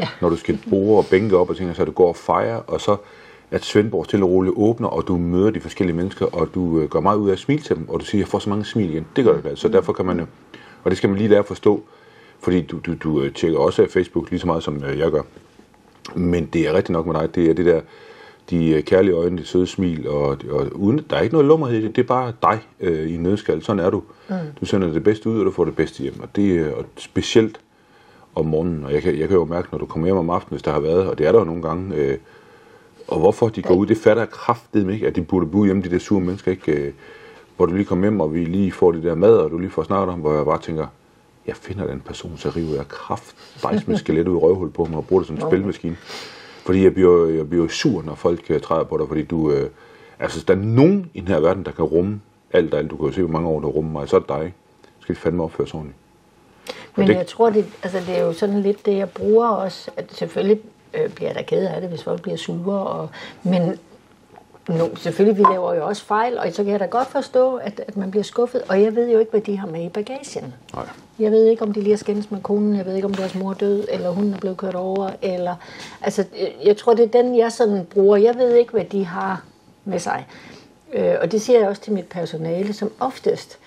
Ja. 0.00 0.08
Når 0.20 0.28
du 0.28 0.36
skal 0.36 0.58
bruge 0.68 0.98
og 0.98 1.06
bænke 1.10 1.36
op 1.36 1.50
og 1.50 1.56
ting, 1.56 1.76
så 1.76 1.84
du 1.84 1.90
går 1.90 2.08
og 2.08 2.16
fejrer, 2.16 2.56
og 2.56 2.80
så 2.80 2.96
at 3.50 3.64
Svendborg 3.64 4.04
stille 4.04 4.24
og 4.24 4.30
roligt 4.30 4.54
åbner, 4.56 4.88
og 4.88 5.08
du 5.08 5.16
møder 5.16 5.50
de 5.50 5.60
forskellige 5.60 5.96
mennesker, 5.96 6.26
og 6.26 6.48
du 6.54 6.80
øh, 6.80 6.88
gør 6.88 7.00
meget 7.00 7.18
ud 7.18 7.28
af 7.28 7.32
at 7.32 7.38
smile 7.38 7.62
til 7.62 7.76
dem, 7.76 7.88
og 7.88 8.00
du 8.00 8.04
siger, 8.04 8.22
jeg 8.22 8.28
får 8.28 8.38
så 8.38 8.50
mange 8.50 8.64
smil 8.64 8.90
igen. 8.90 9.06
Det 9.16 9.24
gør 9.24 9.32
du 9.32 9.40
glad. 9.40 9.56
Så 9.56 9.68
derfor 9.68 9.92
kan 9.92 10.06
man 10.06 10.18
jo, 10.18 10.26
og 10.84 10.90
det 10.90 10.98
skal 10.98 11.10
man 11.10 11.18
lige 11.18 11.28
lære 11.28 11.38
at 11.38 11.46
forstå, 11.46 11.82
fordi 12.40 12.62
du, 12.62 12.78
du, 12.86 12.94
du 12.94 13.22
øh, 13.22 13.32
tjekker 13.32 13.58
også 13.58 13.86
Facebook 13.90 14.30
lige 14.30 14.40
så 14.40 14.46
meget, 14.46 14.62
som 14.62 14.84
øh, 14.84 14.98
jeg 14.98 15.10
gør. 15.10 15.22
Men 16.14 16.46
det 16.46 16.68
er 16.68 16.72
rigtigt 16.72 16.90
nok 16.90 17.06
med 17.06 17.14
dig, 17.14 17.34
det 17.34 17.50
er 17.50 17.54
det 17.54 17.66
der, 17.66 17.80
de 18.50 18.70
øh, 18.70 18.82
kærlige 18.82 19.14
øjne, 19.14 19.38
det 19.38 19.46
søde 19.46 19.66
smil, 19.66 20.08
og, 20.08 20.38
og 20.50 20.66
uden, 20.74 21.06
der 21.10 21.16
er 21.16 21.20
ikke 21.20 21.34
noget 21.34 21.48
lummerhed 21.48 21.78
i 21.78 21.82
det, 21.82 21.96
det 21.96 22.02
er 22.02 22.06
bare 22.06 22.32
dig 22.42 22.60
øh, 22.80 23.08
i 23.08 23.14
en 23.14 23.22
nødskal. 23.22 23.62
Sådan 23.62 23.80
er 23.80 23.90
du. 23.90 24.02
Mm. 24.28 24.36
Du 24.60 24.66
sender 24.66 24.92
det 24.92 25.04
bedste 25.04 25.30
ud, 25.30 25.38
og 25.38 25.46
du 25.46 25.50
får 25.50 25.64
det 25.64 25.76
bedste 25.76 26.02
hjem. 26.02 26.20
Og 26.20 26.28
det 26.36 26.58
er 26.58 26.72
og 26.72 26.84
specielt 26.96 27.60
om 28.34 28.46
morgenen, 28.46 28.84
og 28.84 28.92
jeg 28.92 29.02
kan, 29.02 29.18
jeg 29.18 29.28
kan 29.28 29.36
jo 29.36 29.44
mærke, 29.44 29.68
når 29.72 29.78
du 29.78 29.86
kommer 29.86 30.06
hjem 30.06 30.16
om 30.16 30.30
aftenen, 30.30 30.54
hvis 30.54 30.62
der 30.62 30.72
har 30.72 30.80
været, 30.80 31.06
og 31.06 31.18
det 31.18 31.26
er 31.26 31.32
der 31.32 31.38
jo 31.38 31.44
nogle 31.44 31.62
gange, 31.62 31.96
øh, 31.96 32.18
og 33.08 33.18
hvorfor 33.18 33.48
de 33.48 33.62
går 33.62 33.74
ud, 33.74 33.86
det 33.86 33.96
fatter 33.96 34.22
jeg 34.22 34.30
kraftedeme 34.30 34.92
ikke, 34.92 35.06
at 35.06 35.16
de 35.16 35.22
burde 35.22 35.46
bo 35.46 35.64
hjemme, 35.64 35.82
de 35.82 35.90
der 35.90 35.98
sure 35.98 36.20
mennesker, 36.20 36.50
ikke? 36.50 36.72
Øh, 36.72 36.92
hvor 37.56 37.66
du 37.66 37.74
lige 37.74 37.84
kommer 37.84 38.04
hjem, 38.04 38.20
og 38.20 38.34
vi 38.34 38.44
lige 38.44 38.72
får 38.72 38.92
det 38.92 39.02
der 39.02 39.14
mad, 39.14 39.36
og 39.36 39.50
du 39.50 39.58
lige 39.58 39.70
får 39.70 39.82
snakket 39.82 40.12
om, 40.12 40.20
hvor 40.20 40.34
jeg 40.34 40.44
bare 40.44 40.60
tænker, 40.60 40.86
jeg 41.46 41.56
finder 41.56 41.86
den 41.86 42.00
person, 42.00 42.32
så 42.36 42.50
river 42.50 42.74
jeg 42.74 42.88
kraft 42.88 43.36
med 43.88 43.96
skelet 44.04 44.28
ud 44.28 44.34
i 44.34 44.38
røvhul 44.38 44.70
på 44.70 44.84
mig 44.84 44.96
og 44.96 45.06
bruger 45.06 45.20
det 45.22 45.26
som 45.26 45.36
en 45.36 45.42
spilmaskine. 45.42 45.96
Fordi 46.66 46.84
jeg 46.84 46.94
bliver, 46.94 47.26
jeg 47.28 47.48
bliver 47.48 47.68
sur, 47.68 48.02
når 48.02 48.14
folk 48.14 48.40
øh, 48.50 48.60
træder 48.60 48.84
på 48.84 48.98
dig, 48.98 49.08
fordi 49.08 49.22
du... 49.22 49.50
Øh, 49.50 49.70
altså, 50.20 50.44
der 50.48 50.54
er 50.54 50.58
nogen 50.58 51.10
i 51.14 51.20
den 51.20 51.28
her 51.28 51.40
verden, 51.40 51.64
der 51.64 51.70
kan 51.72 51.84
rumme 51.84 52.20
alt 52.52 52.74
og 52.74 52.78
alt, 52.80 52.90
du 52.90 52.96
kan 52.96 53.06
jo 53.06 53.12
se, 53.12 53.20
hvor 53.22 53.30
mange 53.32 53.48
år 53.48 53.60
der 53.60 53.68
rummer 53.68 54.00
mig, 54.00 54.08
så 54.08 54.16
er 54.16 54.20
det 54.20 54.28
dig. 54.28 54.54
Så 54.84 54.88
skal 55.02 55.14
de 55.14 55.20
fandme 55.20 55.42
opføre 55.42 55.66
sig 55.66 55.74
ordentligt. 55.74 55.98
Men 56.96 57.08
det- 57.08 57.14
jeg 57.14 57.26
tror, 57.26 57.50
det, 57.50 57.64
altså 57.82 57.98
det 58.06 58.18
er 58.18 58.22
jo 58.24 58.32
sådan 58.32 58.62
lidt 58.62 58.86
det, 58.86 58.96
jeg 58.96 59.10
bruger 59.10 59.48
også. 59.48 59.90
At 59.96 60.12
selvfølgelig 60.12 60.60
øh, 60.94 61.10
bliver 61.14 61.32
da 61.32 61.42
ked 61.42 61.66
af 61.66 61.80
det, 61.80 61.90
hvis 61.90 62.02
folk 62.02 62.22
bliver 62.22 62.36
sure. 62.36 62.78
Og, 62.86 63.08
men 63.42 63.78
nu, 64.68 64.96
selvfølgelig, 64.96 65.38
vi 65.38 65.44
laver 65.50 65.74
jo 65.74 65.86
også 65.86 66.04
fejl, 66.04 66.38
og 66.38 66.52
så 66.52 66.64
kan 66.64 66.72
jeg 66.72 66.80
da 66.80 66.84
godt 66.84 67.08
forstå, 67.08 67.56
at, 67.56 67.80
at 67.88 67.96
man 67.96 68.10
bliver 68.10 68.24
skuffet. 68.24 68.62
Og 68.68 68.82
jeg 68.82 68.96
ved 68.96 69.10
jo 69.10 69.18
ikke, 69.18 69.30
hvad 69.30 69.40
de 69.40 69.58
har 69.58 69.66
med 69.66 69.84
i 69.84 69.88
bagagen. 69.88 70.54
Nej. 70.74 70.86
Jeg 71.18 71.32
ved 71.32 71.44
ikke, 71.44 71.62
om 71.62 71.72
de 71.72 71.80
lige 71.80 71.92
har 71.92 71.98
skændes 71.98 72.30
med 72.30 72.40
konen. 72.42 72.76
Jeg 72.76 72.86
ved 72.86 72.94
ikke, 72.94 73.06
om 73.06 73.14
deres 73.14 73.34
mor 73.34 73.50
er 73.50 73.54
død, 73.54 73.86
eller 73.90 74.10
hun 74.10 74.32
er 74.32 74.38
blevet 74.38 74.56
kørt 74.56 74.74
over. 74.74 75.10
Eller, 75.22 75.54
altså, 76.02 76.24
øh, 76.40 76.66
jeg 76.66 76.76
tror, 76.76 76.94
det 76.94 77.04
er 77.04 77.22
den, 77.22 77.38
jeg 77.38 77.52
sådan 77.52 77.86
bruger. 77.90 78.16
Jeg 78.16 78.34
ved 78.34 78.54
ikke, 78.54 78.72
hvad 78.72 78.84
de 78.84 79.04
har 79.04 79.44
med 79.84 79.98
sig. 79.98 80.26
Øh, 80.92 81.14
og 81.20 81.32
det 81.32 81.42
siger 81.42 81.58
jeg 81.58 81.68
også 81.68 81.82
til 81.82 81.92
mit 81.92 82.06
personale, 82.06 82.72
som 82.72 82.92
oftest. 83.00 83.58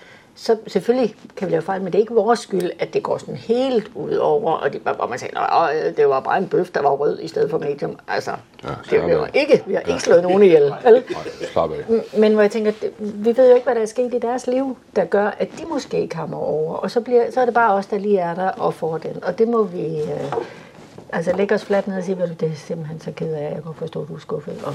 Så 0.42 0.56
selvfølgelig 0.66 1.14
kan 1.36 1.48
vi 1.48 1.52
lave 1.52 1.62
fejl, 1.62 1.82
men 1.82 1.92
det 1.92 1.98
er 1.98 2.00
ikke 2.02 2.14
vores 2.14 2.38
skyld, 2.38 2.70
at 2.78 2.94
det 2.94 3.02
går 3.02 3.18
sådan 3.18 3.34
helt 3.36 3.90
ud 3.94 4.12
over, 4.14 4.52
og 4.52 4.72
det, 4.72 4.80
hvor 4.80 5.06
man 5.06 5.18
siger, 5.18 5.40
at 5.40 5.96
det 5.96 6.08
var 6.08 6.20
bare 6.20 6.38
en 6.38 6.48
bøf, 6.48 6.70
der 6.70 6.82
var 6.82 6.90
rød 6.90 7.18
i 7.22 7.28
stedet 7.28 7.50
for 7.50 7.58
medium. 7.58 7.98
Altså, 8.08 8.30
Ja, 8.64 8.68
er 8.68 8.74
det 8.90 9.02
det- 9.08 9.18
var 9.18 9.30
ikke, 9.34 9.62
vi 9.66 9.74
har 9.74 9.80
ikke 9.80 10.02
slået 10.02 10.22
nogen 10.22 10.42
ihjel. 10.42 10.74
Vel? 10.84 11.02
Nej. 11.56 11.68
Men 12.18 12.32
hvor 12.32 12.42
jeg 12.42 12.50
tænker, 12.50 12.72
vi 12.98 13.36
ved 13.36 13.48
jo 13.48 13.54
ikke, 13.54 13.64
hvad 13.64 13.74
der 13.74 13.80
er 13.80 13.86
sket 13.86 14.14
i 14.14 14.18
deres 14.18 14.46
liv, 14.46 14.76
der 14.96 15.04
gør, 15.04 15.26
at 15.38 15.48
de 15.58 15.64
måske 15.70 16.08
kommer 16.08 16.36
over. 16.38 16.74
Og 16.74 16.90
så, 16.90 17.00
bliver, 17.00 17.30
så 17.30 17.40
er 17.40 17.44
det 17.44 17.54
bare 17.54 17.74
os, 17.74 17.86
der 17.86 17.98
lige 17.98 18.18
er 18.18 18.34
der 18.34 18.48
og 18.48 18.74
får 18.74 18.98
den. 18.98 19.24
Og 19.24 19.38
det 19.38 19.48
må 19.48 19.62
vi 19.62 19.86
øh, 20.00 20.32
altså 21.12 21.36
lægge 21.36 21.54
os 21.54 21.64
fladt 21.64 21.88
ned 21.88 21.96
og 21.96 22.04
sige, 22.04 22.18
"Ved 22.18 22.28
du, 22.28 22.34
det 22.34 22.48
er 22.52 22.54
simpelthen 22.56 23.00
så 23.00 23.12
ked 23.12 23.32
af, 23.34 23.42
jeg 23.54 23.62
kan 23.62 23.72
forstå, 23.74 24.02
at 24.02 24.08
du 24.08 24.14
er 24.14 24.18
skuffet. 24.18 24.54
Og 24.64 24.74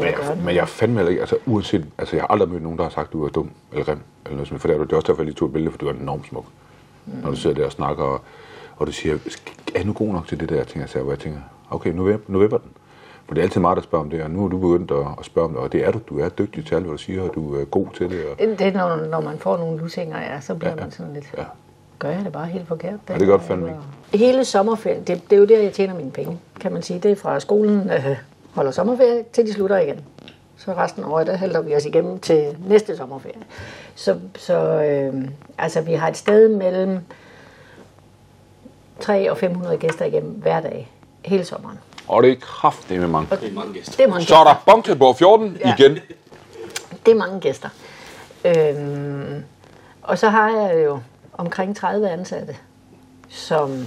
Men 0.00 0.08
jeg 0.12 0.18
jeg, 0.28 0.36
den? 0.36 0.44
men 0.44 0.54
jeg 0.54 0.60
er 0.62 0.66
fandme 0.66 0.96
heller 0.98 1.10
ikke, 1.10 1.20
altså 1.20 1.36
uanset, 1.46 1.84
altså 1.98 2.16
jeg 2.16 2.22
har 2.22 2.28
aldrig 2.28 2.48
mødt 2.48 2.62
nogen, 2.62 2.78
der 2.78 2.84
har 2.84 2.90
sagt, 2.90 3.06
at 3.06 3.12
du 3.12 3.24
er 3.24 3.28
dum 3.28 3.50
eller 3.72 3.84
grim, 3.84 3.98
eller 4.24 4.36
noget 4.36 4.48
sådan, 4.48 4.58
for 4.60 4.68
det 4.68 4.74
er, 4.74 4.78
du- 4.78 4.84
det 4.84 4.92
er 4.92 4.96
også 4.96 5.06
derfor, 5.06 5.22
jeg 5.22 5.26
lige 5.26 5.34
tog 5.34 5.46
et 5.46 5.52
billede, 5.52 5.70
for 5.70 5.78
du 5.78 5.88
er 5.88 5.92
enormt 5.92 6.26
smuk. 6.26 6.44
Mm. 7.06 7.12
Når 7.22 7.30
du 7.30 7.36
sidder 7.36 7.56
der 7.56 7.64
og 7.66 7.72
snakker, 7.72 8.04
og, 8.04 8.20
og 8.76 8.86
du 8.86 8.92
siger, 8.92 9.18
er 9.74 9.84
du 9.84 9.92
god 9.92 10.12
nok 10.12 10.26
til 10.28 10.40
det 10.40 10.48
der, 10.48 10.56
jeg 10.56 10.66
tænker, 10.66 10.88
så, 10.88 10.98
hvor 10.98 11.12
jeg 11.12 11.18
tænker, 11.18 11.38
okay, 11.70 11.90
nu, 11.90 12.16
nu 12.28 12.38
vipper 12.38 12.58
den. 12.58 12.70
For 13.26 13.34
det 13.34 13.40
er 13.40 13.44
altid 13.44 13.60
mig, 13.60 13.76
der 13.76 13.82
spørger 13.82 14.04
om 14.04 14.10
det, 14.10 14.22
og 14.22 14.30
nu 14.30 14.44
er 14.44 14.48
du 14.48 14.58
begyndt 14.58 14.90
at, 14.90 15.06
at 15.18 15.24
spørge 15.24 15.44
om 15.48 15.52
det, 15.52 15.60
og 15.62 15.72
det 15.72 15.84
er 15.86 15.90
du, 15.90 16.00
du 16.08 16.18
er 16.18 16.28
dygtig 16.28 16.66
til 16.66 16.74
alt, 16.74 16.84
hvad 16.84 16.92
du 16.92 16.98
siger, 17.02 17.22
og 17.22 17.34
du 17.34 17.54
er 17.54 17.64
god 17.64 17.86
til 17.96 18.10
det, 18.10 18.24
og 18.32 18.38
Det 18.38 18.60
er, 18.60 18.72
når, 18.72 18.96
når 19.10 19.20
man 19.20 19.38
får 19.38 19.56
nogle 19.56 19.78
lusinger, 19.78 20.18
ja, 20.20 20.40
så 20.40 20.54
bliver 20.54 20.70
Ja, 20.70 20.76
ja. 20.76 20.82
man 20.82 20.90
sådan 20.90 21.12
lidt... 21.14 21.32
ja. 21.38 21.44
Gør 21.98 22.08
jeg 22.10 22.24
det 22.24 22.32
bare 22.32 22.46
helt 22.46 22.68
forkert? 22.68 22.94
Ja, 23.08 23.18
det 23.18 23.26
gør 23.26 23.36
du 23.36 23.42
fandme 23.42 23.68
ikke. 24.12 24.24
Hele 24.26 24.44
sommerferien, 24.44 25.02
det, 25.04 25.22
det 25.30 25.36
er 25.36 25.40
jo 25.40 25.46
der, 25.46 25.58
jeg 25.58 25.72
tjener 25.72 25.94
mine 25.94 26.10
penge, 26.10 26.38
kan 26.60 26.72
man 26.72 26.82
sige. 26.82 26.98
Det 26.98 27.10
er 27.10 27.16
fra 27.16 27.40
skolen 27.40 27.90
øh, 27.90 28.16
holder 28.54 28.70
sommerferie, 28.70 29.24
til 29.32 29.46
de 29.46 29.52
slutter 29.52 29.78
igen. 29.78 30.00
Så 30.56 30.72
resten 30.72 31.04
af 31.04 31.08
året, 31.08 31.26
der 31.26 31.36
halter 31.36 31.60
vi 31.60 31.76
os 31.76 31.84
igennem 31.84 32.20
til 32.20 32.56
næste 32.66 32.96
sommerferie. 32.96 33.42
Så, 33.94 34.18
så 34.38 34.54
øh, 34.82 35.28
altså, 35.58 35.80
vi 35.80 35.92
har 35.94 36.08
et 36.08 36.16
sted 36.16 36.48
mellem 36.48 36.98
3 39.00 39.30
og 39.30 39.38
500 39.38 39.76
gæster 39.76 40.04
igennem 40.04 40.30
hver 40.32 40.60
dag, 40.60 40.90
hele 41.24 41.44
sommeren. 41.44 41.78
Og 42.08 42.22
det 42.22 42.32
er 42.32 42.36
kraftigt 42.40 43.00
med 43.00 43.08
mange. 43.08 43.36
Det 43.36 43.48
er 43.48 43.52
mange 43.52 43.72
gæster. 43.74 43.92
Det 43.96 44.04
er 44.04 44.08
mange 44.08 44.24
Så 44.24 44.36
er 44.36 44.44
der 44.44 44.62
Bongtilborg 44.66 45.16
14 45.16 45.56
Ja. 45.64 45.74
igen. 45.78 45.98
Det 47.06 47.12
er 47.12 47.16
mange 47.16 47.40
gæster. 47.40 47.68
Øhm, 48.44 49.44
og 50.02 50.18
så 50.18 50.28
har 50.28 50.50
jeg 50.50 50.84
jo 50.84 51.00
omkring 51.32 51.76
30 51.76 52.10
ansatte 52.10 52.56
som, 53.28 53.86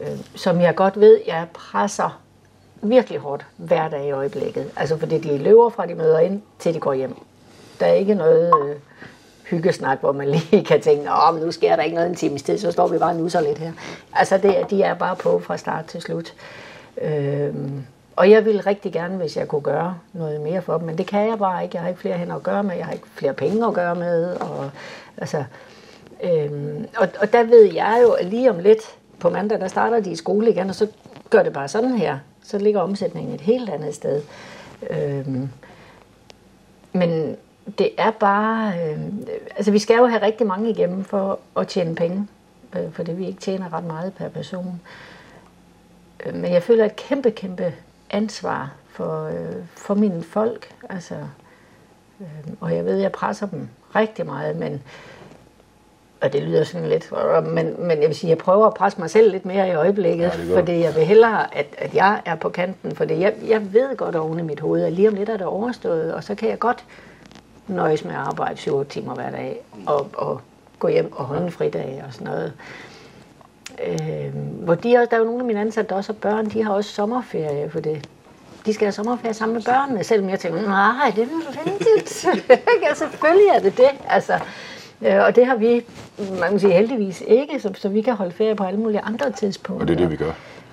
øh, 0.00 0.08
som 0.34 0.60
jeg 0.60 0.74
godt 0.74 1.00
ved, 1.00 1.20
jeg 1.26 1.46
presser 1.54 2.20
virkelig 2.90 3.18
hårdt 3.18 3.46
hver 3.56 3.88
dag 3.88 4.06
i 4.06 4.10
øjeblikket. 4.10 4.70
Altså 4.76 4.98
fordi 4.98 5.18
de 5.18 5.38
løber 5.38 5.68
fra 5.68 5.86
de 5.86 5.94
møder 5.94 6.18
ind, 6.18 6.42
til 6.58 6.74
de 6.74 6.80
går 6.80 6.92
hjem. 6.92 7.14
Der 7.80 7.86
er 7.86 7.92
ikke 7.92 8.14
noget 8.14 8.52
øh, 8.64 8.76
hyggesnak, 9.44 10.00
hvor 10.00 10.12
man 10.12 10.28
lige 10.50 10.64
kan 10.64 10.80
tænke, 10.80 11.10
åh, 11.10 11.34
men 11.34 11.44
nu 11.44 11.52
sker 11.52 11.76
der 11.76 11.82
ikke 11.82 11.94
noget 11.94 12.10
en 12.10 12.16
times 12.16 12.42
tid, 12.42 12.58
så 12.58 12.72
står 12.72 12.88
vi 12.88 12.98
bare 12.98 13.14
nu 13.14 13.28
så 13.28 13.40
lidt 13.40 13.58
her. 13.58 13.72
Altså 14.12 14.38
det, 14.38 14.56
de 14.70 14.82
er 14.82 14.94
bare 14.94 15.16
på 15.16 15.38
fra 15.38 15.56
start 15.56 15.84
til 15.84 16.02
slut. 16.02 16.34
Øh, 17.02 17.54
og 18.16 18.30
jeg 18.30 18.44
ville 18.44 18.60
rigtig 18.60 18.92
gerne, 18.92 19.16
hvis 19.16 19.36
jeg 19.36 19.48
kunne 19.48 19.62
gøre 19.62 19.98
noget 20.12 20.40
mere 20.40 20.62
for 20.62 20.78
dem, 20.78 20.86
men 20.86 20.98
det 20.98 21.06
kan 21.06 21.28
jeg 21.28 21.38
bare 21.38 21.64
ikke. 21.64 21.76
Jeg 21.76 21.82
har 21.82 21.88
ikke 21.88 22.00
flere 22.00 22.18
hænder 22.18 22.36
at 22.36 22.42
gøre 22.42 22.62
med, 22.62 22.76
jeg 22.76 22.86
har 22.86 22.92
ikke 22.92 23.06
flere 23.14 23.32
penge 23.32 23.66
at 23.66 23.74
gøre 23.74 23.94
med. 23.94 24.36
Og, 24.36 24.70
altså, 25.16 25.44
øhm, 26.22 26.86
og, 26.96 27.08
og 27.20 27.32
der 27.32 27.42
ved 27.42 27.72
jeg 27.72 28.00
jo, 28.02 28.10
at 28.10 28.26
lige 28.26 28.50
om 28.50 28.58
lidt 28.58 28.80
på 29.18 29.30
mandag, 29.30 29.60
der 29.60 29.68
starter 29.68 30.00
de 30.00 30.10
i 30.10 30.16
skole 30.16 30.50
igen, 30.50 30.68
og 30.68 30.74
så 30.74 30.86
gør 31.30 31.42
det 31.42 31.52
bare 31.52 31.68
sådan 31.68 31.96
her. 31.96 32.18
Så 32.46 32.58
ligger 32.58 32.80
omsætningen 32.80 33.34
et 33.34 33.40
helt 33.40 33.70
andet 33.70 33.94
sted. 33.94 34.22
Øhm, 34.90 35.48
men 36.92 37.36
det 37.78 37.90
er 37.98 38.10
bare... 38.10 38.72
Øh, 38.78 38.98
altså, 39.56 39.70
vi 39.70 39.78
skal 39.78 39.96
jo 39.96 40.06
have 40.06 40.22
rigtig 40.22 40.46
mange 40.46 40.70
igennem 40.70 41.04
for 41.04 41.38
at 41.56 41.68
tjene 41.68 41.94
penge, 41.94 42.28
øh, 42.76 42.92
fordi 42.92 43.12
vi 43.12 43.26
ikke 43.26 43.40
tjener 43.40 43.72
ret 43.72 43.84
meget 43.84 44.14
per 44.14 44.28
person. 44.28 44.80
Øh, 46.26 46.34
men 46.34 46.52
jeg 46.52 46.62
føler 46.62 46.84
et 46.84 46.96
kæmpe, 46.96 47.30
kæmpe 47.30 47.74
ansvar 48.10 48.72
for, 48.88 49.24
øh, 49.24 49.64
for 49.74 49.94
mine 49.94 50.22
folk. 50.22 50.74
Altså, 50.88 51.14
øh, 52.20 52.26
og 52.60 52.76
jeg 52.76 52.84
ved, 52.84 52.96
jeg 52.96 53.12
presser 53.12 53.46
dem 53.46 53.68
rigtig 53.94 54.26
meget, 54.26 54.56
men 54.56 54.82
og 56.20 56.32
det 56.32 56.42
lyder 56.42 56.64
sådan 56.64 56.88
lidt, 56.88 57.12
men, 57.44 57.86
men 57.86 58.00
jeg 58.00 58.08
vil 58.08 58.16
sige, 58.16 58.30
jeg 58.30 58.38
prøver 58.38 58.66
at 58.66 58.74
presse 58.74 59.00
mig 59.00 59.10
selv 59.10 59.32
lidt 59.32 59.46
mere 59.46 59.68
i 59.68 59.74
øjeblikket, 59.74 60.48
ja, 60.48 60.58
fordi 60.58 60.80
jeg 60.80 60.94
vil 60.94 61.04
hellere, 61.04 61.56
at, 61.56 61.66
at 61.78 61.94
jeg 61.94 62.20
er 62.24 62.34
på 62.34 62.48
kanten, 62.48 62.96
fordi 62.96 63.20
jeg, 63.20 63.34
jeg 63.48 63.72
ved 63.72 63.96
godt 63.96 64.16
oven 64.16 64.38
i 64.38 64.42
mit 64.42 64.60
hoved, 64.60 64.84
at 64.84 64.92
lige 64.92 65.08
om 65.08 65.14
lidt 65.14 65.28
er 65.28 65.36
det 65.36 65.46
overstået, 65.46 66.14
og 66.14 66.24
så 66.24 66.34
kan 66.34 66.48
jeg 66.48 66.58
godt 66.58 66.84
nøjes 67.68 68.04
med 68.04 68.12
at 68.12 68.20
arbejde 68.20 68.56
7 68.56 68.84
timer 68.84 69.14
hver 69.14 69.30
dag, 69.30 69.60
og, 69.86 70.10
og 70.14 70.40
gå 70.78 70.88
hjem 70.88 71.12
og 71.12 71.24
holde 71.24 71.44
en 71.44 71.52
fridag 71.52 72.02
og 72.06 72.12
sådan 72.12 72.26
noget. 72.26 72.52
Øh, 73.88 74.34
hvor 74.64 74.74
de 74.74 74.96
også, 74.96 75.08
der 75.10 75.16
er 75.16 75.20
jo 75.20 75.24
nogle 75.24 75.40
af 75.40 75.46
mine 75.46 75.60
ansatte, 75.60 75.88
der 75.88 75.96
også 75.96 76.12
har 76.12 76.18
børn, 76.30 76.46
de 76.46 76.64
har 76.64 76.72
også 76.72 76.90
sommerferie, 76.90 77.70
for 77.70 77.80
det. 77.80 78.08
De 78.66 78.74
skal 78.74 78.84
have 78.84 78.92
sommerferie 78.92 79.34
sammen 79.34 79.54
med 79.54 79.62
børnene, 79.62 80.04
selvom 80.04 80.30
jeg 80.30 80.40
tænker, 80.40 80.62
nej, 80.62 81.12
det 81.16 81.22
er 81.22 81.26
nødvendigt. 81.26 82.26
ja, 82.88 82.94
selvfølgelig 82.94 83.48
er 83.54 83.58
det 83.58 83.76
det. 83.76 83.90
Altså, 84.08 84.38
og 85.00 85.36
det 85.36 85.46
har 85.46 85.56
vi, 85.56 85.84
man 86.40 86.50
kan 86.50 86.60
sige 86.60 86.72
heldigvis 86.72 87.22
ikke, 87.26 87.60
så, 87.60 87.72
så 87.74 87.88
vi 87.88 88.00
kan 88.00 88.14
holde 88.14 88.32
ferie 88.32 88.54
på 88.54 88.64
alle 88.64 88.80
mulige 88.80 89.00
andre 89.00 89.32
tidspunkter. 89.32 89.84
Og 89.84 89.88
det 89.88 89.94
er 89.94 89.98
det, 89.98 90.10
vi 90.10 90.16
gør. 90.16 90.32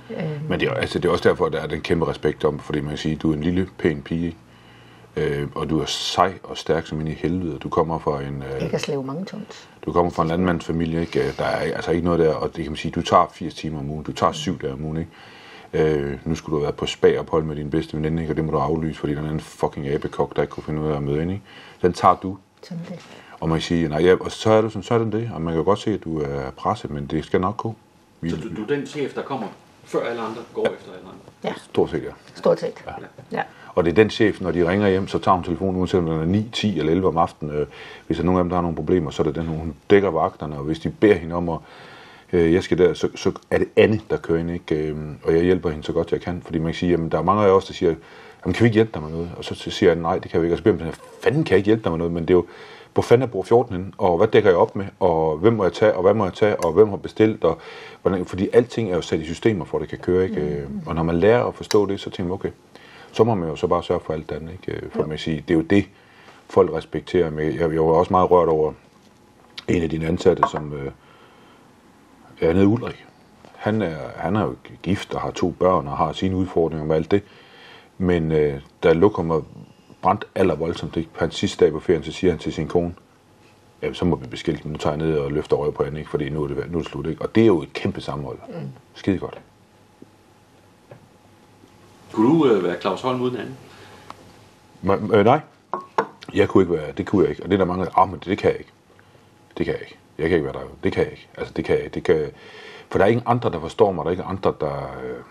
Øh. 0.09 0.49
Men 0.49 0.59
det 0.59 0.67
er, 0.67 0.73
altså, 0.73 0.99
det 0.99 1.07
er 1.07 1.11
også 1.11 1.29
derfor, 1.29 1.45
at 1.45 1.53
der 1.53 1.59
er 1.59 1.67
den 1.67 1.81
kæmpe 1.81 2.07
respekt 2.09 2.45
om, 2.45 2.59
fordi 2.59 2.79
man 2.79 2.89
kan 2.89 2.97
sige, 2.97 3.15
at 3.15 3.21
du 3.21 3.31
er 3.31 3.35
en 3.35 3.43
lille, 3.43 3.69
pæn 3.77 4.01
pige, 4.01 4.37
øh, 5.17 5.47
og 5.55 5.69
du 5.69 5.79
er 5.79 5.85
sej 5.85 6.33
og 6.43 6.57
stærk 6.57 6.87
som 6.87 7.01
en 7.01 7.07
i 7.07 7.11
helvede. 7.11 7.59
Du 7.59 7.69
kommer 7.69 7.99
fra 7.99 8.21
en... 8.21 8.43
Øh, 8.53 8.61
jeg 8.61 8.69
kan 8.69 8.79
slæve 8.79 9.03
mange 9.03 9.25
tons. 9.25 9.69
Du 9.85 9.91
kommer 9.91 10.11
fra 10.11 10.23
en 10.23 10.29
landmandsfamilie, 10.29 11.01
ikke? 11.01 11.33
Der 11.37 11.45
er 11.45 11.73
altså 11.75 11.91
ikke 11.91 12.05
noget 12.05 12.19
der, 12.19 12.33
og 12.33 12.47
det 12.55 12.63
kan 12.63 12.71
man 12.71 12.77
sige, 12.77 12.91
du 12.91 13.01
tager 13.01 13.31
80 13.33 13.53
timer 13.53 13.79
om 13.79 13.89
ugen, 13.89 14.03
du 14.03 14.11
tager 14.11 14.33
7 14.33 14.61
dage 14.61 14.73
om 14.73 14.85
ugen, 14.85 14.97
ikke? 14.97 15.11
Øh, 15.73 16.17
nu 16.25 16.35
skulle 16.35 16.53
du 16.53 16.57
have 16.57 16.63
været 16.63 16.75
på 16.75 16.85
spag 16.85 17.19
og 17.19 17.43
med 17.43 17.55
din 17.55 17.69
bedste 17.69 17.97
veninde, 17.97 18.21
ikke? 18.21 18.33
og 18.33 18.37
det 18.37 18.45
må 18.45 18.51
du 18.51 18.57
aflyse, 18.57 18.99
fordi 18.99 19.15
der 19.15 19.23
er 19.23 19.29
en 19.29 19.39
fucking 19.39 19.87
abekok, 19.87 20.35
der 20.35 20.41
ikke 20.41 20.51
kunne 20.51 20.63
finde 20.63 20.81
ud 20.81 20.87
af 20.87 20.95
at 20.95 21.03
møde 21.03 21.21
ind. 21.21 21.31
Ikke? 21.31 21.43
Den 21.81 21.93
tager 21.93 22.15
du. 22.15 22.37
Sådan 22.63 22.83
det. 22.89 22.99
Og 23.43 23.49
man 23.49 23.57
kan 23.57 23.63
sige, 23.63 23.87
nej, 23.87 24.01
ja, 24.01 24.15
og 24.19 24.31
så 24.31 24.51
er, 24.51 24.61
det 24.61 24.71
sådan, 24.71 24.83
så 24.83 24.93
er 24.93 24.97
det 24.97 25.11
det, 25.11 25.31
og 25.33 25.41
man 25.41 25.53
kan 25.53 25.63
godt 25.63 25.79
se, 25.79 25.93
at 25.93 26.03
du 26.03 26.19
er 26.19 26.51
presset, 26.57 26.91
men 26.91 27.05
det 27.05 27.25
skal 27.25 27.41
nok 27.41 27.57
gå. 27.57 27.75
Vi, 28.21 28.29
så 28.29 28.35
du, 28.35 28.55
du 28.55 28.63
er 28.63 28.67
den 28.67 28.87
chef, 28.87 29.13
der 29.13 29.21
kommer 29.21 29.47
før 29.83 30.05
alle 30.05 30.21
andre, 30.21 30.41
går 30.53 30.61
efter 30.61 30.91
alle 30.91 31.07
andre? 31.07 31.19
Ja. 31.43 31.53
Stort 31.57 31.89
set, 31.89 32.03
ja. 32.03 32.09
Stort 32.35 32.59
set, 32.59 32.73
ja. 32.87 32.91
ja. 33.37 33.41
Og 33.67 33.83
det 33.85 33.91
er 33.91 33.95
den 33.95 34.09
chef, 34.09 34.41
når 34.41 34.51
de 34.51 34.69
ringer 34.69 34.89
hjem, 34.89 35.07
så 35.07 35.19
tager 35.19 35.35
hun 35.35 35.43
telefonen, 35.43 35.79
uanset 35.79 35.99
om 35.99 36.05
den 36.05 36.19
er 36.19 36.25
9, 36.25 36.49
10 36.53 36.79
eller 36.79 36.91
11 36.91 37.07
om 37.07 37.17
aftenen. 37.17 37.55
Øh, 37.55 37.67
hvis 38.07 38.17
der 38.17 38.23
er 38.23 38.25
nogen 38.25 38.39
af 38.39 38.43
dem, 38.43 38.49
der 38.49 38.57
har 38.57 38.61
nogle 38.61 38.75
problemer, 38.75 39.11
så 39.11 39.21
er 39.23 39.25
det 39.25 39.35
den, 39.35 39.45
hun 39.45 39.75
dækker 39.89 40.09
vagterne, 40.09 40.57
og 40.57 40.63
hvis 40.63 40.79
de 40.79 40.89
beder 40.89 41.15
hende 41.15 41.35
om 41.35 41.49
at 41.49 41.57
øh, 42.33 42.53
jeg 42.53 42.63
skal 42.63 42.77
der, 42.77 42.93
så, 42.93 43.09
så 43.15 43.31
er 43.51 43.57
det 43.57 43.67
Anne, 43.75 44.01
der 44.09 44.17
kører 44.17 44.39
ind, 44.39 44.51
ikke? 44.51 44.75
Øh, 44.75 44.97
og 45.23 45.33
jeg 45.33 45.43
hjælper 45.43 45.69
hende 45.69 45.83
så 45.83 45.93
godt 45.93 46.11
jeg 46.11 46.21
kan, 46.21 46.41
fordi 46.45 46.57
man 46.57 46.67
kan 46.67 46.75
sige, 46.75 46.91
jamen 46.91 47.09
der 47.09 47.17
er 47.17 47.23
mange 47.23 47.43
af 47.43 47.49
os, 47.49 47.65
der 47.65 47.73
siger, 47.73 47.95
jamen 48.45 48.53
kan 48.53 48.63
vi 48.63 48.67
ikke 48.67 48.75
hjælpe 48.75 48.91
dig 48.93 49.01
med 49.01 49.11
noget? 49.11 49.31
Og 49.37 49.43
så 49.43 49.55
siger 49.55 49.89
jeg, 49.89 50.01
nej, 50.01 50.17
det 50.19 50.31
kan 50.31 50.41
vi 50.41 50.45
ikke. 50.45 50.53
Og 50.53 50.57
så 50.57 50.63
bliver 50.63 50.77
man 50.77 50.93
fanden 51.23 51.43
kan 51.43 51.51
jeg 51.51 51.57
ikke 51.57 51.67
hjælpe 51.67 51.83
dig 51.83 51.91
med 51.91 51.97
noget? 51.97 52.13
Men 52.13 52.21
det 52.23 52.29
er 52.29 52.33
jo, 52.33 52.45
hvor 52.93 53.03
fanden 53.03 53.27
er 53.27 53.31
bruger 53.31 53.45
14 53.45 53.75
henne? 53.75 53.91
Og 53.97 54.17
hvad 54.17 54.27
dækker 54.27 54.49
jeg 54.49 54.57
op 54.57 54.75
med? 54.75 54.85
Og 54.99 55.37
hvem 55.37 55.53
må 55.53 55.63
jeg 55.63 55.73
tage? 55.73 55.95
Og 55.95 56.01
hvad 56.01 56.13
må 56.13 56.23
jeg 56.23 56.33
tage? 56.33 56.65
Og 56.65 56.71
hvem 56.71 56.89
har 56.89 56.97
bestilt? 56.97 57.43
Og 57.43 57.57
hvordan, 58.01 58.25
fordi 58.25 58.49
alting 58.53 58.91
er 58.91 58.95
jo 58.95 59.01
sat 59.01 59.19
i 59.19 59.25
systemer, 59.25 59.65
for 59.65 59.77
at 59.77 59.81
det 59.81 59.89
kan 59.89 59.97
køre, 59.97 60.23
ikke? 60.23 60.65
Mm. 60.69 60.81
Og 60.85 60.95
når 60.95 61.03
man 61.03 61.15
lærer 61.15 61.45
at 61.45 61.55
forstå 61.55 61.85
det, 61.85 61.99
så 61.99 62.09
tænker 62.09 62.23
man, 62.23 62.33
okay, 62.33 62.49
så 63.11 63.23
må 63.23 63.35
man 63.35 63.49
jo 63.49 63.55
så 63.55 63.67
bare 63.67 63.83
sørge 63.83 64.01
for 64.05 64.13
alt 64.13 64.31
andet. 64.31 64.51
Ikke? 64.51 64.89
For 64.91 64.99
ja. 64.99 65.05
man 65.05 65.17
sige, 65.17 65.43
det 65.47 65.53
er 65.53 65.57
jo 65.57 65.63
det, 65.63 65.85
folk 66.49 66.73
respekterer. 66.73 67.39
Jeg, 67.39 67.59
jeg 67.59 67.85
var 67.85 67.93
også 67.93 68.13
meget 68.13 68.31
rørt 68.31 68.49
over 68.49 68.73
en 69.67 69.83
af 69.83 69.89
dine 69.89 70.07
ansatte, 70.07 70.43
som 70.51 70.73
øh, 70.73 70.91
er 72.41 72.53
nede 72.53 72.67
Ulrik. 72.67 73.05
Han 73.55 73.81
er, 73.81 73.97
han 74.15 74.35
er 74.35 74.41
jo 74.41 74.55
gift 74.83 75.13
og 75.13 75.21
har 75.21 75.31
to 75.31 75.51
børn 75.59 75.87
og 75.87 75.97
har 75.97 76.13
sine 76.13 76.35
udfordringer 76.35 76.85
med 76.85 76.95
alt 76.95 77.11
det. 77.11 77.23
Men 77.97 78.31
øh, 78.31 78.61
da 78.83 78.93
lukker 78.93 79.23
mig 79.23 79.41
brændt 80.03 80.25
aller 80.35 80.55
voldsomt, 80.55 80.97
ikke? 80.97 81.09
på 81.13 81.19
hans 81.19 81.35
sidste 81.35 81.65
dag 81.65 81.73
på 81.73 81.79
ferien, 81.79 82.03
så 82.03 82.11
siger 82.11 82.31
han 82.31 82.39
til 82.39 82.53
sin 82.53 82.67
kone, 82.67 82.93
ja, 83.81 83.93
så 83.93 84.05
må 84.05 84.15
vi 84.15 84.27
beskilte, 84.27 84.69
nu 84.69 84.77
tager 84.77 84.97
jeg 84.97 85.05
ned 85.07 85.17
og 85.17 85.31
løfter 85.31 85.55
røv 85.55 85.73
på 85.73 85.83
hende, 85.83 85.99
ikke? 85.99 86.09
fordi 86.09 86.29
nu 86.29 86.43
er, 86.43 86.47
det, 86.47 86.71
nu 86.71 86.77
er 86.77 86.81
det 86.81 86.91
slut. 86.91 87.07
Ikke? 87.07 87.21
Og 87.21 87.35
det 87.35 87.43
er 87.43 87.47
jo 87.47 87.61
et 87.61 87.73
kæmpe 87.73 88.01
sammenhold. 88.01 88.37
Mm. 88.49 88.69
Skide 88.93 89.17
godt. 89.17 89.41
Kunne 92.11 92.39
du 92.39 92.47
øh, 92.47 92.63
være 92.63 92.81
Claus 92.81 93.01
Holm 93.01 93.21
uden 93.21 93.37
anden? 93.37 93.57
Ma- 94.83 95.15
øh, 95.15 95.25
nej. 95.25 95.39
Jeg 96.33 96.49
kunne 96.49 96.63
ikke 96.63 96.73
være, 96.73 96.91
det 96.91 97.05
kunne 97.05 97.21
jeg 97.21 97.29
ikke. 97.29 97.43
Og 97.43 97.49
det 97.49 97.53
er 97.53 97.57
der 97.57 97.65
mange, 97.65 97.87
ah, 97.97 98.09
men 98.09 98.19
det 98.25 98.37
kan 98.37 98.51
jeg 98.51 98.59
ikke. 98.59 98.71
Det 99.57 99.65
kan 99.65 99.73
jeg 99.73 99.81
ikke. 99.81 99.97
Jeg 100.17 100.29
kan 100.29 100.35
ikke 100.35 100.45
være 100.45 100.53
der. 100.53 100.69
Det 100.83 100.93
kan 100.93 101.03
jeg 101.03 101.11
ikke. 101.11 101.27
Altså, 101.37 101.53
det 101.53 101.65
kan 101.65 101.75
jeg 101.75 101.83
ikke. 101.83 101.93
Det 101.93 102.03
kan, 102.03 102.31
for 102.89 102.97
der 102.97 103.05
er 103.05 103.09
ingen 103.09 103.23
andre, 103.25 103.51
der 103.51 103.59
forstår 103.59 103.91
mig. 103.91 104.05
Der 104.05 104.09
er 104.09 104.11
ikke 104.11 104.23
andre, 104.23 104.53
der... 104.59 104.97
Øh, 105.03 105.23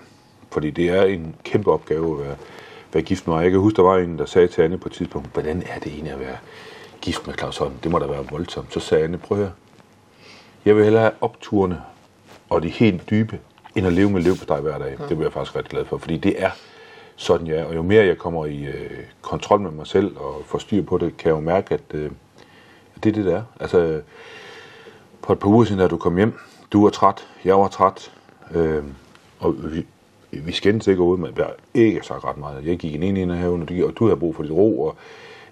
fordi 0.50 0.70
det 0.70 0.88
er 0.88 1.02
en 1.02 1.36
kæmpe 1.44 1.72
opgave 1.72 2.20
at 2.20 2.26
være, 2.26 2.36
være 2.92 3.02
gift 3.02 3.26
med 3.26 3.34
mig. 3.34 3.42
Jeg 3.42 3.50
kan 3.50 3.60
huske, 3.60 3.76
der 3.76 3.82
var 3.82 3.98
en, 3.98 4.18
der 4.18 4.26
sagde 4.26 4.48
til 4.48 4.62
Anne 4.62 4.78
på 4.78 4.88
et 4.88 4.92
tidspunkt, 4.92 5.32
hvordan 5.32 5.62
er 5.66 5.78
det 5.78 5.92
egentlig 5.92 6.12
at 6.12 6.20
være 6.20 6.36
gift 7.00 7.26
med 7.26 7.34
Claus 7.34 7.56
Holm? 7.56 7.72
Det 7.82 7.90
må 7.90 7.98
da 7.98 8.06
være 8.06 8.26
voldsomt. 8.30 8.72
Så 8.72 8.80
sagde 8.80 9.04
Anne, 9.04 9.18
prøv 9.18 9.38
at 9.38 9.44
høre. 9.44 9.52
Jeg 10.64 10.76
vil 10.76 10.84
hellere 10.84 11.02
have 11.02 11.12
opturene 11.20 11.82
og 12.50 12.62
de 12.62 12.68
helt 12.68 13.10
dybe, 13.10 13.38
end 13.76 13.86
at 13.86 13.92
leve 13.92 14.10
med 14.10 14.20
liv 14.20 14.36
på 14.36 14.44
dig 14.48 14.56
hver 14.56 14.78
dag. 14.78 14.96
Det 15.08 15.18
vil 15.18 15.24
jeg 15.24 15.32
faktisk 15.32 15.56
ret 15.56 15.68
glad 15.68 15.84
for, 15.84 15.98
fordi 15.98 16.16
det 16.16 16.42
er 16.42 16.50
sådan 17.16 17.46
jeg 17.46 17.56
er. 17.56 17.64
Og 17.64 17.74
jo 17.74 17.82
mere 17.82 18.04
jeg 18.04 18.18
kommer 18.18 18.46
i 18.46 18.64
øh, 18.64 18.90
kontrol 19.22 19.60
med 19.60 19.70
mig 19.70 19.86
selv 19.86 20.16
og 20.16 20.42
får 20.46 20.58
styr 20.58 20.82
på 20.82 20.98
det, 20.98 21.16
kan 21.16 21.28
jeg 21.28 21.34
jo 21.34 21.40
mærke, 21.40 21.74
at 21.74 21.80
øh, 21.94 22.10
det 22.94 23.10
er 23.10 23.12
det, 23.12 23.24
der 23.24 23.36
er. 23.36 23.42
Altså, 23.60 24.00
på 25.22 25.32
et 25.32 25.38
par 25.38 25.48
uger 25.48 25.64
siden, 25.64 25.80
da 25.80 25.88
du 25.88 25.96
kom 25.96 26.16
hjem, 26.16 26.38
du 26.72 26.82
var 26.82 26.90
træt, 26.90 27.28
jeg 27.44 27.58
var 27.58 27.68
træt, 27.68 28.12
øh, 28.54 28.84
og 29.38 29.54
vi, 29.72 29.86
vi 30.32 30.52
skændte 30.52 30.90
ikke 30.90 31.02
ud, 31.02 31.18
men 31.18 31.36
vi 31.36 31.42
har 31.42 31.54
ikke 31.74 32.02
sagt 32.02 32.24
ret 32.24 32.38
meget. 32.38 32.66
Jeg 32.66 32.78
gik 32.78 32.94
ind 32.94 33.18
i 33.18 33.22
en 33.22 33.30
haven, 33.30 33.62
og 33.62 33.68
du, 33.98 34.04
havde 34.04 34.16
brug 34.16 34.36
for 34.36 34.42
dit 34.42 34.52
ro, 34.52 34.82
og 34.82 34.96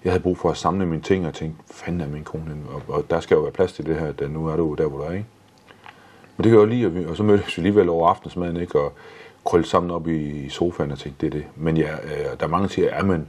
jeg 0.03 0.11
havde 0.11 0.23
brug 0.23 0.37
for 0.37 0.49
at 0.49 0.57
samle 0.57 0.85
mine 0.85 1.01
ting, 1.01 1.27
og 1.27 1.33
tænke, 1.33 1.55
fanden 1.71 2.01
er 2.01 2.07
min 2.07 2.23
kone 2.23 2.55
og, 2.73 2.95
og, 2.95 3.05
der 3.09 3.19
skal 3.19 3.35
jo 3.35 3.41
være 3.41 3.51
plads 3.51 3.73
til 3.73 3.85
det 3.85 3.95
her, 3.95 4.07
at 4.07 4.31
nu 4.31 4.47
er 4.47 4.55
du 4.55 4.73
der, 4.73 4.87
hvor 4.87 4.97
du 4.97 5.03
er, 5.03 5.11
ikke? 5.11 5.25
Men 6.37 6.43
det 6.43 6.51
gør 6.51 6.59
jeg 6.59 6.67
lige, 6.67 6.85
og, 6.85 6.95
vi, 6.95 7.05
og 7.05 7.17
så 7.17 7.23
mødtes 7.23 7.57
vi 7.57 7.61
alligevel 7.61 7.89
over 7.89 8.09
aftensmaden, 8.09 8.57
ikke? 8.57 8.79
Og, 8.79 8.93
krølle 9.45 9.65
sammen 9.65 9.91
op 9.91 10.07
i 10.07 10.49
sofaen 10.49 10.91
og 10.91 10.99
tænkte, 10.99 11.25
det 11.25 11.35
er 11.35 11.39
det. 11.39 11.47
Men 11.55 11.77
ja, 11.77 11.93
øh, 11.93 12.39
der 12.39 12.45
er 12.45 12.47
mange, 12.47 12.67
der 12.67 12.73
siger, 12.73 12.95
ja, 12.95 13.03
men 13.03 13.27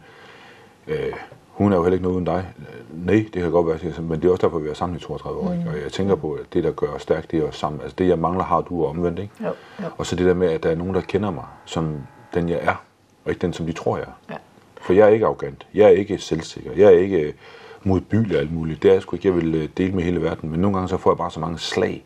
øh, 0.89 1.13
hun 1.53 1.73
er 1.73 1.77
jo 1.77 1.83
heller 1.83 1.95
ikke 1.95 2.03
noget 2.03 2.15
uden 2.15 2.25
dig. 2.25 2.53
Øh, 2.59 3.07
nej, 3.07 3.15
det 3.35 3.43
kan 3.43 3.51
godt 3.51 3.67
være, 3.67 4.03
men 4.03 4.23
det 4.23 4.29
er 4.29 4.33
også 4.33 4.47
derfor, 4.47 4.59
vi 4.59 4.69
er 4.69 4.75
sammen 4.75 4.97
i 4.97 5.01
32 5.01 5.41
år. 5.41 5.53
Mm. 5.53 5.59
Ikke? 5.59 5.71
Og 5.71 5.77
jeg 5.77 5.93
tænker 5.93 6.15
på, 6.15 6.33
at 6.33 6.47
det, 6.53 6.65
der 6.65 6.73
gør 6.73 6.87
os 6.87 7.03
stærkt, 7.03 7.31
det 7.31 7.39
er 7.39 7.47
også 7.47 7.59
sammen. 7.59 7.81
Altså 7.81 7.95
det, 7.99 8.09
jeg 8.09 8.19
mangler, 8.19 8.45
har 8.45 8.61
du 8.61 8.85
omvendt. 8.85 9.19
Ikke? 9.19 9.33
Jo, 9.41 9.47
jo. 9.83 9.85
Og 9.99 10.07
så 10.07 10.17
det 10.17 10.27
der 10.27 10.35
med, 10.35 10.49
at 10.49 10.63
der 10.63 10.71
er 10.71 10.75
nogen, 10.75 10.95
der 10.95 11.01
kender 11.01 11.31
mig, 11.31 11.45
som 11.65 11.97
den 12.35 12.49
jeg 12.49 12.59
er, 12.63 12.85
og 13.25 13.31
ikke 13.31 13.41
den, 13.41 13.53
som 13.53 13.67
de 13.67 13.73
tror, 13.73 13.97
jeg 13.97 14.07
er. 14.07 14.33
Ja. 14.33 14.37
For 14.81 14.93
jeg 14.93 15.05
er 15.05 15.09
ikke 15.09 15.27
arrogant. 15.27 15.67
Jeg 15.75 15.85
er 15.85 15.91
ikke 15.91 16.19
selvsikker. 16.19 16.71
Jeg 16.77 16.87
er 16.87 16.99
ikke 16.99 17.35
modbydelig 17.83 18.37
og 18.37 18.43
alt 18.43 18.53
muligt. 18.53 18.83
Det 18.83 18.89
er 18.89 18.93
jeg 18.93 19.03
sgu 19.03 19.17
ikke. 19.17 19.29
Jeg 19.29 19.37
vil 19.37 19.55
øh, 19.55 19.69
dele 19.77 19.93
med 19.93 20.03
hele 20.03 20.23
verden. 20.23 20.51
Men 20.51 20.61
nogle 20.61 20.77
gange 20.77 20.89
så 20.89 20.97
får 20.97 21.11
jeg 21.11 21.19
bare 21.19 21.31
så 21.31 21.41
mange 21.41 21.59
slag, 21.59 22.05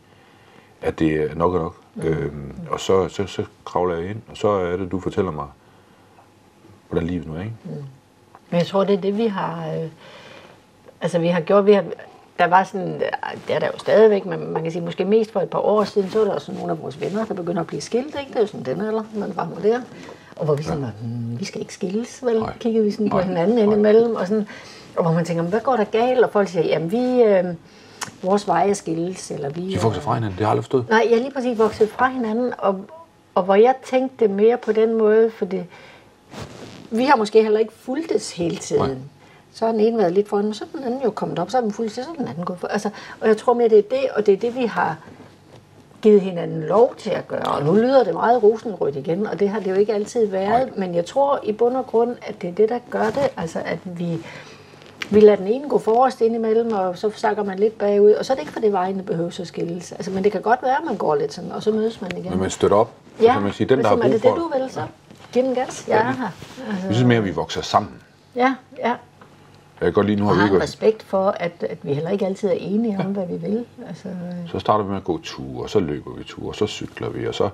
at 0.81 0.99
det 0.99 1.13
er 1.13 1.35
nok 1.35 1.53
og 1.53 1.59
nok. 1.59 1.75
Mm. 1.95 2.01
Øhm, 2.01 2.51
og 2.69 2.79
så, 2.79 3.07
så, 3.07 3.25
så 3.25 3.45
kravler 3.65 3.95
jeg 3.95 4.09
ind, 4.09 4.21
og 4.27 4.37
så 4.37 4.47
er 4.47 4.77
det, 4.77 4.91
du 4.91 4.99
fortæller 4.99 5.31
mig, 5.31 5.47
hvordan 6.89 7.07
livet 7.07 7.27
nu 7.27 7.33
er, 7.33 7.39
ikke? 7.39 7.53
Mm. 7.63 7.71
Men 8.49 8.57
jeg 8.59 8.67
tror, 8.67 8.83
det 8.83 8.93
er 8.93 9.01
det, 9.01 9.17
vi 9.17 9.27
har... 9.27 9.67
Øh, 9.67 9.89
altså, 11.01 11.19
vi 11.19 11.27
har 11.27 11.41
gjort... 11.41 11.65
Vi 11.65 11.73
har, 11.73 11.83
der 12.39 12.47
var 12.47 12.63
sådan, 12.63 12.99
det 13.47 13.55
er 13.55 13.59
der 13.59 13.67
jo 13.67 13.77
stadigvæk, 13.79 14.25
men 14.25 14.53
man 14.53 14.63
kan 14.63 14.71
sige, 14.71 14.81
måske 14.81 15.05
mest 15.05 15.31
for 15.31 15.39
et 15.41 15.49
par 15.49 15.59
år 15.59 15.83
siden, 15.83 16.09
så 16.09 16.19
var 16.19 16.25
der 16.25 16.33
også 16.33 16.51
nogle 16.51 16.71
af 16.71 16.81
vores 16.81 17.01
venner, 17.01 17.25
der 17.25 17.33
begynder 17.33 17.61
at 17.61 17.67
blive 17.67 17.81
skilt, 17.81 18.15
ikke? 18.19 18.29
Det 18.29 18.35
er 18.35 18.41
jo 18.41 18.47
sådan 18.47 18.65
den 18.65 18.81
eller 18.81 19.03
man 19.15 19.35
var 19.35 19.49
med 19.55 19.71
der. 19.71 19.81
Og 20.35 20.45
hvor 20.45 20.55
vi 20.55 20.63
sådan 20.63 20.81
var, 20.81 20.91
hmm, 21.01 21.39
vi 21.39 21.45
skal 21.45 21.61
ikke 21.61 21.73
skilles, 21.73 22.25
vel? 22.25 22.39
Nej. 22.39 22.57
Kiggede 22.59 22.85
vi 22.85 22.91
sådan 22.91 23.09
på 23.09 23.17
Nej. 23.17 23.25
hinanden 23.25 23.57
indimellem, 23.57 24.15
og 24.15 24.27
sådan, 24.27 24.47
og 24.95 25.03
hvor 25.03 25.13
man 25.13 25.25
tænker, 25.25 25.43
hvad 25.43 25.59
går 25.59 25.75
der 25.75 25.83
galt? 25.83 26.19
Og 26.19 26.31
folk 26.31 26.47
siger, 26.47 26.65
jamen 26.65 26.91
vi, 26.91 27.23
øh, 27.23 27.45
vores 28.21 28.47
veje 28.47 28.75
skilles. 28.75 29.31
Eller 29.31 29.49
vi, 29.49 29.73
De 29.73 29.81
vokser 29.81 30.01
fra 30.01 30.13
hinanden, 30.13 30.37
det 30.37 30.45
har 30.45 30.51
aldrig 30.51 30.63
forstået. 30.63 30.89
Nej, 30.89 31.07
jeg 31.11 31.17
lige 31.19 31.31
præcis 31.31 31.57
vokset 31.57 31.89
fra 31.89 32.07
hinanden, 32.09 32.53
og, 32.57 32.85
og 33.35 33.43
hvor 33.43 33.55
jeg 33.55 33.75
tænkte 33.85 34.27
mere 34.27 34.57
på 34.57 34.71
den 34.71 34.97
måde, 34.97 35.31
fordi 35.31 35.57
vi 36.91 37.03
har 37.03 37.15
måske 37.15 37.43
heller 37.43 37.59
ikke 37.59 37.73
fulgtes 37.73 38.31
hele 38.31 38.55
tiden. 38.55 38.89
Nej. 38.89 38.97
Så 39.53 39.65
har 39.65 39.71
den 39.71 39.81
ene 39.81 39.97
været 39.97 40.13
lidt 40.13 40.29
foran, 40.29 40.45
men 40.45 40.53
så 40.53 40.65
er 40.73 40.77
den 40.77 40.85
anden 40.87 41.01
jo 41.03 41.11
kommet 41.11 41.39
op, 41.39 41.51
så 41.51 41.57
har 41.57 41.61
den 41.61 41.71
fulgt, 41.71 41.91
så 41.91 42.01
er 42.01 42.05
den 42.17 42.27
anden 42.27 42.45
gået 42.45 42.59
for. 42.59 42.67
Altså, 42.67 42.89
og 43.21 43.27
jeg 43.27 43.37
tror 43.37 43.53
mere, 43.53 43.69
det 43.69 43.77
er 43.77 43.81
det, 43.89 44.09
og 44.15 44.25
det 44.25 44.33
er 44.33 44.37
det, 44.37 44.55
vi 44.55 44.65
har 44.65 44.97
givet 46.01 46.21
hinanden 46.21 46.63
lov 46.63 46.95
til 46.97 47.09
at 47.09 47.27
gøre. 47.27 47.41
Og 47.41 47.65
nu 47.65 47.73
lyder 47.73 48.03
det 48.03 48.13
meget 48.13 48.43
rosenrødt 48.43 48.95
igen, 48.95 49.27
og 49.27 49.39
det 49.39 49.49
har 49.49 49.59
det 49.59 49.71
jo 49.71 49.75
ikke 49.75 49.93
altid 49.93 50.25
været, 50.27 50.77
men 50.77 50.95
jeg 50.95 51.05
tror 51.05 51.39
i 51.43 51.51
bund 51.51 51.75
og 51.77 51.87
grund, 51.87 52.15
at 52.21 52.41
det 52.41 52.49
er 52.49 52.53
det, 52.53 52.69
der 52.69 52.79
gør 52.89 53.05
det, 53.05 53.29
altså 53.37 53.59
at 53.65 53.79
vi, 53.83 54.17
vi 55.09 55.19
lader 55.19 55.35
den 55.35 55.47
ene 55.47 55.69
gå 55.69 55.77
forrest 55.77 56.21
indimellem, 56.21 56.73
og 56.73 56.97
så 56.97 57.09
snakker 57.15 57.43
man 57.43 57.59
lidt 57.59 57.77
bagud, 57.77 58.11
og 58.11 58.25
så 58.25 58.33
er 58.33 58.35
det 58.35 58.41
ikke, 58.41 58.53
fordi 58.53 58.67
vejene 58.67 59.03
behøver 59.03 59.39
at 59.39 59.47
skilles. 59.47 59.91
Altså, 59.91 60.11
men 60.11 60.23
det 60.23 60.31
kan 60.31 60.41
godt 60.41 60.63
være, 60.63 60.77
at 60.77 60.85
man 60.85 60.97
går 60.97 61.15
lidt 61.15 61.33
sådan, 61.33 61.51
og 61.51 61.63
så 61.63 61.71
mødes 61.71 62.01
man 62.01 62.11
igen. 62.17 62.29
Men 62.29 62.39
man 62.39 62.49
støtter 62.49 62.77
op, 62.77 62.91
så 63.17 63.23
Ja, 63.23 63.33
kan 63.33 63.41
man 63.41 63.53
sige, 63.53 63.67
den 63.67 63.79
der 63.79 63.87
har 63.87 63.95
brug 63.95 64.05
er 64.05 64.09
det 64.09 64.21
for 64.21 64.29
det, 64.29 64.37
du 64.37 64.59
vil 64.59 64.71
så? 64.71 64.81
Giv 65.37 65.45
den 65.45 65.55
gas. 65.55 65.85
Jeg 65.87 65.97
er 65.97 66.11
her. 66.11 66.29
Jeg 66.67 66.93
synes 66.93 67.07
mere, 67.07 67.17
at 67.17 67.25
vi 67.25 67.31
vokser 67.31 67.61
sammen. 67.61 67.91
Ja, 68.35 68.55
ja. 68.77 68.89
Jeg 68.89 68.97
kan 69.81 69.93
godt 69.93 70.05
lide, 70.05 70.19
nu 70.19 70.25
har 70.25 70.35
vi 70.35 70.43
ikke... 70.43 70.61
respekt 70.61 71.03
for, 71.03 71.29
at, 71.29 71.51
at 71.69 71.77
vi 71.83 71.93
heller 71.93 72.09
ikke 72.09 72.25
altid 72.25 72.49
er 72.49 72.53
enige 72.53 72.99
om, 72.99 73.05
hvad 73.05 73.27
vi 73.27 73.37
vil. 73.37 73.65
Altså, 73.87 74.07
Så 74.47 74.59
starter 74.59 74.83
vi 74.83 74.89
med 74.89 74.97
at 74.97 75.03
gå 75.03 75.19
ture, 75.23 75.63
og 75.63 75.69
så 75.69 75.79
løber 75.79 76.11
vi 76.13 76.23
ture, 76.23 76.49
og 76.49 76.55
så 76.55 76.67
cykler 76.67 77.09
vi, 77.09 77.27
og 77.27 77.35
så... 77.35 77.49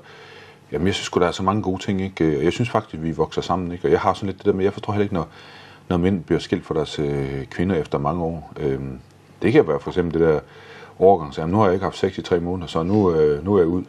Jamen, 0.71 0.88
jeg 0.88 0.95
synes 0.95 1.09
der 1.09 1.27
er 1.27 1.31
så 1.31 1.43
mange 1.43 1.61
gode 1.61 1.84
ting, 1.84 2.01
ikke? 2.01 2.38
Og 2.38 2.43
Jeg 2.43 2.53
synes 2.53 2.69
faktisk, 2.69 2.93
at 2.93 3.03
vi 3.03 3.11
vokser 3.11 3.41
sammen, 3.41 3.71
ikke? 3.71 3.88
Og 3.88 3.91
jeg 3.91 3.99
har 3.99 4.13
sådan 4.13 4.27
lidt 4.27 4.38
det 4.38 4.45
der 4.45 4.53
med, 4.53 4.63
jeg 4.63 4.73
forstår 4.73 4.93
heller 4.93 5.03
ikke, 5.03 5.15
når, 5.15 5.27
når 5.89 5.97
mænd 5.97 6.23
bliver 6.23 6.39
skilt 6.39 6.65
fra 6.65 6.75
deres 6.75 6.99
øh, 6.99 7.45
kvinder 7.45 7.75
efter 7.75 7.97
mange 7.97 8.23
år. 8.23 8.53
Øhm, 8.59 8.99
det 9.41 9.51
kan 9.53 9.67
være 9.67 9.79
for 9.79 9.89
eksempel 9.89 10.19
det 10.19 10.27
der 10.27 10.39
overgang, 10.99 11.34
så 11.34 11.45
nu 11.45 11.57
har 11.57 11.65
jeg 11.65 11.73
ikke 11.73 11.84
haft 11.84 11.97
sex 11.97 12.17
i 12.17 12.21
tre 12.21 12.39
måneder, 12.39 12.67
så 12.67 12.84
nu, 12.84 13.13
øh, 13.15 13.45
nu 13.45 13.55
er 13.55 13.59
jeg 13.59 13.67
ud. 13.67 13.84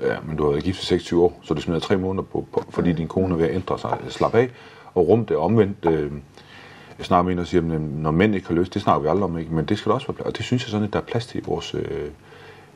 Ja, 0.00 0.16
men 0.26 0.36
du 0.36 0.44
har 0.44 0.50
været 0.50 0.64
gift 0.64 0.82
i 0.82 0.86
26 0.86 1.22
år, 1.22 1.40
så 1.42 1.54
du 1.54 1.60
smider 1.60 1.80
tre 1.80 1.96
måneder 1.96 2.22
på, 2.22 2.46
på 2.52 2.64
fordi 2.70 2.92
din 2.92 3.08
kone 3.08 3.34
er 3.34 3.38
ved 3.38 3.46
at 3.46 3.54
ændre 3.54 3.78
sig. 3.78 3.98
Slap 4.08 4.34
af 4.34 4.50
og 4.94 5.08
rum 5.08 5.26
det 5.26 5.36
omvendt. 5.36 5.86
Øh, 5.86 6.12
jeg 6.98 7.06
snakker 7.06 7.22
med 7.22 7.32
en, 7.32 7.38
der 7.38 7.44
siger, 7.44 7.74
at 7.74 7.80
når 7.80 8.10
mænd 8.10 8.34
ikke 8.34 8.48
har 8.48 8.54
lyst, 8.54 8.74
det 8.74 8.82
snakker 8.82 9.02
vi 9.02 9.08
aldrig 9.08 9.24
om, 9.24 9.38
ikke? 9.38 9.54
men 9.54 9.64
det 9.64 9.78
skal 9.78 9.90
der 9.90 9.94
også 9.94 10.06
være 10.06 10.14
plads. 10.14 10.26
Og 10.26 10.36
det 10.36 10.44
synes 10.44 10.62
jeg 10.62 10.70
sådan, 10.70 10.86
at 10.86 10.92
der 10.92 10.98
er 10.98 11.04
plads 11.04 11.26
til 11.26 11.40
i 11.40 11.42
vores, 11.46 11.74
øh, 11.74 12.10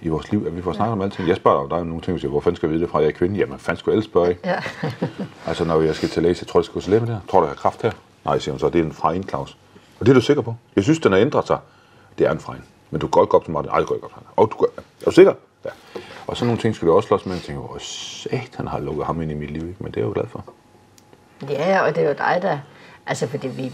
i 0.03 0.09
vores 0.09 0.31
liv, 0.31 0.45
at 0.47 0.57
vi 0.57 0.63
får 0.63 0.73
snakket 0.73 0.93
om 0.93 1.01
alting. 1.01 1.29
Jeg 1.29 1.37
spørger 1.37 1.69
dig 1.69 1.85
nogle 1.87 2.03
ting, 2.03 2.15
og 2.15 2.21
siger, 2.21 2.31
hvor 2.31 2.41
fanden 2.41 2.57
skal 2.57 2.67
jeg 2.67 2.73
vide 2.73 2.83
det 2.83 2.91
fra, 2.91 2.99
at 2.99 3.05
jeg 3.05 3.11
er 3.11 3.17
kvinde? 3.17 3.39
Jamen, 3.39 3.59
fanden 3.59 3.79
skulle 3.79 3.93
jeg 3.93 3.97
ellers 3.97 4.11
spørge, 4.11 4.29
ikke? 4.31 4.49
ja. 4.49 4.61
Altså, 5.49 5.65
når 5.65 5.81
jeg 5.81 5.95
skal 5.95 6.09
til 6.09 6.23
læge, 6.23 6.35
så 6.35 6.45
tror 6.45 6.59
jeg, 6.59 6.63
jeg 6.63 6.65
skal 6.65 6.75
gå 6.75 6.81
til 6.81 6.93
det 6.93 7.09
her. 7.09 7.21
Tror 7.31 7.41
du, 7.41 7.47
jeg 7.47 7.51
har 7.51 7.57
kraft 7.57 7.83
her? 7.83 7.91
Nej, 8.25 8.39
siger 8.39 8.53
hun 8.53 8.59
så, 8.59 8.69
det 8.69 8.81
er 8.81 8.85
en 8.85 8.93
fra 8.93 9.13
en, 9.15 9.29
Claus. 9.29 9.57
Og 10.01 10.07
det 10.07 10.13
er 10.13 10.15
du 10.15 10.21
sikker 10.21 10.43
på? 10.43 10.55
Jeg 10.77 10.85
synes, 10.85 10.99
den 10.99 11.13
har 11.13 11.19
ændret 11.19 11.47
sig. 11.47 11.59
Det 12.19 12.27
er 12.27 12.33
en 12.33 12.41
fra 12.41 12.53
en. 12.53 12.65
Men 12.91 13.01
du 13.01 13.07
går 13.07 13.23
ikke 13.23 13.35
op 13.35 13.45
til 13.45 13.53
mig. 13.53 13.65
Nej, 13.65 13.79
det 13.79 13.89
går 13.89 13.95
ikke 13.95 14.05
op 14.05 14.13
til 14.13 14.23
mig. 14.23 14.33
Og 14.37 14.51
du 14.53 14.57
går, 14.57 14.69
er 15.01 15.05
du 15.05 15.11
sikker? 15.11 15.33
Og 16.31 16.37
så 16.37 16.45
nogle 16.45 16.61
ting 16.61 16.75
skal 16.75 16.89
du 16.89 16.93
også 16.93 17.07
slås 17.07 17.27
med. 17.27 17.35
Jeg 17.35 17.43
tænker, 17.43 17.63
hvor 17.63 17.79
satan 17.79 18.67
har 18.67 18.79
lukket 18.79 19.07
ham 19.07 19.23
ind 19.23 19.31
i 19.31 19.35
mit 19.35 19.51
liv, 19.51 19.69
ikke? 19.69 19.77
Men 19.83 19.93
det 19.93 19.97
er 19.97 20.01
jeg 20.01 20.09
jo 20.09 20.13
glad 20.13 20.27
for. 20.27 20.45
ja, 21.49 21.81
og 21.81 21.95
det 21.95 22.05
er 22.05 22.09
jo 22.09 22.15
dig, 22.19 22.39
der... 22.43 22.59
Altså, 23.07 23.27
fordi 23.27 23.49
vi... 23.49 23.73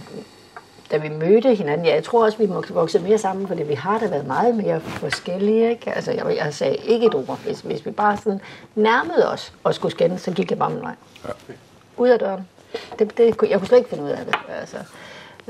Da 0.90 0.96
vi 0.96 1.09
mødte 1.09 1.54
hinanden, 1.54 1.86
ja, 1.86 1.94
jeg 1.94 2.04
tror 2.04 2.24
også, 2.24 2.38
vi 2.38 2.46
må 2.46 2.64
vokse 2.70 2.98
mere 2.98 3.18
sammen, 3.18 3.48
fordi 3.48 3.62
vi 3.62 3.74
har 3.74 3.98
da 3.98 4.09
været 4.09 4.26
meget 4.26 4.54
mere 4.54 4.80
forskellige, 4.80 5.70
ikke? 5.70 5.92
Altså, 5.92 6.12
jeg, 6.12 6.36
jeg 6.36 6.54
sagde 6.54 6.76
ikke 6.76 7.07
et 7.07 7.14
ord. 7.14 7.38
Hvis, 7.44 7.61
hvis 7.61 7.86
vi 7.86 7.90
bare 7.90 8.16
sådan 8.16 8.40
nærmede 8.74 9.32
os 9.32 9.52
og 9.64 9.74
skulle 9.74 9.92
skændes, 9.92 10.20
så 10.20 10.32
gik 10.32 10.50
jeg 10.50 10.59
bare 10.59 10.70
min 10.70 10.80
vej. 10.82 10.94
Ja. 11.24 11.30
Ud 11.96 12.09
af 12.09 12.18
døren. 12.18 12.48
Det, 12.98 13.18
det, 13.18 13.24
jeg 13.26 13.59
kunne 13.59 13.66
slet 13.66 13.78
ikke 13.78 13.90
finde 13.90 14.04
ud 14.04 14.09
af 14.09 14.24
det. 14.24 14.34
Altså. 14.61 14.76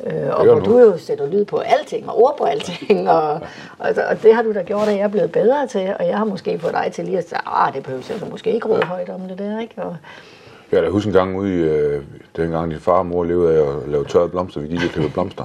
Øh, 0.04 0.28
og 0.30 0.44
hvor 0.44 0.60
du. 0.60 0.78
jo 0.78 0.98
sætter 0.98 1.26
lyd 1.26 1.44
på 1.44 1.56
alting, 1.56 2.08
og 2.08 2.22
ord 2.22 2.34
på 2.38 2.44
alting, 2.44 3.10
og, 3.10 3.32
og, 3.78 3.94
og 4.08 4.22
det 4.22 4.34
har 4.34 4.42
du 4.42 4.52
da 4.54 4.62
gjort, 4.62 4.88
at 4.88 4.94
jeg 4.94 5.02
er 5.02 5.08
blevet 5.08 5.32
bedre 5.32 5.66
til, 5.66 5.94
og 5.98 6.06
jeg 6.06 6.16
har 6.16 6.24
måske 6.24 6.58
fået 6.58 6.74
dig 6.74 6.92
til 6.92 7.04
lige 7.04 7.18
at 7.18 7.28
sige, 7.28 7.38
ah, 7.46 7.74
det 7.74 7.82
behøver 7.82 8.02
jeg 8.08 8.18
så 8.18 8.26
måske 8.30 8.52
ikke 8.54 8.68
råde 8.68 8.82
højt 8.82 9.08
om 9.08 9.20
det 9.20 9.38
der, 9.38 9.60
ikke? 9.60 9.74
Og, 9.76 9.96
Jeg 10.72 10.76
kan 10.76 10.82
da 10.82 10.90
huske 10.90 11.08
en 11.08 11.12
gang 11.12 11.36
ude 11.36 11.54
i, 11.54 11.58
øh, 11.58 12.02
dengang 12.36 12.70
din 12.70 12.80
far 12.80 12.98
og 12.98 13.06
mor 13.06 13.24
levede 13.24 13.58
af 13.58 13.76
at 13.76 13.88
lave 13.88 14.04
tørrede 14.04 14.28
blomster, 14.28 14.60
vi 14.60 14.66
gik 14.68 14.96
og 14.98 15.12
blomster. 15.12 15.44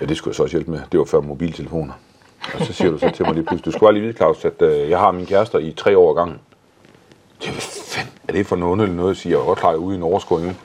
Ja, 0.00 0.06
det 0.06 0.16
skulle 0.16 0.32
jeg 0.32 0.36
så 0.36 0.42
også 0.42 0.56
hjælpe 0.56 0.70
med. 0.70 0.80
Det 0.92 0.98
var 0.98 1.04
før 1.04 1.20
mobiltelefoner. 1.20 1.92
Og 2.54 2.60
så 2.66 2.72
siger 2.72 2.90
du 2.90 2.98
så 2.98 3.10
til 3.10 3.24
mig 3.24 3.34
lige 3.34 3.44
pludselig, 3.44 3.64
du 3.64 3.70
skulle 3.70 3.86
bare 3.86 3.92
lige 3.92 4.02
vide, 4.02 4.16
Claus, 4.16 4.44
at 4.44 4.62
øh, 4.62 4.90
jeg 4.90 4.98
har 4.98 5.10
min 5.10 5.26
kærester 5.26 5.58
i 5.58 5.72
tre 5.76 5.98
år 5.98 6.14
gangen. 6.14 6.38
Det 7.42 7.50
hvad 7.50 7.60
fanden 7.60 8.12
er 8.28 8.32
det 8.32 8.46
for 8.46 8.56
noget 8.56 8.72
underligt 8.72 8.96
noget 8.96 9.10
at 9.10 9.16
sige? 9.16 9.38
Jeg 9.38 9.44
godt 9.46 9.58
klar 9.58 9.74
ude 9.74 9.94
i 9.94 9.96
en 9.96 10.02
overskåring. 10.02 10.58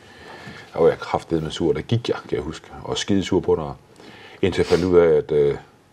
Der 0.73 0.79
var 0.81 0.87
jeg 0.87 0.99
kraftedet 0.99 1.43
med 1.43 1.51
sur, 1.51 1.73
der 1.73 1.81
gik 1.81 2.09
jeg, 2.09 2.17
kan 2.29 2.35
jeg 2.35 2.43
huske, 2.43 2.67
og 2.83 2.97
skide 2.97 3.23
sur 3.23 3.39
på 3.39 3.55
dig. 3.55 3.71
Indtil 4.41 4.59
jeg 4.59 4.65
fandt 4.65 4.83
ud 4.85 4.97
af, 4.97 5.07
at 5.17 5.31
øh, 5.31 5.47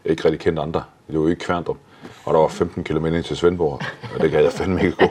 jeg 0.05 0.11
ikke 0.11 0.25
rigtig 0.25 0.41
kendte 0.41 0.63
andre. 0.63 0.83
Det 1.07 1.17
var 1.19 1.23
jo 1.25 1.29
ikke 1.29 1.45
Kværndrup. 1.45 1.77
Og 2.25 2.35
der 2.35 2.41
var 2.41 2.49
15 2.49 2.85
km 2.85 3.07
ind 3.07 3.25
til 3.25 3.37
Svendborg, 3.37 3.81
og 4.15 4.21
det 4.21 4.31
gad 4.31 4.43
jeg 4.43 4.53
fandme 4.53 4.83
ikke 4.85 4.97
gå. 4.97 5.07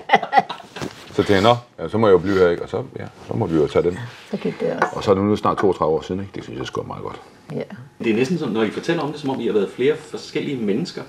Så 1.10 1.16
tænkte 1.16 1.34
jeg, 1.34 1.42
nå, 1.44 1.56
ja, 1.84 1.90
så 1.90 1.98
må 1.98 2.08
jeg 2.08 2.14
jo 2.14 2.18
blive 2.18 2.38
her, 2.40 2.50
ikke? 2.50 2.64
Og 2.64 2.70
så, 2.70 2.84
ja, 3.00 3.06
så 3.28 3.34
må 3.34 3.46
vi 3.46 3.56
jo 3.56 3.68
tage 3.68 3.84
den. 3.84 4.00
så 4.32 4.38
gik 4.38 4.60
det 4.60 4.74
også. 4.74 4.88
Og 4.96 5.04
så 5.04 5.12
er 5.12 5.16
det 5.16 5.24
nu 5.24 5.36
snart 5.36 5.58
32 5.58 5.96
år 5.98 6.02
siden, 6.02 6.22
ikke? 6.22 6.32
Det 6.36 6.44
synes 6.44 6.58
jeg 6.60 6.68
sgu 6.68 6.82
er 6.82 6.86
meget 6.86 7.04
godt. 7.04 7.22
Ja. 7.52 7.62
Det 8.04 8.12
er 8.12 8.16
næsten 8.16 8.38
sådan, 8.38 8.54
når 8.54 8.64
I 8.64 8.70
fortæller 8.72 9.04
om 9.04 9.12
det, 9.12 9.22
som 9.22 9.30
om 9.30 9.40
I 9.40 9.46
har 9.46 9.54
været 9.54 9.70
flere 9.76 9.96
forskellige 9.98 10.58
mennesker. 10.66 11.02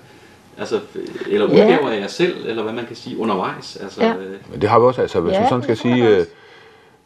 Altså, 0.59 0.81
eller 1.29 1.47
Ja. 1.47 1.53
udgaver 1.53 1.91
af 1.91 2.01
jer 2.01 2.07
selv, 2.07 2.47
eller 2.47 2.63
hvad 2.63 2.73
man 2.73 2.87
kan 2.87 2.97
sige 2.97 3.19
undervejs. 3.19 3.77
Altså, 3.77 4.03
Ja. 4.05 4.15
øh, 4.15 4.37
Men 4.51 4.61
det 4.61 4.69
har 4.71 4.79
vi 4.79 4.85
også, 4.85 5.01
altså 5.03 5.21
hvis 5.21 5.31
Ja, 5.33 5.37
ja, 5.37 5.41
man 5.41 5.49
sådan 5.49 5.63
skal 5.63 5.71
jeg 5.71 5.79
sige, 5.79 6.09
øh, 6.09 6.19
også. 6.21 6.31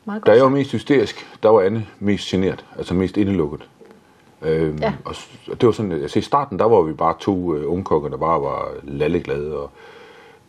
Meget 0.05 0.27
da 0.27 0.33
jeg 0.33 0.43
var 0.43 0.49
mest 0.49 0.73
hysterisk, 0.73 1.27
der 1.43 1.49
var 1.49 1.61
Anne 1.61 1.87
mest 2.01 2.29
genert, 2.29 2.65
altså 2.79 2.95
mest 2.95 3.17
indelukket. 3.17 3.69
Øhm, 4.43 4.79
Ja. 4.79 4.93
Og 5.05 5.15
og 5.51 5.61
det 5.61 5.67
var 5.67 5.73
sådan, 5.73 5.93
altså 5.93 6.19
i 6.19 6.23
starten, 6.23 6.59
der 6.59 6.65
var 6.65 6.83
vi 6.83 6.93
bare 6.93 7.15
to 7.21 7.55
øh, 7.55 7.73
ungkokker, 7.73 8.09
der 8.09 8.17
bare 8.17 8.43
var 8.43 8.69
lalleglade 8.83 9.57
og 9.57 9.71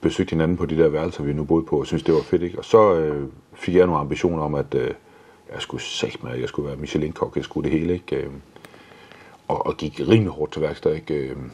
besøgte 0.02 0.30
hinanden 0.32 0.58
på 0.58 0.66
de 0.66 0.78
der 0.78 0.90
værelser, 0.90 1.24
vi 1.24 1.34
nu 1.34 1.44
boede 1.44 1.66
på, 1.66 1.80
og 1.80 1.86
syntes, 1.88 2.04
det 2.04 2.14
var 2.14 2.22
fedt, 2.22 2.42
ikke? 2.42 2.58
Og 2.58 2.66
så 2.66 2.94
øh, 2.96 3.28
fik 3.54 3.76
jeg 3.76 3.86
nogle 3.86 4.00
ambitioner 4.00 4.44
om, 4.44 4.56
at 4.56 4.76
øh, 4.76 4.92
jeg 5.54 5.62
skulle 5.62 5.84
sagt 5.84 6.24
mig, 6.24 6.34
at 6.34 6.42
jeg 6.42 6.50
skulle 6.50 6.68
være 6.68 6.78
Michelin-kok, 6.78 7.36
jeg 7.36 7.44
skulle 7.44 7.70
det 7.72 7.80
hele, 7.80 7.94
ikke? 7.94 8.16
Øhm, 8.16 8.42
og, 9.48 9.66
og 9.66 9.78
gik 9.78 10.02
rimelig 10.08 10.32
hårdt 10.34 10.52
til 10.54 10.62
værks 10.62 10.82
der, 10.82 10.94
ikke? 10.94 11.14
Øhm, 11.14 11.52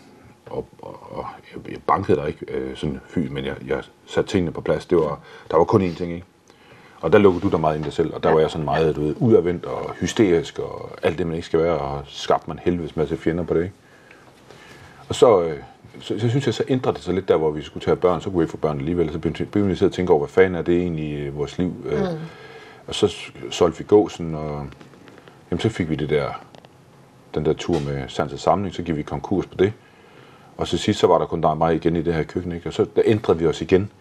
og, 0.50 0.66
og, 0.82 1.00
og 1.12 1.26
jeg, 1.56 1.72
jeg 1.72 1.80
bankede 1.88 2.18
der 2.18 2.26
ikke 2.26 2.46
øh, 2.48 2.76
sådan 2.76 3.00
fy, 3.08 3.20
men 3.20 3.46
jeg, 3.46 3.56
jeg 3.68 3.84
satte 4.06 4.30
tingene 4.32 4.52
på 4.52 4.62
plads. 4.62 4.86
Det 4.86 4.98
var, 4.98 5.20
der 5.52 5.58
var 5.58 5.64
kun 5.64 5.82
én 5.82 5.96
ting, 5.98 6.14
ikke? 6.14 6.26
Og 7.02 7.14
der 7.14 7.20
lukkede 7.20 7.44
du 7.44 7.50
dig 7.50 7.60
meget 7.60 7.76
ind 7.76 7.86
i 7.86 7.86
dig 7.86 7.94
selv, 7.94 8.14
og 8.14 8.24
der 8.24 8.32
var 8.32 8.40
jeg 8.40 8.52
sådan 8.52 8.66
meget 8.66 8.96
du 8.96 9.02
ved, 9.02 9.16
udadvendt 9.20 9.66
og 9.66 9.94
hysterisk, 10.00 10.60
og 10.60 10.90
alt 11.04 11.18
det, 11.18 11.28
man 11.28 11.36
ikke 11.36 11.46
skal 11.46 11.60
være, 11.60 11.78
og 11.78 12.04
skabte 12.06 12.48
man 12.48 12.60
helvedes 12.60 12.96
masse 12.96 13.18
fjender 13.18 13.44
på 13.44 13.54
det, 13.54 13.64
ikke? 13.64 13.76
Og 15.10 15.16
så, 15.16 15.42
øh, 15.42 15.58
så, 16.00 16.20
så 16.20 16.30
synes 16.30 16.46
jeg, 16.46 16.54
så 16.54 16.64
ændrede 16.68 16.96
det 16.96 17.04
sig 17.04 17.14
lidt 17.14 17.28
der, 17.28 17.38
hvor 17.38 17.52
vi 17.52 17.62
skulle 17.62 17.86
tage 17.86 17.96
børn, 17.96 18.22
så 18.22 18.30
kunne 18.30 18.40
vi 18.40 18.44
ikke 18.44 18.52
få 18.52 18.58
børn 18.58 18.80
alligevel, 18.80 19.12
så 19.12 19.20
begyndte 19.20 19.60
vi 19.60 19.72
at 19.72 19.82
og 19.82 19.92
tænke 19.92 20.14
over, 20.14 20.20
hvad 20.20 20.30
fanden 20.30 20.56
er 20.56 20.62
det 20.62 20.78
egentlig 20.78 21.26
i 21.26 21.30
vores 21.30 21.58
liv? 21.58 21.68
Mm. 21.68 22.18
Og 22.88 22.96
så 22.96 23.16
solgte 23.50 23.78
vi 23.78 23.84
gåsen, 23.84 24.36
og 24.36 24.68
jamen, 25.52 25.60
så 25.60 25.70
fik 25.70 25.90
vi 25.90 25.96
det 25.96 26.10
der, 26.10 26.42
den 27.36 27.46
der 27.46 27.54
tur 27.54 27.80
med 27.80 28.04
Sands 28.08 28.42
Samling, 28.42 28.76
så 28.76 28.84
gik 28.84 28.96
vi 28.96 29.04
konkurs 29.04 29.46
på 29.46 29.56
det. 29.56 29.74
Og 30.58 30.68
så 30.68 30.78
sidst, 30.78 31.00
så 31.00 31.08
var 31.08 31.18
der 31.18 31.26
kun 31.26 31.42
der 31.42 31.50
og 31.50 31.58
mig 31.58 31.76
igen 31.76 31.96
i 31.96 32.02
det 32.02 32.14
her 32.14 32.24
køkken, 32.24 32.52
ikke? 32.52 32.70
Og 32.70 32.74
så 32.74 32.86
der 32.96 33.02
ændrede 33.06 33.40
vi 33.40 33.48
os 33.48 33.62
igen, 33.62 33.92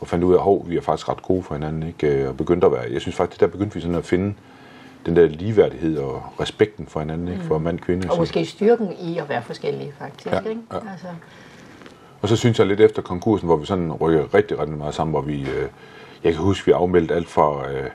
og 0.00 0.06
fandt 0.08 0.24
ud 0.24 0.34
af, 0.34 0.52
at 0.52 0.70
vi 0.70 0.76
er 0.76 0.80
faktisk 0.80 1.08
ret 1.08 1.22
gode 1.22 1.42
for 1.42 1.54
hinanden, 1.54 1.82
ikke? 1.82 2.06
Øh, 2.22 2.28
Og 2.28 2.36
begyndte 2.36 2.66
at 2.66 2.72
være, 2.72 2.84
jeg 2.92 3.00
synes 3.00 3.16
faktisk, 3.16 3.40
der 3.40 3.46
begyndte 3.46 3.74
vi 3.74 3.80
sådan 3.80 3.94
at 3.94 4.04
finde 4.04 4.34
den 5.06 5.16
der 5.16 5.26
ligeværdighed 5.26 5.98
og 5.98 6.22
respekten 6.40 6.86
for 6.86 7.00
hinanden, 7.00 7.28
ikke? 7.28 7.44
For 7.44 7.58
mand 7.58 7.78
og 7.78 7.84
kvinde. 7.84 8.10
Og 8.10 8.18
måske 8.18 8.44
styrken 8.46 8.92
i 9.00 9.18
at 9.18 9.28
være 9.28 9.42
forskellige, 9.42 9.92
faktisk. 9.98 10.26
Ja, 10.26 10.38
ikke? 10.40 10.60
ja. 10.72 10.76
Altså, 10.76 11.06
Og 12.22 12.28
så 12.28 12.36
synes 12.36 12.58
jeg 12.58 12.66
lidt 12.66 12.80
efter 12.80 13.02
konkursen, 13.02 13.46
hvor 13.46 13.56
vi 13.56 13.66
sådan 13.66 13.92
rykker 13.92 14.34
rigtig, 14.34 14.58
rigtig 14.58 14.76
meget 14.78 14.94
sammen, 14.94 15.12
hvor 15.12 15.20
vi, 15.20 15.40
øh, 15.40 15.68
jeg 16.24 16.32
kan 16.32 16.42
huske, 16.42 16.66
vi 16.66 16.72
afmeldte 16.72 17.14
alt 17.14 17.28
fra 17.28 17.70
øh, 17.72 17.90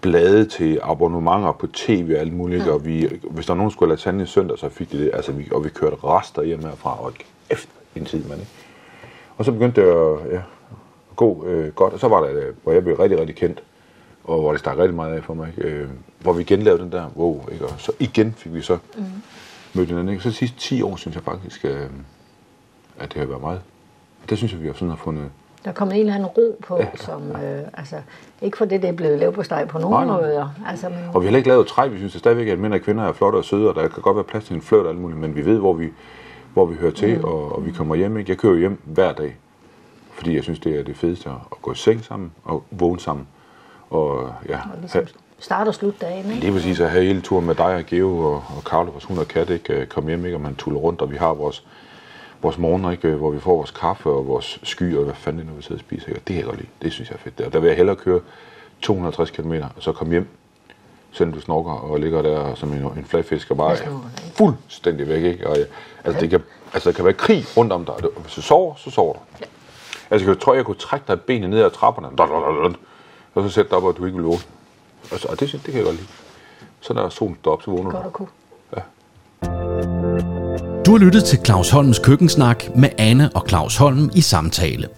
blade 0.00 0.44
til 0.44 0.80
abonnementer 0.82 1.52
på 1.52 1.66
tv 1.66 2.12
og 2.14 2.20
alt 2.20 2.32
muligt, 2.32 2.66
ja. 2.66 2.72
og 2.72 2.86
vi, 2.86 3.08
hvis 3.30 3.46
der 3.46 3.52
var 3.52 3.56
nogen, 3.56 3.70
der 3.70 3.74
skulle 3.74 3.88
have 3.90 3.96
lasagne 3.96 4.26
søndag, 4.26 4.58
så 4.58 4.68
fik 4.68 4.92
de 4.92 4.98
det, 4.98 5.10
altså 5.14 5.32
vi, 5.32 5.48
og 5.52 5.64
vi 5.64 5.68
kørte 5.68 5.96
rester 6.04 6.42
hjem 6.42 6.64
herfra, 6.64 7.04
og 7.04 7.12
efter 7.50 7.70
en 7.96 8.04
tid, 8.04 8.24
man 8.24 8.38
ikke. 8.38 8.50
Og 9.38 9.44
så 9.44 9.52
begyndte 9.52 9.80
det 9.80 9.88
at 9.88 10.32
ja, 10.32 10.40
gå 11.16 11.44
øh, 11.46 11.72
godt, 11.74 11.92
og 11.92 12.00
så 12.00 12.08
var 12.08 12.20
der, 12.20 12.30
øh, 12.36 12.54
hvor 12.62 12.72
jeg 12.72 12.82
blev 12.84 12.96
rigtig, 12.96 13.20
rigtig 13.20 13.36
kendt, 13.36 13.62
og 14.24 14.40
hvor 14.40 14.50
det 14.50 14.60
stak 14.60 14.78
rigtig 14.78 14.94
meget 14.94 15.14
af 15.14 15.24
for 15.24 15.34
mig, 15.34 15.48
ikke? 15.56 15.68
Øh, 15.68 15.88
hvor 16.20 16.32
vi 16.32 16.42
igen 16.42 16.62
lavede 16.62 16.82
den 16.82 16.92
der, 16.92 17.04
wow, 17.16 17.44
ikke? 17.52 17.64
og 17.64 17.72
så 17.78 17.92
igen 18.00 18.34
fik 18.36 18.54
vi 18.54 18.60
så 18.60 18.78
mm. 18.96 19.04
mødt 19.74 19.88
hinanden, 19.88 20.08
ikke? 20.12 20.22
så 20.22 20.28
de 20.28 20.34
sidste 20.34 20.58
10 20.58 20.82
år, 20.82 20.96
synes 20.96 21.14
jeg 21.14 21.22
faktisk, 21.24 21.64
øh, 21.64 21.86
at 22.98 23.12
det 23.12 23.20
har 23.20 23.26
været 23.26 23.40
meget. 23.40 23.60
Det 24.30 24.38
synes 24.38 24.52
jeg, 24.52 24.62
vi 24.62 24.66
har 24.66 24.74
sådan 24.74 24.88
har 24.88 24.96
fundet... 24.96 25.30
der 25.64 25.70
er 25.70 25.74
kommet 25.74 25.94
en 25.94 26.00
eller 26.00 26.14
anden 26.14 26.26
ro 26.28 26.58
på, 26.66 26.76
Ja. 26.78 26.86
som, 26.96 27.30
øh, 27.30 27.62
altså, 27.74 27.96
ikke 28.42 28.56
fordi 28.58 28.74
det 28.78 28.84
er 28.88 28.92
blevet 28.92 29.18
lavet 29.18 29.34
på 29.34 29.42
steg 29.42 29.68
på 29.68 29.78
nogen 29.78 29.94
Nej, 29.94 30.04
nej. 30.04 30.20
måder. 30.20 30.48
Altså, 30.66 30.88
men, 30.88 30.98
Og 30.98 31.04
vi 31.04 31.12
har 31.14 31.20
heller 31.22 31.36
ikke 31.36 31.48
lavet 31.48 31.66
træ. 31.66 31.88
Vi 31.88 31.96
synes 31.98 32.14
at 32.14 32.18
stadigvæk, 32.18 32.48
at 32.48 32.58
mænd 32.58 32.74
og 32.74 32.80
kvinder 32.80 33.04
er 33.04 33.12
flotte 33.12 33.36
og 33.36 33.44
søde, 33.44 33.68
og 33.68 33.74
der 33.74 33.88
kan 33.88 34.02
godt 34.02 34.16
være 34.16 34.24
plads 34.24 34.44
til 34.44 34.54
en 34.56 34.62
fløjt 34.62 34.84
og 34.84 34.90
alt 34.90 35.00
muligt, 35.00 35.20
men 35.20 35.36
vi 35.36 35.44
ved, 35.44 35.58
hvor 35.58 35.72
vi, 35.72 35.88
hvor 36.52 36.66
vi 36.66 36.74
hører 36.74 36.92
til, 36.92 37.18
mm. 37.18 37.24
og, 37.24 37.56
og 37.56 37.66
vi 37.66 37.70
kommer 37.72 37.94
hjem. 37.94 38.16
Ikke? 38.18 38.30
Jeg 38.30 38.38
kører 38.38 38.56
hjem 38.58 38.78
hver 38.84 39.12
dag, 39.12 39.36
fordi 40.16 40.34
jeg 40.34 40.42
synes, 40.42 40.58
det 40.58 40.78
er 40.78 40.82
det 40.82 40.96
fedeste 40.96 41.30
at 41.30 41.62
gå 41.62 41.72
i 41.72 41.74
seng 41.74 42.04
sammen 42.04 42.32
og 42.44 42.64
vågne 42.70 43.00
sammen. 43.00 43.26
Og 43.90 44.32
ja, 44.48 44.58
og 44.72 44.78
ligesom 44.80 44.98
have, 44.98 45.08
start 45.38 45.68
og 45.68 45.74
slut 45.74 46.00
dagen, 46.00 46.30
ikke? 46.30 46.40
lige 46.40 46.52
præcis 46.52 46.80
at 46.80 46.90
have 46.90 47.04
hele 47.04 47.20
turen 47.20 47.46
med 47.46 47.54
dig 47.54 47.76
og 47.76 47.84
Geo 47.86 48.18
og, 48.18 48.34
og 48.34 48.62
Carlo, 48.64 48.90
vores 48.90 49.04
hund 49.04 49.18
og 49.18 49.28
kat, 49.28 49.50
ikke? 49.50 49.74
øh, 49.74 49.86
komme 49.86 50.10
hjem, 50.10 50.24
ikke? 50.24 50.36
og 50.36 50.40
man 50.40 50.54
tuller 50.54 50.80
rundt, 50.80 51.02
og 51.02 51.10
vi 51.10 51.16
har 51.16 51.34
vores, 51.34 51.66
vores 52.42 52.58
morgener, 52.58 52.90
ikke? 52.90 53.10
hvor 53.10 53.30
vi 53.30 53.40
får 53.40 53.56
vores 53.56 53.70
kaffe 53.70 54.10
og 54.10 54.26
vores 54.26 54.60
sky, 54.62 54.96
og 54.96 55.04
hvad 55.04 55.14
fanden 55.14 55.38
det 55.38 55.48
nu, 55.48 55.56
vi 55.56 55.62
sidder 55.62 55.76
og 55.76 55.80
spiser. 55.80 56.08
Ikke? 56.08 56.20
Og 56.20 56.28
det 56.28 56.34
kan 56.34 56.36
jeg 56.36 56.44
godt 56.44 56.56
lide. 56.56 56.68
Det 56.82 56.92
synes 56.92 57.10
jeg 57.10 57.14
er 57.14 57.20
fedt. 57.20 57.38
Der, 57.38 57.48
der 57.48 57.58
vil 57.58 57.68
jeg 57.68 57.76
hellere 57.76 57.96
køre 57.96 58.20
250 58.80 59.30
km, 59.30 59.52
og 59.52 59.82
så 59.82 59.92
komme 59.92 60.12
hjem, 60.12 60.28
selvom 61.12 61.34
du 61.34 61.40
snorker 61.40 61.70
og 61.70 62.00
ligger 62.00 62.22
der 62.22 62.54
som 62.54 62.72
en, 62.72 62.82
en 62.82 63.04
flagfisk 63.04 63.50
og 63.50 63.56
bare 63.56 63.72
er 63.72 64.10
fuldstændig 64.34 65.08
væk. 65.08 65.22
Ikke? 65.22 65.48
Og, 65.48 65.58
øh, 65.58 65.66
altså, 66.04 66.20
det 66.20 66.30
kan, 66.30 66.42
altså, 66.74 66.90
der 66.90 66.96
kan 66.96 67.04
være 67.04 67.14
krig 67.14 67.44
rundt 67.56 67.72
om 67.72 67.84
dig, 67.84 67.94
og 67.94 68.22
hvis 68.22 68.34
du 68.34 68.42
sover, 68.42 68.74
så 68.74 68.90
sover 68.90 69.12
du. 69.12 69.18
Altså, 70.10 70.28
jeg 70.28 70.38
tror, 70.38 70.54
jeg 70.54 70.64
kunne 70.64 70.76
trække 70.76 71.04
dig 71.08 71.20
benet 71.20 71.50
ned 71.50 71.62
ad 71.62 71.70
trapperne, 71.70 72.08
og 73.34 73.42
så 73.42 73.48
sætte 73.48 73.70
dig 73.70 73.76
op, 73.78 73.84
og 73.84 73.96
du 73.96 74.04
ikke 74.04 74.16
vil 74.16 74.24
vågne. 74.24 74.42
Altså, 75.12 75.28
og 75.28 75.40
det, 75.40 75.52
det 75.52 75.62
kan 75.62 75.74
jeg 75.74 75.84
godt 75.84 75.96
lide. 75.96 76.08
Så 76.80 76.94
når 76.94 77.08
solen 77.08 77.36
står 77.40 77.52
op, 77.52 77.62
så 77.62 77.70
vågner 77.70 77.90
du. 77.90 77.96
Godt 77.96 78.06
at 78.06 78.12
kunne. 78.12 78.28
Du 80.86 80.90
har 80.90 80.98
lyttet 80.98 81.24
til 81.24 81.38
Claus 81.44 81.70
Holms 81.70 81.98
køkkensnak 81.98 82.64
med 82.76 82.88
Anne 82.98 83.30
og 83.34 83.44
Claus 83.48 83.76
Holm 83.76 84.10
i 84.14 84.20
samtale. 84.20 84.88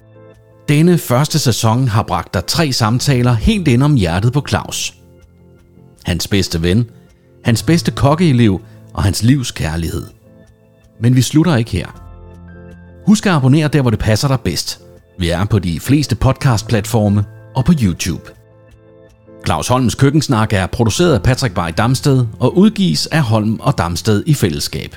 Denne 0.68 0.98
første 0.98 1.38
sæson 1.38 1.88
har 1.88 2.02
bragt 2.02 2.34
dig 2.34 2.46
tre 2.46 2.72
samtaler 2.72 3.32
helt 3.32 3.68
ind 3.68 3.82
om 3.82 3.94
hjertet 3.94 4.32
på 4.32 4.42
Claus. 4.48 4.94
Hans 6.04 6.28
bedste 6.28 6.62
ven, 6.62 6.90
hans 7.44 7.62
bedste 7.62 7.90
kokkeelev 7.90 8.61
og 8.94 9.02
hans 9.02 9.22
livs 9.22 9.50
kærlighed. 9.50 10.06
Men 11.00 11.16
vi 11.16 11.22
slutter 11.22 11.56
ikke 11.56 11.70
her. 11.70 11.86
Husk 13.06 13.26
at 13.26 13.32
abonnere 13.32 13.68
der, 13.68 13.82
hvor 13.82 13.90
det 13.90 13.98
passer 13.98 14.28
dig 14.28 14.40
bedst. 14.40 14.88
Vi 15.18 15.28
er 15.28 15.44
på 15.44 15.58
de 15.58 15.80
fleste 15.80 16.16
podcastplatforme 16.16 17.24
og 17.54 17.64
på 17.64 17.72
YouTube. 17.82 18.30
Claus 19.44 19.68
Holms 19.68 19.94
køkkensnak 19.94 20.52
er 20.52 20.66
produceret 20.66 21.14
af 21.14 21.22
Patrick 21.22 21.54
Bay 21.54 21.70
Damsted 21.76 22.26
og 22.40 22.58
udgives 22.58 23.06
af 23.06 23.22
Holm 23.22 23.60
og 23.60 23.78
Damsted 23.78 24.22
i 24.26 24.34
fællesskab. 24.34 24.96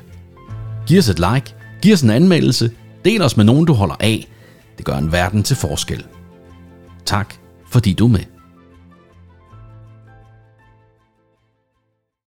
Giv 0.88 1.00
os 1.00 1.10
et 1.10 1.20
like, 1.20 1.56
giv 1.82 1.94
os 1.94 2.02
en 2.02 2.10
anmeldelse, 2.10 2.72
del 3.06 3.22
os 3.22 3.38
med 3.38 3.46
nogen, 3.46 3.66
du 3.66 3.74
holder 3.74 3.96
af. 4.00 4.28
Det 4.78 4.86
gør 4.86 4.98
en 4.98 5.12
verden 5.12 5.44
til 5.44 5.56
forskel. 5.56 6.06
Tak, 7.06 7.36
fordi 7.72 7.94
du 7.94 8.06
er 8.06 8.12
med. 8.12 8.41